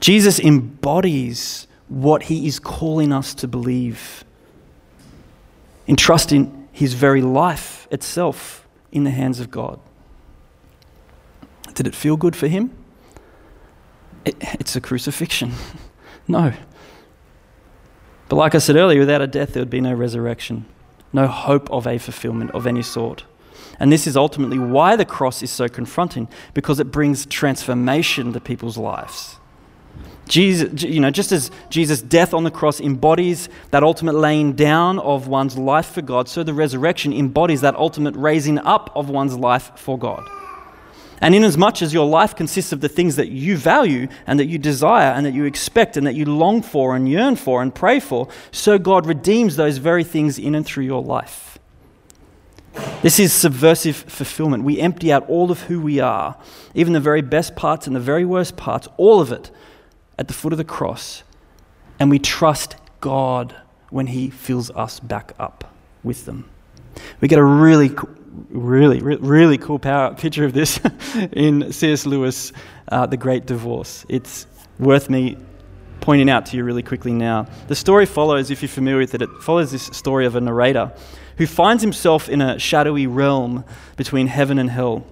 Jesus 0.00 0.40
embodies 0.40 1.66
what 1.88 2.22
he 2.22 2.46
is 2.46 2.58
calling 2.58 3.12
us 3.12 3.34
to 3.34 3.46
believe, 3.46 4.24
entrusting 5.86 6.63
his 6.74 6.94
very 6.94 7.22
life 7.22 7.86
itself 7.92 8.66
in 8.90 9.04
the 9.04 9.10
hands 9.10 9.38
of 9.38 9.48
God. 9.48 9.78
Did 11.72 11.86
it 11.86 11.94
feel 11.94 12.16
good 12.16 12.34
for 12.34 12.48
him? 12.48 12.76
It, 14.24 14.34
it's 14.40 14.74
a 14.74 14.80
crucifixion. 14.80 15.52
no. 16.28 16.52
But 18.28 18.36
like 18.36 18.56
I 18.56 18.58
said 18.58 18.74
earlier, 18.74 18.98
without 18.98 19.22
a 19.22 19.28
death, 19.28 19.52
there 19.52 19.60
would 19.60 19.70
be 19.70 19.80
no 19.80 19.94
resurrection, 19.94 20.66
no 21.12 21.28
hope 21.28 21.70
of 21.70 21.86
a 21.86 21.96
fulfillment 21.96 22.50
of 22.50 22.66
any 22.66 22.82
sort. 22.82 23.24
And 23.78 23.92
this 23.92 24.08
is 24.08 24.16
ultimately 24.16 24.58
why 24.58 24.96
the 24.96 25.04
cross 25.04 25.44
is 25.44 25.52
so 25.52 25.68
confronting, 25.68 26.26
because 26.54 26.80
it 26.80 26.90
brings 26.90 27.24
transformation 27.24 28.32
to 28.32 28.40
people's 28.40 28.76
lives. 28.76 29.36
Jesus, 30.26 30.82
you 30.82 31.00
know, 31.00 31.10
just 31.10 31.32
as 31.32 31.50
Jesus' 31.68 32.00
death 32.00 32.32
on 32.32 32.44
the 32.44 32.50
cross 32.50 32.80
embodies 32.80 33.48
that 33.70 33.82
ultimate 33.82 34.14
laying 34.14 34.54
down 34.54 34.98
of 34.98 35.28
one's 35.28 35.58
life 35.58 35.86
for 35.86 36.02
God, 36.02 36.28
so 36.28 36.42
the 36.42 36.54
resurrection 36.54 37.12
embodies 37.12 37.60
that 37.60 37.74
ultimate 37.76 38.16
raising 38.16 38.58
up 38.58 38.90
of 38.94 39.10
one's 39.10 39.36
life 39.36 39.72
for 39.76 39.98
God. 39.98 40.26
And 41.20 41.34
inasmuch 41.34 41.80
as 41.82 41.94
your 41.94 42.06
life 42.06 42.34
consists 42.34 42.72
of 42.72 42.80
the 42.80 42.88
things 42.88 43.16
that 43.16 43.28
you 43.28 43.56
value 43.56 44.08
and 44.26 44.38
that 44.40 44.46
you 44.46 44.58
desire 44.58 45.12
and 45.12 45.24
that 45.24 45.34
you 45.34 45.44
expect 45.44 45.96
and 45.96 46.06
that 46.06 46.14
you 46.14 46.24
long 46.24 46.62
for 46.62 46.96
and 46.96 47.08
yearn 47.08 47.36
for 47.36 47.62
and 47.62 47.74
pray 47.74 48.00
for, 48.00 48.28
so 48.50 48.78
God 48.78 49.06
redeems 49.06 49.56
those 49.56 49.78
very 49.78 50.04
things 50.04 50.38
in 50.38 50.54
and 50.54 50.66
through 50.66 50.84
your 50.84 51.02
life. 51.02 51.58
This 53.02 53.20
is 53.20 53.32
subversive 53.32 53.96
fulfillment. 53.96 54.64
We 54.64 54.80
empty 54.80 55.12
out 55.12 55.28
all 55.28 55.50
of 55.50 55.62
who 55.62 55.80
we 55.80 56.00
are, 56.00 56.36
even 56.74 56.92
the 56.92 57.00
very 57.00 57.22
best 57.22 57.54
parts 57.54 57.86
and 57.86 57.94
the 57.94 58.00
very 58.00 58.24
worst 58.24 58.56
parts, 58.56 58.88
all 58.96 59.20
of 59.20 59.30
it 59.30 59.50
at 60.18 60.28
the 60.28 60.34
foot 60.34 60.52
of 60.52 60.58
the 60.58 60.64
cross, 60.64 61.22
and 61.98 62.10
we 62.10 62.18
trust 62.18 62.76
God 63.00 63.54
when 63.90 64.08
He 64.08 64.30
fills 64.30 64.70
us 64.70 65.00
back 65.00 65.32
up 65.38 65.74
with 66.02 66.24
them. 66.26 66.48
We 67.20 67.28
get 67.28 67.38
a 67.38 67.44
really, 67.44 67.90
really, 68.50 69.00
really 69.00 69.58
cool 69.58 69.78
power 69.78 70.14
picture 70.14 70.44
of 70.44 70.52
this 70.52 70.80
in 71.32 71.72
C.S. 71.72 72.06
Lewis, 72.06 72.52
uh, 72.88 73.06
The 73.06 73.16
Great 73.16 73.46
Divorce. 73.46 74.04
It's 74.08 74.46
worth 74.78 75.08
me 75.08 75.36
pointing 76.00 76.28
out 76.28 76.46
to 76.46 76.56
you 76.56 76.64
really 76.64 76.82
quickly 76.82 77.12
now. 77.12 77.46
The 77.68 77.74
story 77.74 78.04
follows, 78.06 78.50
if 78.50 78.60
you're 78.62 78.68
familiar 78.68 78.98
with 78.98 79.14
it, 79.14 79.22
it 79.22 79.30
follows 79.40 79.72
this 79.72 79.84
story 79.84 80.26
of 80.26 80.36
a 80.36 80.40
narrator 80.40 80.92
who 81.38 81.46
finds 81.46 81.82
himself 81.82 82.28
in 82.28 82.40
a 82.40 82.58
shadowy 82.58 83.06
realm 83.06 83.64
between 83.96 84.26
heaven 84.26 84.58
and 84.58 84.70
hell. 84.70 85.06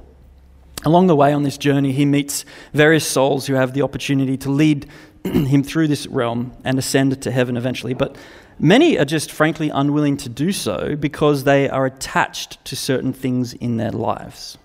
Along 0.84 1.06
the 1.06 1.16
way 1.16 1.32
on 1.32 1.44
this 1.44 1.58
journey, 1.58 1.92
he 1.92 2.04
meets 2.04 2.44
various 2.72 3.06
souls 3.06 3.46
who 3.46 3.54
have 3.54 3.72
the 3.72 3.82
opportunity 3.82 4.36
to 4.38 4.50
lead 4.50 4.86
him 5.24 5.62
through 5.62 5.88
this 5.88 6.06
realm 6.08 6.52
and 6.64 6.78
ascend 6.78 7.20
to 7.22 7.30
heaven 7.30 7.56
eventually. 7.56 7.94
But 7.94 8.16
many 8.58 8.98
are 8.98 9.04
just 9.04 9.30
frankly 9.30 9.70
unwilling 9.70 10.16
to 10.18 10.28
do 10.28 10.50
so 10.50 10.96
because 10.96 11.44
they 11.44 11.68
are 11.68 11.86
attached 11.86 12.64
to 12.64 12.74
certain 12.74 13.12
things 13.12 13.54
in 13.54 13.76
their 13.76 13.92
lives. 13.92 14.58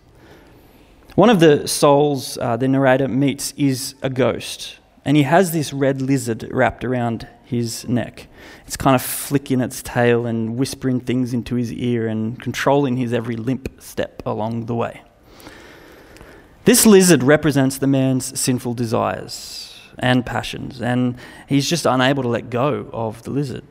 One 1.14 1.30
of 1.30 1.40
the 1.40 1.68
souls 1.68 2.38
uh, 2.40 2.58
the 2.58 2.68
narrator 2.68 3.08
meets 3.08 3.52
is 3.58 3.96
a 4.02 4.10
ghost, 4.10 4.78
and 5.04 5.18
he 5.18 5.24
has 5.24 5.52
this 5.52 5.74
red 5.74 6.02
lizard 6.02 6.48
wrapped 6.52 6.84
around 6.84 7.28
his 7.44 7.88
neck. 7.88 8.28
It's 8.66 8.78
kind 8.78 8.96
of 8.96 9.02
flicking 9.02 9.62
its 9.62 9.82
tail 9.82 10.26
and 10.26 10.58
whispering 10.58 11.00
things 11.00 11.34
into 11.34 11.56
his 11.56 11.72
ear 11.72 12.08
and 12.08 12.40
controlling 12.42 12.98
his 12.98 13.14
every 13.14 13.36
limp 13.36 13.82
step 13.82 14.22
along 14.26 14.66
the 14.66 14.76
way. 14.76 15.02
This 16.68 16.86
lizard 16.86 17.24
represents 17.24 17.78
the 17.78 17.88
man's 17.88 18.38
sinful 18.38 18.74
desires 18.74 19.80
and 20.00 20.26
passions, 20.26 20.82
and 20.82 21.16
he's 21.48 21.70
just 21.70 21.86
unable 21.86 22.24
to 22.24 22.28
let 22.28 22.50
go 22.50 22.90
of 22.92 23.24
the 23.24 23.32
lizard. 23.32 23.64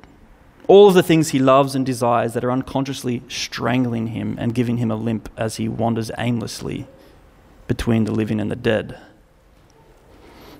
All 0.67 0.89
of 0.89 0.95
the 0.95 1.03
things 1.03 1.29
he 1.29 1.39
loves 1.39 1.75
and 1.75 1.85
desires 1.85 2.33
that 2.33 2.43
are 2.43 2.51
unconsciously 2.51 3.23
strangling 3.29 4.07
him 4.07 4.35
and 4.41 4.55
giving 4.55 4.79
him 4.79 4.91
a 4.91 4.97
limp 4.97 5.29
as 5.37 5.57
he 5.57 5.69
wanders 5.69 6.11
aimlessly 6.17 6.87
between 7.67 8.05
the 8.05 8.13
living 8.13 8.41
and 8.41 8.51
the 8.51 8.57
dead. 8.57 8.99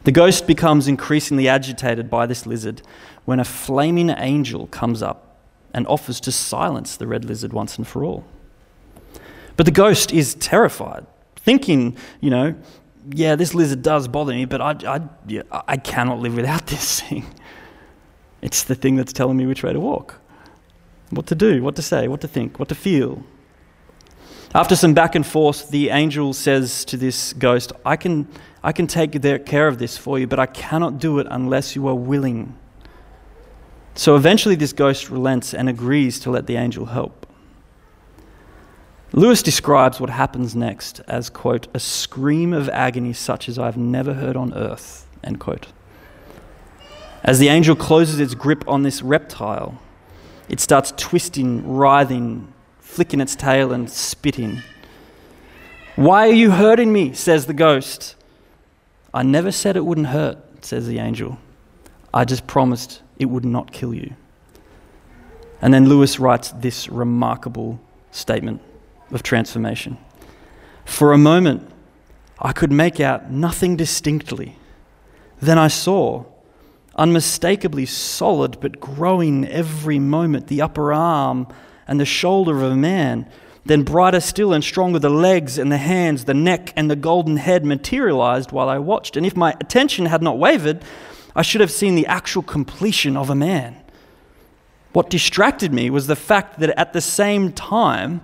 The 0.05 0.13
ghost 0.13 0.47
becomes 0.47 0.87
increasingly 0.87 1.49
agitated 1.49 2.11
by 2.11 2.27
this 2.27 2.45
lizard 2.45 2.83
when 3.25 3.41
a 3.41 3.45
flaming 3.45 4.11
angel 4.11 4.67
comes 4.67 5.03
up 5.03 5.39
and 5.73 5.87
offers 5.87 6.21
to 6.21 6.33
silence 6.33 6.99
the 6.99 7.07
red 7.07 7.25
lizard 7.25 7.55
once 7.55 7.79
and 7.79 7.89
for 7.89 8.05
all. 8.05 8.27
But 9.57 9.65
the 9.65 9.73
ghost 9.73 10.13
is 10.13 10.35
terrified, 10.35 11.07
thinking, 11.47 11.97
you 12.21 12.29
know, 12.29 12.55
yeah, 13.11 13.37
this 13.37 13.55
lizard 13.55 13.81
does 13.81 14.09
bother 14.09 14.33
me, 14.33 14.47
but 14.47 14.61
I, 14.61 14.75
I, 14.97 15.63
I 15.69 15.77
cannot 15.77 16.19
live 16.19 16.35
without 16.35 16.67
this 16.75 17.01
thing. 17.01 17.25
It's 18.43 18.65
the 18.65 18.75
thing 18.75 18.97
that's 18.97 19.13
telling 19.13 19.37
me 19.37 19.47
which 19.47 19.63
way 19.63 19.73
to 19.73 19.81
walk, 19.81 20.21
what 21.11 21.27
to 21.29 21.35
do, 21.35 21.63
what 21.63 21.77
to 21.77 21.83
say, 21.83 22.09
what 22.09 22.21
to 22.21 22.29
think, 22.29 22.59
what 22.59 22.69
to 22.69 22.75
feel. 22.75 23.23
After 24.55 24.75
some 24.75 24.93
back 24.93 25.15
and 25.15 25.25
forth, 25.25 25.71
the 25.71 25.91
angel 25.91 26.33
says 26.33 26.85
to 26.87 26.97
this 26.97 27.33
ghost, 27.33 27.73
I 27.85 27.97
can, 27.97 28.27
I 28.63 28.73
can 28.73 28.87
take 28.87 29.13
care 29.47 29.69
of 29.69 29.79
this 29.79 29.97
for 29.97 30.19
you, 30.19 30.27
but 30.27 30.39
I 30.39 30.47
cannot 30.47 30.99
do 30.99 31.19
it 31.21 31.27
unless 31.31 31.77
you 31.77 31.87
are 31.89 31.95
willing. 31.95 32.57
So 33.95 34.17
eventually, 34.17 34.57
this 34.57 34.73
ghost 34.73 35.11
relents 35.11 35.55
and 35.55 35.69
agrees 35.69 36.19
to 36.21 36.31
let 36.31 36.47
the 36.47 36.57
angel 36.57 36.87
help. 36.87 37.26
Lewis 39.13 39.43
describes 39.43 40.01
what 40.01 40.11
happens 40.11 40.57
next 40.57 41.01
as, 41.07 41.31
quote, 41.31 41.69
a 41.73 41.79
scream 41.79 42.53
of 42.53 42.69
agony 42.71 43.13
such 43.13 43.49
as 43.49 43.59
I've 43.59 43.77
never 43.77 44.15
heard 44.15 44.37
on 44.37 44.53
earth, 44.55 45.07
end 45.23 45.39
quote. 45.39 45.69
As 47.23 47.39
the 47.39 47.49
angel 47.49 47.77
closes 47.77 48.21
its 48.21 48.35
grip 48.35 48.65
on 48.69 48.83
this 48.83 49.03
reptile, 49.03 49.81
it 50.49 50.61
starts 50.61 50.93
twisting, 50.97 51.67
writhing, 51.67 52.53
flicking 52.81 53.21
its 53.21 53.35
tail, 53.35 53.73
and 53.73 53.89
spitting. 53.91 54.63
Why 55.97 56.29
are 56.29 56.33
you 56.33 56.51
hurting 56.51 56.93
me? 56.93 57.13
says 57.15 57.47
the 57.47 57.55
ghost. 57.55 58.17
I 59.15 59.23
never 59.23 59.51
said 59.51 59.77
it 59.77 59.85
wouldn't 59.85 60.09
hurt, 60.09 60.39
says 60.65 60.87
the 60.87 60.99
angel. 60.99 61.39
I 62.13 62.25
just 62.25 62.47
promised 62.47 63.03
it 63.19 63.27
would 63.27 63.45
not 63.45 63.73
kill 63.73 63.95
you. 63.95 64.15
And 65.63 65.73
then 65.73 65.89
Lewis 65.89 66.21
writes 66.21 66.51
this 66.51 66.89
remarkable 66.89 67.81
statement 68.11 68.61
of 69.11 69.23
transformation. 69.23 69.99
For 70.85 71.13
a 71.13 71.19
moment, 71.19 71.71
I 72.39 72.53
could 72.53 72.73
make 72.73 73.01
out 73.01 73.31
nothing 73.31 73.77
distinctly. 73.77 74.57
Then 75.41 75.59
I 75.59 75.69
saw, 75.69 76.25
unmistakably 76.95 77.87
solid 77.87 78.59
but 78.61 78.81
growing 78.81 79.47
every 79.47 79.99
moment, 79.99 80.47
the 80.47 80.63
upper 80.63 80.93
arm 80.93 81.47
and 81.89 82.01
the 82.01 82.05
shoulder 82.05 82.57
of 82.57 82.73
a 82.73 82.77
man 82.77 83.29
then, 83.67 83.83
brighter 83.83 84.21
still 84.21 84.53
and 84.53 84.63
stronger, 84.63 85.01
the 85.01 85.11
legs 85.11 85.59
and 85.59 85.73
the 85.73 85.77
hands, 85.77 86.25
the 86.25 86.35
neck 86.35 86.73
and 86.77 86.89
the 86.89 86.95
golden 86.95 87.37
head 87.37 87.67
materialized 87.67 88.53
while 88.53 88.69
I 88.69 88.79
watched. 88.79 89.17
And 89.17 89.27
if 89.27 89.37
my 89.37 89.55
attention 89.61 90.07
had 90.07 90.23
not 90.23 90.39
wavered, 90.39 90.85
I 91.35 91.43
should 91.43 91.61
have 91.61 91.73
seen 91.73 91.97
the 91.97 92.07
actual 92.07 92.43
completion 92.43 93.17
of 93.17 93.29
a 93.29 93.35
man. 93.35 93.77
What 94.93 95.11
distracted 95.11 95.73
me 95.75 95.91
was 95.91 96.07
the 96.07 96.17
fact 96.17 96.61
that 96.61 96.79
at 96.79 96.93
the 96.93 97.01
same 97.01 97.53
time, 97.53 98.21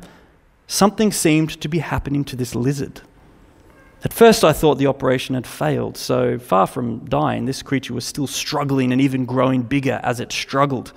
something 0.67 1.13
seemed 1.13 1.61
to 1.61 1.69
be 1.69 1.79
happening 1.79 2.25
to 2.25 2.37
this 2.37 2.55
lizard. 2.55 3.03
At 4.05 4.13
first, 4.13 4.43
I 4.43 4.53
thought 4.53 4.79
the 4.79 4.89
operation 4.89 5.37
had 5.37 5.47
failed, 5.47 5.97
so 5.97 6.39
far 6.39 6.67
from 6.67 7.05
dying, 7.05 7.45
this 7.45 7.63
creature 7.63 7.95
was 7.95 8.05
still 8.05 8.27
struggling 8.27 8.91
and 8.91 9.01
even 9.01 9.25
growing 9.25 9.63
bigger 9.63 10.01
as 10.03 10.19
it 10.19 10.33
struggled. 10.33 10.93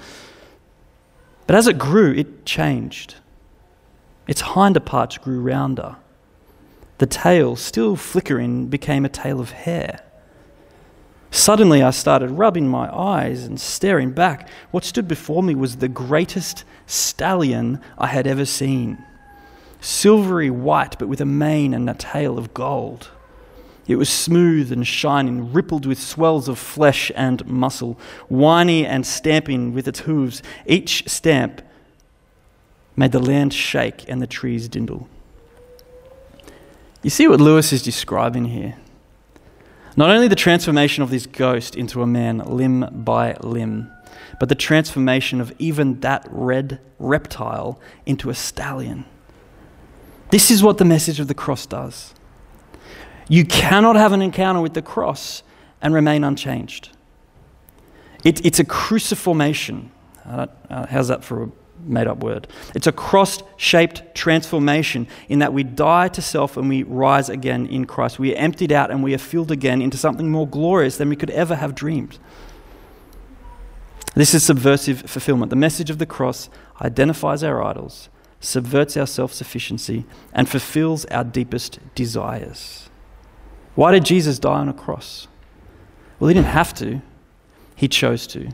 But 1.45 1.55
as 1.55 1.67
it 1.67 1.77
grew, 1.77 2.13
it 2.13 2.45
changed. 2.45 3.15
Its 4.27 4.41
hinder 4.41 4.79
parts 4.79 5.19
grew 5.19 5.39
rounder. 5.39 5.97
The 6.97 7.05
tail, 7.05 7.55
still 7.55 7.95
flickering, 7.95 8.67
became 8.67 9.05
a 9.05 9.09
tail 9.09 9.39
of 9.39 9.51
hair. 9.51 9.99
Suddenly, 11.29 11.83
I 11.83 11.91
started 11.91 12.31
rubbing 12.31 12.67
my 12.67 12.89
eyes 12.95 13.43
and 13.43 13.59
staring 13.59 14.11
back. 14.11 14.49
What 14.71 14.85
stood 14.85 15.07
before 15.07 15.43
me 15.43 15.53
was 15.53 15.75
the 15.75 15.89
greatest 15.89 16.63
stallion 16.87 17.81
I 17.97 18.07
had 18.07 18.25
ever 18.25 18.45
seen. 18.45 19.03
Silvery 19.85 20.49
white, 20.49 20.97
but 20.97 21.07
with 21.07 21.21
a 21.21 21.25
mane 21.25 21.71
and 21.71 21.87
a 21.87 21.93
tail 21.93 22.39
of 22.39 22.55
gold. 22.55 23.11
It 23.87 23.97
was 23.97 24.09
smooth 24.09 24.71
and 24.71 24.85
shining, 24.85 25.53
rippled 25.53 25.85
with 25.85 25.99
swells 25.99 26.47
of 26.47 26.57
flesh 26.57 27.11
and 27.15 27.45
muscle, 27.45 27.99
whiny 28.27 28.83
and 28.83 29.05
stamping 29.05 29.75
with 29.75 29.87
its 29.87 29.99
hooves, 29.99 30.41
each 30.65 31.07
stamp 31.07 31.61
made 32.95 33.11
the 33.11 33.19
land 33.19 33.53
shake 33.53 34.09
and 34.09 34.19
the 34.19 34.25
trees 34.25 34.67
dindle. 34.67 35.07
You 37.03 37.11
see 37.11 37.27
what 37.27 37.39
Lewis 37.39 37.71
is 37.71 37.83
describing 37.83 38.45
here? 38.45 38.77
Not 39.95 40.09
only 40.09 40.27
the 40.27 40.35
transformation 40.35 41.03
of 41.03 41.11
this 41.11 41.27
ghost 41.27 41.75
into 41.75 42.01
a 42.01 42.07
man 42.07 42.39
limb 42.39 42.89
by 42.91 43.35
limb, 43.41 43.91
but 44.39 44.49
the 44.49 44.55
transformation 44.55 45.39
of 45.39 45.53
even 45.59 45.99
that 45.99 46.25
red 46.31 46.79
reptile 46.97 47.79
into 48.07 48.31
a 48.31 48.33
stallion. 48.33 49.05
This 50.35 50.51
is 50.51 50.61
what 50.61 50.79
the 50.79 50.83
message 50.83 51.21
of 51.21 51.29
the 51.29 51.33
cross 51.33 51.65
does. 51.65 52.13
You 53.29 53.45
cannot 53.45 53.95
have 53.95 54.11
an 54.11 54.21
encounter 54.21 54.59
with 54.59 54.73
the 54.73 54.81
cross 54.81 55.43
and 55.81 55.93
remain 55.93 56.25
unchanged. 56.25 56.89
It, 58.25 58.45
it's 58.45 58.59
a 58.59 58.65
cruciformation. 58.65 59.91
Uh, 60.25 60.47
how's 60.89 61.07
that 61.07 61.23
for 61.23 61.43
a 61.43 61.49
made 61.79 62.07
up 62.07 62.17
word. 62.17 62.49
It's 62.73 62.85
a 62.85 62.91
cross 62.91 63.43
shaped 63.55 64.13
transformation 64.13 65.07
in 65.29 65.39
that 65.39 65.53
we 65.53 65.63
die 65.63 66.09
to 66.09 66.21
self 66.21 66.57
and 66.57 66.67
we 66.67 66.83
rise 66.83 67.29
again 67.29 67.65
in 67.67 67.85
Christ. 67.85 68.19
We 68.19 68.35
are 68.35 68.37
emptied 68.37 68.73
out 68.73 68.91
and 68.91 69.01
we 69.01 69.13
are 69.13 69.17
filled 69.17 69.51
again 69.51 69.81
into 69.81 69.95
something 69.95 70.29
more 70.29 70.49
glorious 70.49 70.97
than 70.97 71.07
we 71.07 71.15
could 71.15 71.29
ever 71.29 71.55
have 71.55 71.75
dreamed. 71.75 72.19
This 74.15 74.33
is 74.33 74.43
subversive 74.43 74.99
fulfillment. 75.09 75.49
The 75.49 75.55
message 75.55 75.89
of 75.89 75.97
the 75.97 76.05
cross 76.05 76.49
identifies 76.81 77.41
our 77.41 77.63
idols, 77.63 78.09
subverts 78.39 78.97
our 78.97 79.07
self 79.07 79.33
sufficiency, 79.33 80.05
and 80.33 80.49
fulfills 80.49 81.05
our 81.05 81.23
deepest 81.23 81.79
desires. 81.95 82.89
Why 83.75 83.91
did 83.91 84.05
Jesus 84.05 84.39
die 84.39 84.59
on 84.59 84.69
a 84.69 84.73
cross? 84.73 85.27
Well, 86.19 86.29
he 86.29 86.33
didn't 86.33 86.47
have 86.47 86.73
to, 86.75 87.01
he 87.75 87.87
chose 87.87 88.25
to. 88.27 88.49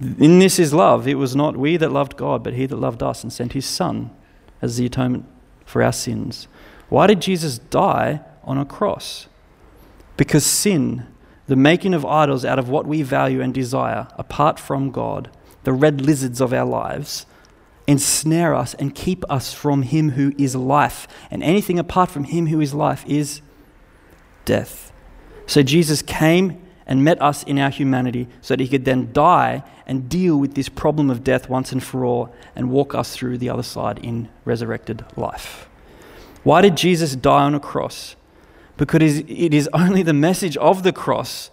In 0.00 0.38
this 0.38 0.60
is 0.60 0.72
love. 0.72 1.08
It 1.08 1.16
was 1.16 1.34
not 1.34 1.56
we 1.56 1.76
that 1.76 1.90
loved 1.90 2.16
God, 2.16 2.44
but 2.44 2.54
He 2.54 2.66
that 2.66 2.76
loved 2.76 3.02
us 3.02 3.24
and 3.24 3.32
sent 3.32 3.52
His 3.52 3.66
Son 3.66 4.10
as 4.62 4.76
the 4.76 4.86
atonement 4.86 5.26
for 5.64 5.82
our 5.82 5.92
sins. 5.92 6.46
Why 6.88 7.08
did 7.08 7.20
Jesus 7.20 7.58
die 7.58 8.20
on 8.48 8.58
a 8.58 8.64
cross. 8.64 9.28
Because 10.16 10.44
sin, 10.44 11.06
the 11.46 11.54
making 11.54 11.94
of 11.94 12.04
idols 12.04 12.44
out 12.44 12.58
of 12.58 12.68
what 12.68 12.86
we 12.86 13.02
value 13.02 13.40
and 13.42 13.52
desire 13.52 14.08
apart 14.16 14.58
from 14.58 14.90
God, 14.90 15.30
the 15.64 15.72
red 15.72 16.00
lizards 16.00 16.40
of 16.40 16.52
our 16.52 16.64
lives, 16.64 17.26
ensnare 17.88 18.54
us 18.54 18.74
and 18.74 18.94
keep 18.94 19.24
us 19.28 19.52
from 19.52 19.82
Him 19.82 20.10
who 20.10 20.32
is 20.38 20.54
life. 20.54 21.08
And 21.30 21.42
anything 21.42 21.78
apart 21.78 22.10
from 22.10 22.24
Him 22.24 22.46
who 22.46 22.60
is 22.60 22.74
life 22.74 23.04
is 23.06 23.40
death. 24.44 24.92
So 25.46 25.62
Jesus 25.62 26.02
came 26.02 26.62
and 26.86 27.02
met 27.02 27.20
us 27.20 27.42
in 27.42 27.58
our 27.58 27.70
humanity 27.70 28.28
so 28.42 28.54
that 28.54 28.62
He 28.62 28.68
could 28.68 28.84
then 28.84 29.12
die 29.12 29.64
and 29.86 30.08
deal 30.08 30.36
with 30.36 30.54
this 30.54 30.68
problem 30.68 31.08
of 31.08 31.24
death 31.24 31.48
once 31.48 31.72
and 31.72 31.82
for 31.82 32.04
all 32.04 32.32
and 32.54 32.70
walk 32.70 32.94
us 32.94 33.16
through 33.16 33.38
the 33.38 33.48
other 33.48 33.62
side 33.62 33.98
in 33.98 34.28
resurrected 34.44 35.04
life. 35.16 35.68
Why 36.44 36.60
did 36.60 36.76
Jesus 36.76 37.16
die 37.16 37.42
on 37.42 37.54
a 37.54 37.60
cross? 37.60 38.16
Because 38.76 39.02
it 39.18 39.54
is 39.54 39.68
only 39.72 40.02
the 40.02 40.12
message 40.12 40.56
of 40.58 40.82
the 40.82 40.92
cross 40.92 41.50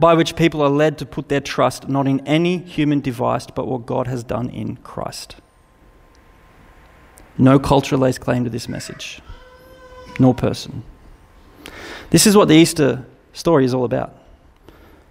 by 0.00 0.14
which 0.14 0.36
people 0.36 0.60
are 0.60 0.68
led 0.68 0.98
to 0.98 1.06
put 1.06 1.28
their 1.28 1.40
trust 1.40 1.88
not 1.88 2.06
in 2.06 2.20
any 2.26 2.58
human 2.58 3.00
device, 3.00 3.46
but 3.46 3.66
what 3.66 3.86
God 3.86 4.06
has 4.06 4.22
done 4.22 4.50
in 4.50 4.76
Christ. 4.76 5.36
No 7.38 7.58
culture 7.58 7.96
lays 7.96 8.18
claim 8.18 8.44
to 8.44 8.50
this 8.50 8.68
message, 8.68 9.22
nor 10.18 10.34
person. 10.34 10.82
This 12.10 12.26
is 12.26 12.36
what 12.36 12.48
the 12.48 12.54
Easter 12.54 13.06
story 13.32 13.64
is 13.64 13.72
all 13.72 13.84
about 13.84 14.14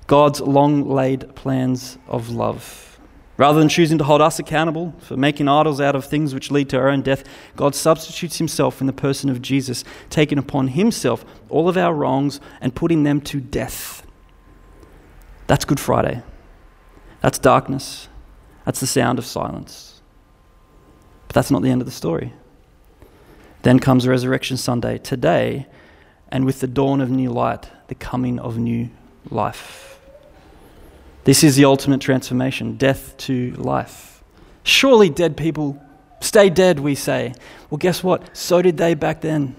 God's 0.08 0.42
long 0.42 0.90
laid 0.90 1.36
plans 1.36 1.98
of 2.08 2.30
love. 2.30 3.00
Rather 3.38 3.60
than 3.60 3.70
choosing 3.70 4.00
to 4.00 4.04
hold 4.04 4.20
us 4.20 4.40
accountable 4.40 4.96
for 5.00 5.16
making 5.16 5.48
idols 5.48 5.80
out 5.80 5.96
of 5.96 6.06
things 6.06 6.34
which 6.34 6.50
lead 6.50 6.70
to 6.70 6.78
our 6.78 6.90
own 6.90 7.02
death, 7.02 7.24
God 7.56 7.76
substitutes 7.76 8.40
himself 8.40 8.82
in 8.82 8.88
the 8.88 8.94
person 8.94 9.30
of 9.30 9.44
Jesus, 9.44 9.84
taking 10.10 10.40
upon 10.40 10.70
himself 10.70 11.24
all 11.48 11.70
of 11.70 11.78
our 11.78 11.94
wrongs 11.94 12.40
and 12.62 12.74
putting 12.74 13.04
them 13.04 13.22
to 13.22 13.40
death. 13.40 14.06
That's 15.46 15.66
Good 15.66 15.80
Friday. 15.80 16.24
That's 17.22 17.38
darkness. 17.38 18.08
That's 18.66 18.80
the 18.80 18.88
sound 18.88 19.20
of 19.20 19.26
silence. 19.26 19.87
That's 21.38 21.52
not 21.52 21.62
the 21.62 21.70
end 21.70 21.84
of 21.84 21.86
the 21.86 21.92
story. 21.92 22.34
Then 23.62 23.78
comes 23.78 24.08
Resurrection 24.08 24.58
Sunday, 24.58 24.98
today, 24.98 25.68
and 26.30 26.46
with 26.46 26.62
the 26.62 26.68
dawn 26.68 27.00
of 27.00 27.12
new 27.12 27.30
light, 27.30 27.70
the 27.90 27.94
coming 27.94 28.40
of 28.40 28.58
new 28.58 28.90
life. 29.30 30.00
This 31.26 31.44
is 31.44 31.56
the 31.56 31.64
ultimate 31.64 32.02
transformation 32.02 32.76
death 32.76 33.16
to 33.18 33.52
life. 33.52 34.24
Surely 34.64 35.12
dead 35.12 35.38
people 35.38 35.80
stay 36.22 36.50
dead, 36.50 36.80
we 36.80 36.96
say. 36.96 37.36
Well, 37.70 37.78
guess 37.78 38.04
what? 38.04 38.36
So 38.36 38.64
did 38.64 38.78
they 38.78 38.96
back 38.96 39.22
then. 39.22 39.56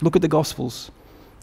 Look 0.00 0.16
at 0.16 0.22
the 0.22 0.28
Gospels. 0.28 0.90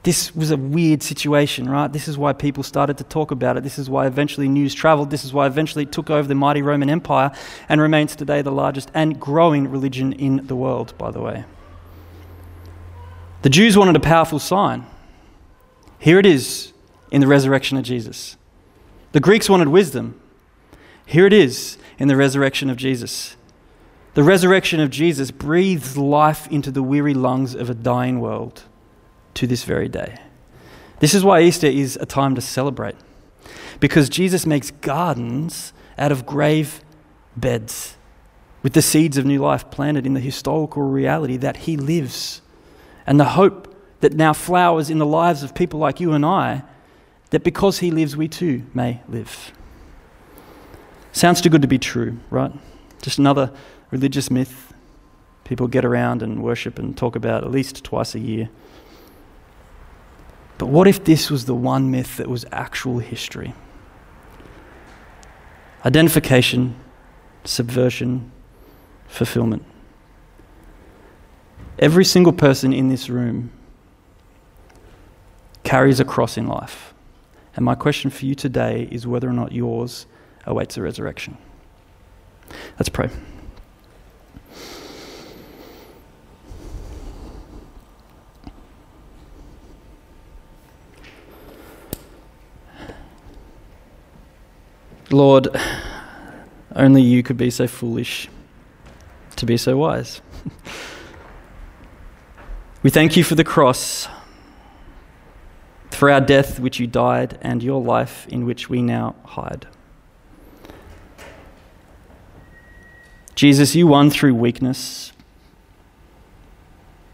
This 0.08 0.34
was 0.34 0.52
a 0.52 0.56
weird 0.56 1.04
situation, 1.04 1.70
right? 1.70 1.92
This 1.92 2.08
is 2.08 2.18
why 2.18 2.32
people 2.32 2.64
started 2.64 2.98
to 3.00 3.04
talk 3.04 3.32
about 3.32 3.58
it. 3.58 3.64
This 3.64 3.78
is 3.78 3.90
why 3.90 4.08
eventually 4.08 4.48
news 4.48 4.74
traveled. 4.74 5.10
This 5.10 5.26
is 5.26 5.34
why 5.34 5.48
eventually 5.48 5.84
it 5.84 5.92
took 5.92 6.10
over 6.10 6.26
the 6.26 6.34
mighty 6.34 6.62
Roman 6.62 6.90
Empire 6.90 7.30
and 7.68 7.82
remains 7.82 8.16
today 8.16 8.42
the 8.42 8.50
largest 8.50 8.90
and 8.94 9.20
growing 9.20 9.70
religion 9.70 10.14
in 10.14 10.48
the 10.48 10.56
world, 10.56 10.98
by 10.98 11.12
the 11.12 11.20
way. 11.20 11.44
The 13.42 13.50
Jews 13.50 13.78
wanted 13.78 13.98
a 13.98 14.00
powerful 14.00 14.40
sign. 14.40 14.86
Here 16.00 16.20
it 16.20 16.26
is 16.26 16.72
in 17.12 17.20
the 17.20 17.28
resurrection 17.28 17.78
of 17.78 17.84
Jesus. 17.84 18.38
The 19.12 19.20
Greeks 19.20 19.50
wanted 19.50 19.68
wisdom. 19.68 20.18
Here 21.06 21.26
it 21.26 21.34
is 21.34 21.78
in 22.00 22.08
the 22.08 22.16
resurrection 22.16 22.70
of 22.70 22.78
Jesus. 22.78 23.36
The 24.14 24.24
resurrection 24.24 24.80
of 24.80 24.90
Jesus 24.90 25.32
breathes 25.32 25.98
life 25.98 26.48
into 26.48 26.72
the 26.72 26.82
weary 26.82 27.14
lungs 27.14 27.54
of 27.54 27.70
a 27.70 27.76
dying 27.76 28.22
world 28.22 28.64
to 29.38 29.48
this 29.48 29.64
very 29.64 29.88
day. 29.88 30.20
This 31.00 31.14
is 31.14 31.24
why 31.24 31.42
Easter 31.42 31.68
is 31.68 31.96
a 32.02 32.06
time 32.06 32.34
to 32.36 32.42
celebrate, 32.42 32.96
because 33.80 34.10
Jesus 34.10 34.46
makes 34.46 34.72
gardens 34.72 35.74
out 35.98 36.12
of 36.12 36.26
grave 36.26 36.82
beds 37.36 37.98
with 38.64 38.74
the 38.74 38.82
seeds 38.82 39.16
of 39.16 39.26
new 39.26 39.40
life 39.40 39.70
planted 39.70 40.08
in 40.08 40.16
the 40.16 40.20
historical 40.20 40.82
reality 40.82 41.38
that 41.38 41.58
He 41.58 41.78
lives, 41.78 42.42
and 43.06 43.20
the 43.20 43.26
hope 43.26 43.76
that 44.00 44.14
now 44.14 44.34
flowers 44.34 44.90
in 44.90 44.98
the 44.98 45.06
lives 45.06 45.44
of 45.44 45.54
people 45.54 45.80
like 45.80 46.00
you 46.00 46.14
and 46.14 46.26
I, 46.26 46.64
that 47.30 47.44
because 47.44 47.78
He 47.78 47.92
lives, 47.92 48.18
we 48.18 48.28
too 48.28 48.64
may 48.74 49.02
live. 49.08 49.52
Sounds 51.12 51.42
too 51.42 51.50
good 51.50 51.62
to 51.62 51.68
be 51.68 51.80
true, 51.80 52.18
right? 52.32 52.52
Just 53.04 53.20
another 53.20 53.52
religious 53.92 54.32
myth 54.32 54.74
people 55.44 55.68
get 55.68 55.86
around 55.86 56.22
and 56.22 56.44
worship 56.44 56.78
and 56.78 56.98
talk 56.98 57.16
about 57.16 57.44
at 57.44 57.52
least 57.52 57.84
twice 57.84 58.16
a 58.16 58.20
year. 58.20 58.50
But 60.58 60.68
what 60.68 60.88
if 60.88 61.04
this 61.04 61.30
was 61.30 61.46
the 61.46 61.56
one 61.56 61.92
myth 61.92 62.18
that 62.18 62.28
was 62.28 62.46
actual 62.52 63.00
history? 63.00 63.54
Identification, 65.86 66.76
subversion, 67.44 68.32
fulfillment. 69.08 69.64
Every 71.80 72.04
single 72.04 72.34
person 72.34 72.74
in 72.74 72.90
this 72.90 73.10
room 73.10 73.52
carries 75.64 76.00
a 76.00 76.06
cross 76.06 76.38
in 76.38 76.48
life. 76.48 76.94
And 77.56 77.64
my 77.64 77.76
question 77.76 78.10
for 78.10 78.26
you 78.26 78.36
today 78.36 78.88
is 78.92 79.06
whether 79.06 79.30
or 79.30 79.34
not 79.34 79.52
yours 79.52 80.08
awaits 80.46 80.78
a 80.78 80.82
resurrection. 80.82 81.38
Let's 82.80 82.90
pray. 82.90 83.10
Lord, 95.10 95.48
only 96.76 97.02
you 97.02 97.24
could 97.24 97.38
be 97.38 97.50
so 97.50 97.66
foolish 97.66 98.28
to 99.38 99.46
be 99.46 99.56
so 99.56 99.78
wise. 99.78 100.22
we 102.84 102.90
thank 102.90 103.16
you 103.16 103.24
for 103.24 103.36
the 103.36 103.44
cross, 103.44 104.10
for 105.92 106.12
our 106.12 106.20
death 106.20 106.60
which 106.60 106.80
you 106.80 106.88
died, 106.88 107.38
and 107.42 107.64
your 107.64 107.82
life 107.82 108.28
in 108.28 108.46
which 108.46 108.70
we 108.70 108.82
now 108.82 109.16
hide. 109.24 109.68
Jesus, 113.36 113.76
you 113.76 113.88
won 113.88 114.10
through 114.10 114.36
weakness, 114.36 115.14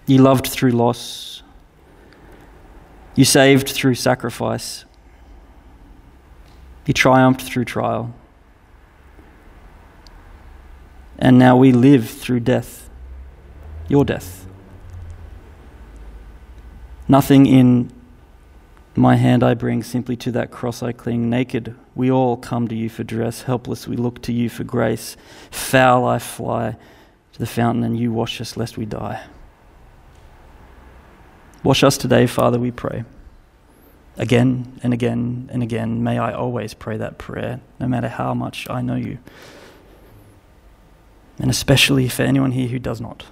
you 0.08 0.18
loved 0.18 0.48
through 0.48 0.72
loss, 0.72 1.44
you 3.14 3.26
saved 3.26 3.70
through 3.70 3.96
sacrifice. 3.96 4.86
He 6.86 6.94
triumphed 6.94 7.42
through 7.42 7.66
trial. 7.66 8.14
And 11.18 11.40
now 11.40 11.56
we 11.56 11.72
live 11.72 12.10
through 12.10 12.42
death, 12.42 12.90
your 13.88 14.04
death. 14.04 14.46
Nothing 17.08 17.46
in 17.46 17.92
my 18.96 19.16
hand 19.16 19.44
I 19.44 19.54
bring, 19.54 19.84
simply 19.84 20.16
to 20.18 20.32
that 20.32 20.52
cross 20.52 20.84
I 20.84 20.92
cling. 20.92 21.30
Naked, 21.30 21.76
we 21.96 22.12
all 22.12 22.38
come 22.38 22.68
to 22.68 22.76
you 22.76 22.90
for 22.90 23.04
dress. 23.04 23.44
Helpless, 23.44 23.88
we 23.88 23.96
look 23.96 24.22
to 24.24 24.34
you 24.34 24.50
for 24.50 24.64
grace. 24.64 25.16
Foul, 25.50 26.06
I 26.06 26.20
fly 26.20 26.76
to 27.34 27.40
the 27.40 27.48
fountain, 27.48 27.84
and 27.84 27.98
you 27.98 28.12
wash 28.12 28.40
us 28.40 28.58
lest 28.58 28.78
we 28.78 28.86
die. 28.86 29.24
Wash 31.64 31.84
us 31.84 31.98
today, 31.98 32.28
Father, 32.28 32.60
we 32.60 32.72
pray. 32.72 33.04
Again 34.18 34.80
and 34.84 34.94
again 34.94 35.50
and 35.52 35.64
again, 35.64 36.04
may 36.04 36.20
I 36.20 36.34
always 36.34 36.74
pray 36.74 36.98
that 36.98 37.18
prayer, 37.18 37.62
no 37.80 37.88
matter 37.88 38.08
how 38.08 38.34
much 38.34 38.70
I 38.70 38.82
know 38.82 38.96
you. 38.96 39.18
And 41.40 41.50
especially 41.50 42.08
for 42.10 42.22
anyone 42.24 42.52
here 42.52 42.68
who 42.68 42.80
does 42.80 43.02
not. 43.02 43.26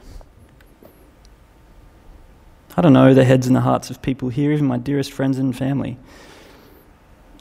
I 2.75 2.81
don't 2.81 2.93
know 2.93 3.13
the 3.13 3.25
heads 3.25 3.47
and 3.47 3.55
the 3.55 3.61
hearts 3.61 3.89
of 3.89 4.01
people 4.01 4.29
here, 4.29 4.51
even 4.51 4.65
my 4.65 4.77
dearest 4.77 5.11
friends 5.11 5.37
and 5.37 5.55
family. 5.55 5.97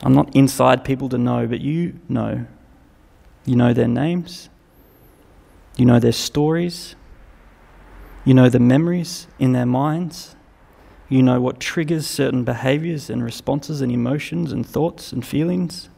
I'm 0.03 0.13
not 0.13 0.35
inside 0.35 0.85
people 0.85 1.09
to 1.11 1.19
know, 1.19 1.47
but 1.47 1.61
you 1.61 1.99
know. 2.09 2.47
You 3.47 3.57
know 3.57 3.73
their 3.73 3.89
names, 3.89 4.51
you 5.77 5.87
know 5.87 5.99
their 5.99 6.13
stories, 6.13 6.95
you 8.25 8.35
know 8.35 8.51
the 8.51 8.61
memories 8.61 9.27
in 9.39 9.53
their 9.53 9.67
minds. 9.67 10.37
You 11.11 11.25
know 11.25 11.41
what 11.41 11.59
triggers 11.59 12.07
certain 12.07 12.45
behaviors 12.45 13.11
and 13.11 13.23
responses 13.23 13.81
and 13.81 13.91
emotions 13.91 14.53
and 14.53 14.65
thoughts 14.65 15.13
and 15.13 15.27
feelings. 15.27 15.91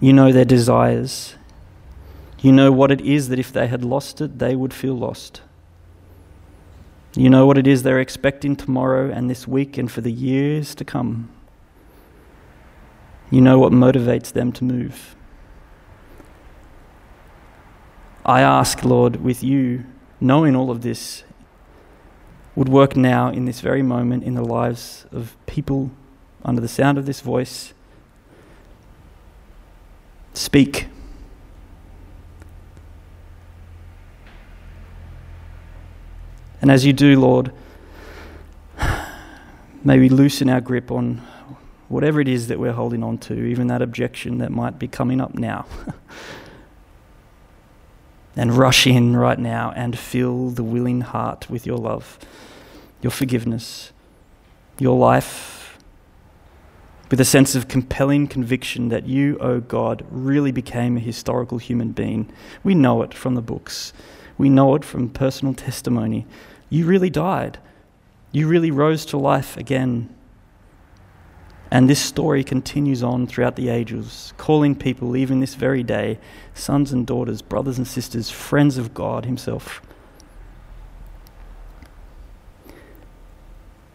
You 0.00 0.12
know 0.12 0.32
their 0.32 0.44
desires. 0.44 1.36
You 2.40 2.50
know 2.50 2.72
what 2.72 2.90
it 2.90 3.00
is 3.00 3.28
that 3.28 3.38
if 3.38 3.52
they 3.52 3.68
had 3.68 3.84
lost 3.84 4.20
it, 4.20 4.40
they 4.40 4.56
would 4.56 4.74
feel 4.74 4.94
lost. 4.94 5.40
You 7.14 7.30
know 7.30 7.46
what 7.46 7.56
it 7.56 7.66
is 7.68 7.84
they're 7.84 8.00
expecting 8.00 8.56
tomorrow 8.56 9.08
and 9.10 9.30
this 9.30 9.46
week 9.46 9.78
and 9.78 9.90
for 9.90 10.00
the 10.00 10.12
years 10.12 10.74
to 10.74 10.84
come. 10.84 11.30
You 13.30 13.40
know 13.40 13.58
what 13.60 13.72
motivates 13.72 14.32
them 14.32 14.50
to 14.52 14.64
move. 14.64 15.14
I 18.24 18.40
ask, 18.40 18.84
Lord, 18.84 19.22
with 19.22 19.44
you, 19.44 19.84
knowing 20.20 20.56
all 20.56 20.72
of 20.72 20.82
this, 20.82 21.22
would 22.56 22.68
work 22.70 22.96
now 22.96 23.28
in 23.28 23.44
this 23.44 23.60
very 23.60 23.82
moment 23.82 24.24
in 24.24 24.34
the 24.34 24.42
lives 24.42 25.06
of 25.12 25.36
people 25.46 25.90
under 26.44 26.60
the 26.60 26.68
sound 26.68 26.96
of 26.96 27.04
this 27.04 27.20
voice. 27.20 27.74
Speak. 30.32 30.88
And 36.62 36.70
as 36.70 36.86
you 36.86 36.94
do, 36.94 37.20
Lord, 37.20 37.52
may 39.84 39.98
we 39.98 40.08
loosen 40.08 40.48
our 40.48 40.60
grip 40.60 40.90
on 40.90 41.22
whatever 41.88 42.20
it 42.20 42.28
is 42.28 42.48
that 42.48 42.58
we're 42.58 42.72
holding 42.72 43.04
on 43.04 43.18
to, 43.18 43.34
even 43.34 43.66
that 43.66 43.82
objection 43.82 44.38
that 44.38 44.50
might 44.50 44.78
be 44.78 44.88
coming 44.88 45.20
up 45.20 45.34
now. 45.34 45.66
and 48.36 48.52
rush 48.54 48.86
in 48.86 49.16
right 49.16 49.38
now 49.38 49.72
and 49.74 49.98
fill 49.98 50.50
the 50.50 50.62
willing 50.62 51.00
heart 51.00 51.48
with 51.48 51.66
your 51.66 51.78
love, 51.78 52.18
your 53.00 53.10
forgiveness, 53.10 53.92
your 54.78 54.98
life, 54.98 55.78
with 57.10 57.20
a 57.20 57.24
sense 57.24 57.54
of 57.54 57.68
compelling 57.68 58.26
conviction 58.26 58.88
that 58.88 59.06
you, 59.06 59.38
O 59.40 59.52
oh 59.52 59.60
God, 59.60 60.04
really 60.10 60.52
became 60.52 60.96
a 60.96 61.00
historical 61.00 61.58
human 61.58 61.92
being. 61.92 62.30
We 62.64 62.74
know 62.74 63.02
it 63.02 63.14
from 63.14 63.36
the 63.36 63.42
books, 63.42 63.92
we 64.36 64.48
know 64.48 64.74
it 64.74 64.84
from 64.84 65.08
personal 65.08 65.54
testimony. 65.54 66.26
You 66.68 66.84
really 66.84 67.10
died, 67.10 67.58
you 68.32 68.48
really 68.48 68.70
rose 68.70 69.06
to 69.06 69.16
life 69.16 69.56
again. 69.56 70.12
And 71.70 71.90
this 71.90 72.00
story 72.00 72.44
continues 72.44 73.02
on 73.02 73.26
throughout 73.26 73.56
the 73.56 73.68
ages, 73.68 74.32
calling 74.36 74.76
people, 74.76 75.16
even 75.16 75.40
this 75.40 75.54
very 75.54 75.82
day, 75.82 76.18
sons 76.54 76.92
and 76.92 77.06
daughters, 77.06 77.42
brothers 77.42 77.76
and 77.76 77.86
sisters, 77.86 78.30
friends 78.30 78.78
of 78.78 78.94
God 78.94 79.24
Himself. 79.24 79.82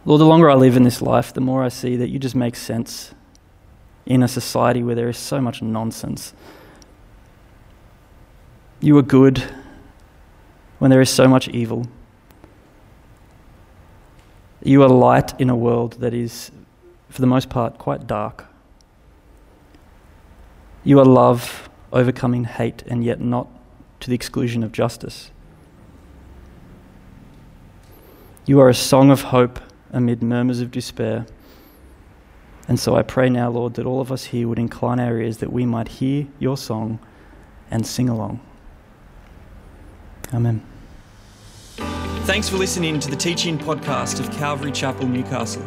Lord, 0.04 0.20
the 0.20 0.26
longer 0.26 0.50
I 0.50 0.54
live 0.54 0.76
in 0.76 0.82
this 0.82 1.00
life, 1.00 1.32
the 1.32 1.40
more 1.40 1.62
I 1.62 1.68
see 1.68 1.96
that 1.96 2.08
you 2.08 2.18
just 2.18 2.34
make 2.34 2.56
sense 2.56 3.14
in 4.04 4.22
a 4.22 4.28
society 4.28 4.82
where 4.82 4.96
there 4.96 5.08
is 5.08 5.16
so 5.16 5.40
much 5.40 5.62
nonsense. 5.62 6.34
You 8.80 8.98
are 8.98 9.02
good 9.02 9.44
when 10.80 10.90
there 10.90 11.00
is 11.00 11.08
so 11.08 11.28
much 11.28 11.48
evil. 11.48 11.86
You 14.64 14.82
are 14.82 14.88
light 14.88 15.40
in 15.40 15.48
a 15.48 15.56
world 15.56 15.94
that 16.00 16.12
is 16.12 16.50
for 17.12 17.20
the 17.20 17.26
most 17.26 17.50
part, 17.50 17.76
quite 17.76 18.06
dark. 18.06 18.46
You 20.82 20.98
are 20.98 21.04
love 21.04 21.68
overcoming 21.92 22.44
hate 22.44 22.82
and 22.86 23.04
yet 23.04 23.20
not 23.20 23.48
to 24.00 24.08
the 24.08 24.14
exclusion 24.14 24.64
of 24.64 24.72
justice. 24.72 25.30
You 28.46 28.60
are 28.60 28.70
a 28.70 28.74
song 28.74 29.10
of 29.10 29.24
hope 29.24 29.60
amid 29.92 30.22
murmurs 30.22 30.60
of 30.60 30.70
despair. 30.70 31.26
And 32.66 32.80
so 32.80 32.96
I 32.96 33.02
pray 33.02 33.28
now, 33.28 33.50
Lord, 33.50 33.74
that 33.74 33.84
all 33.84 34.00
of 34.00 34.10
us 34.10 34.24
here 34.24 34.48
would 34.48 34.58
incline 34.58 34.98
our 34.98 35.18
ears 35.18 35.36
that 35.38 35.52
we 35.52 35.66
might 35.66 35.88
hear 35.88 36.26
your 36.38 36.56
song 36.56 36.98
and 37.70 37.86
sing 37.86 38.08
along. 38.08 38.40
Amen. 40.32 40.62
Thanks 42.24 42.48
for 42.48 42.56
listening 42.56 43.00
to 43.00 43.10
the 43.10 43.16
teaching 43.16 43.58
podcast 43.58 44.18
of 44.18 44.30
Calvary 44.30 44.72
Chapel, 44.72 45.06
Newcastle. 45.06 45.62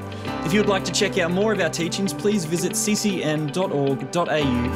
If 0.45 0.53
you 0.53 0.59
would 0.59 0.69
like 0.69 0.85
to 0.85 0.91
check 0.91 1.17
out 1.17 1.31
more 1.31 1.53
of 1.53 1.59
our 1.59 1.71
teachings, 1.71 2.13
please 2.13 2.45
visit 2.45 2.73
ccn.org.au 2.73 3.53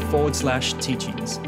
forward 0.10 0.36
slash 0.36 0.74
teachings. 0.74 1.40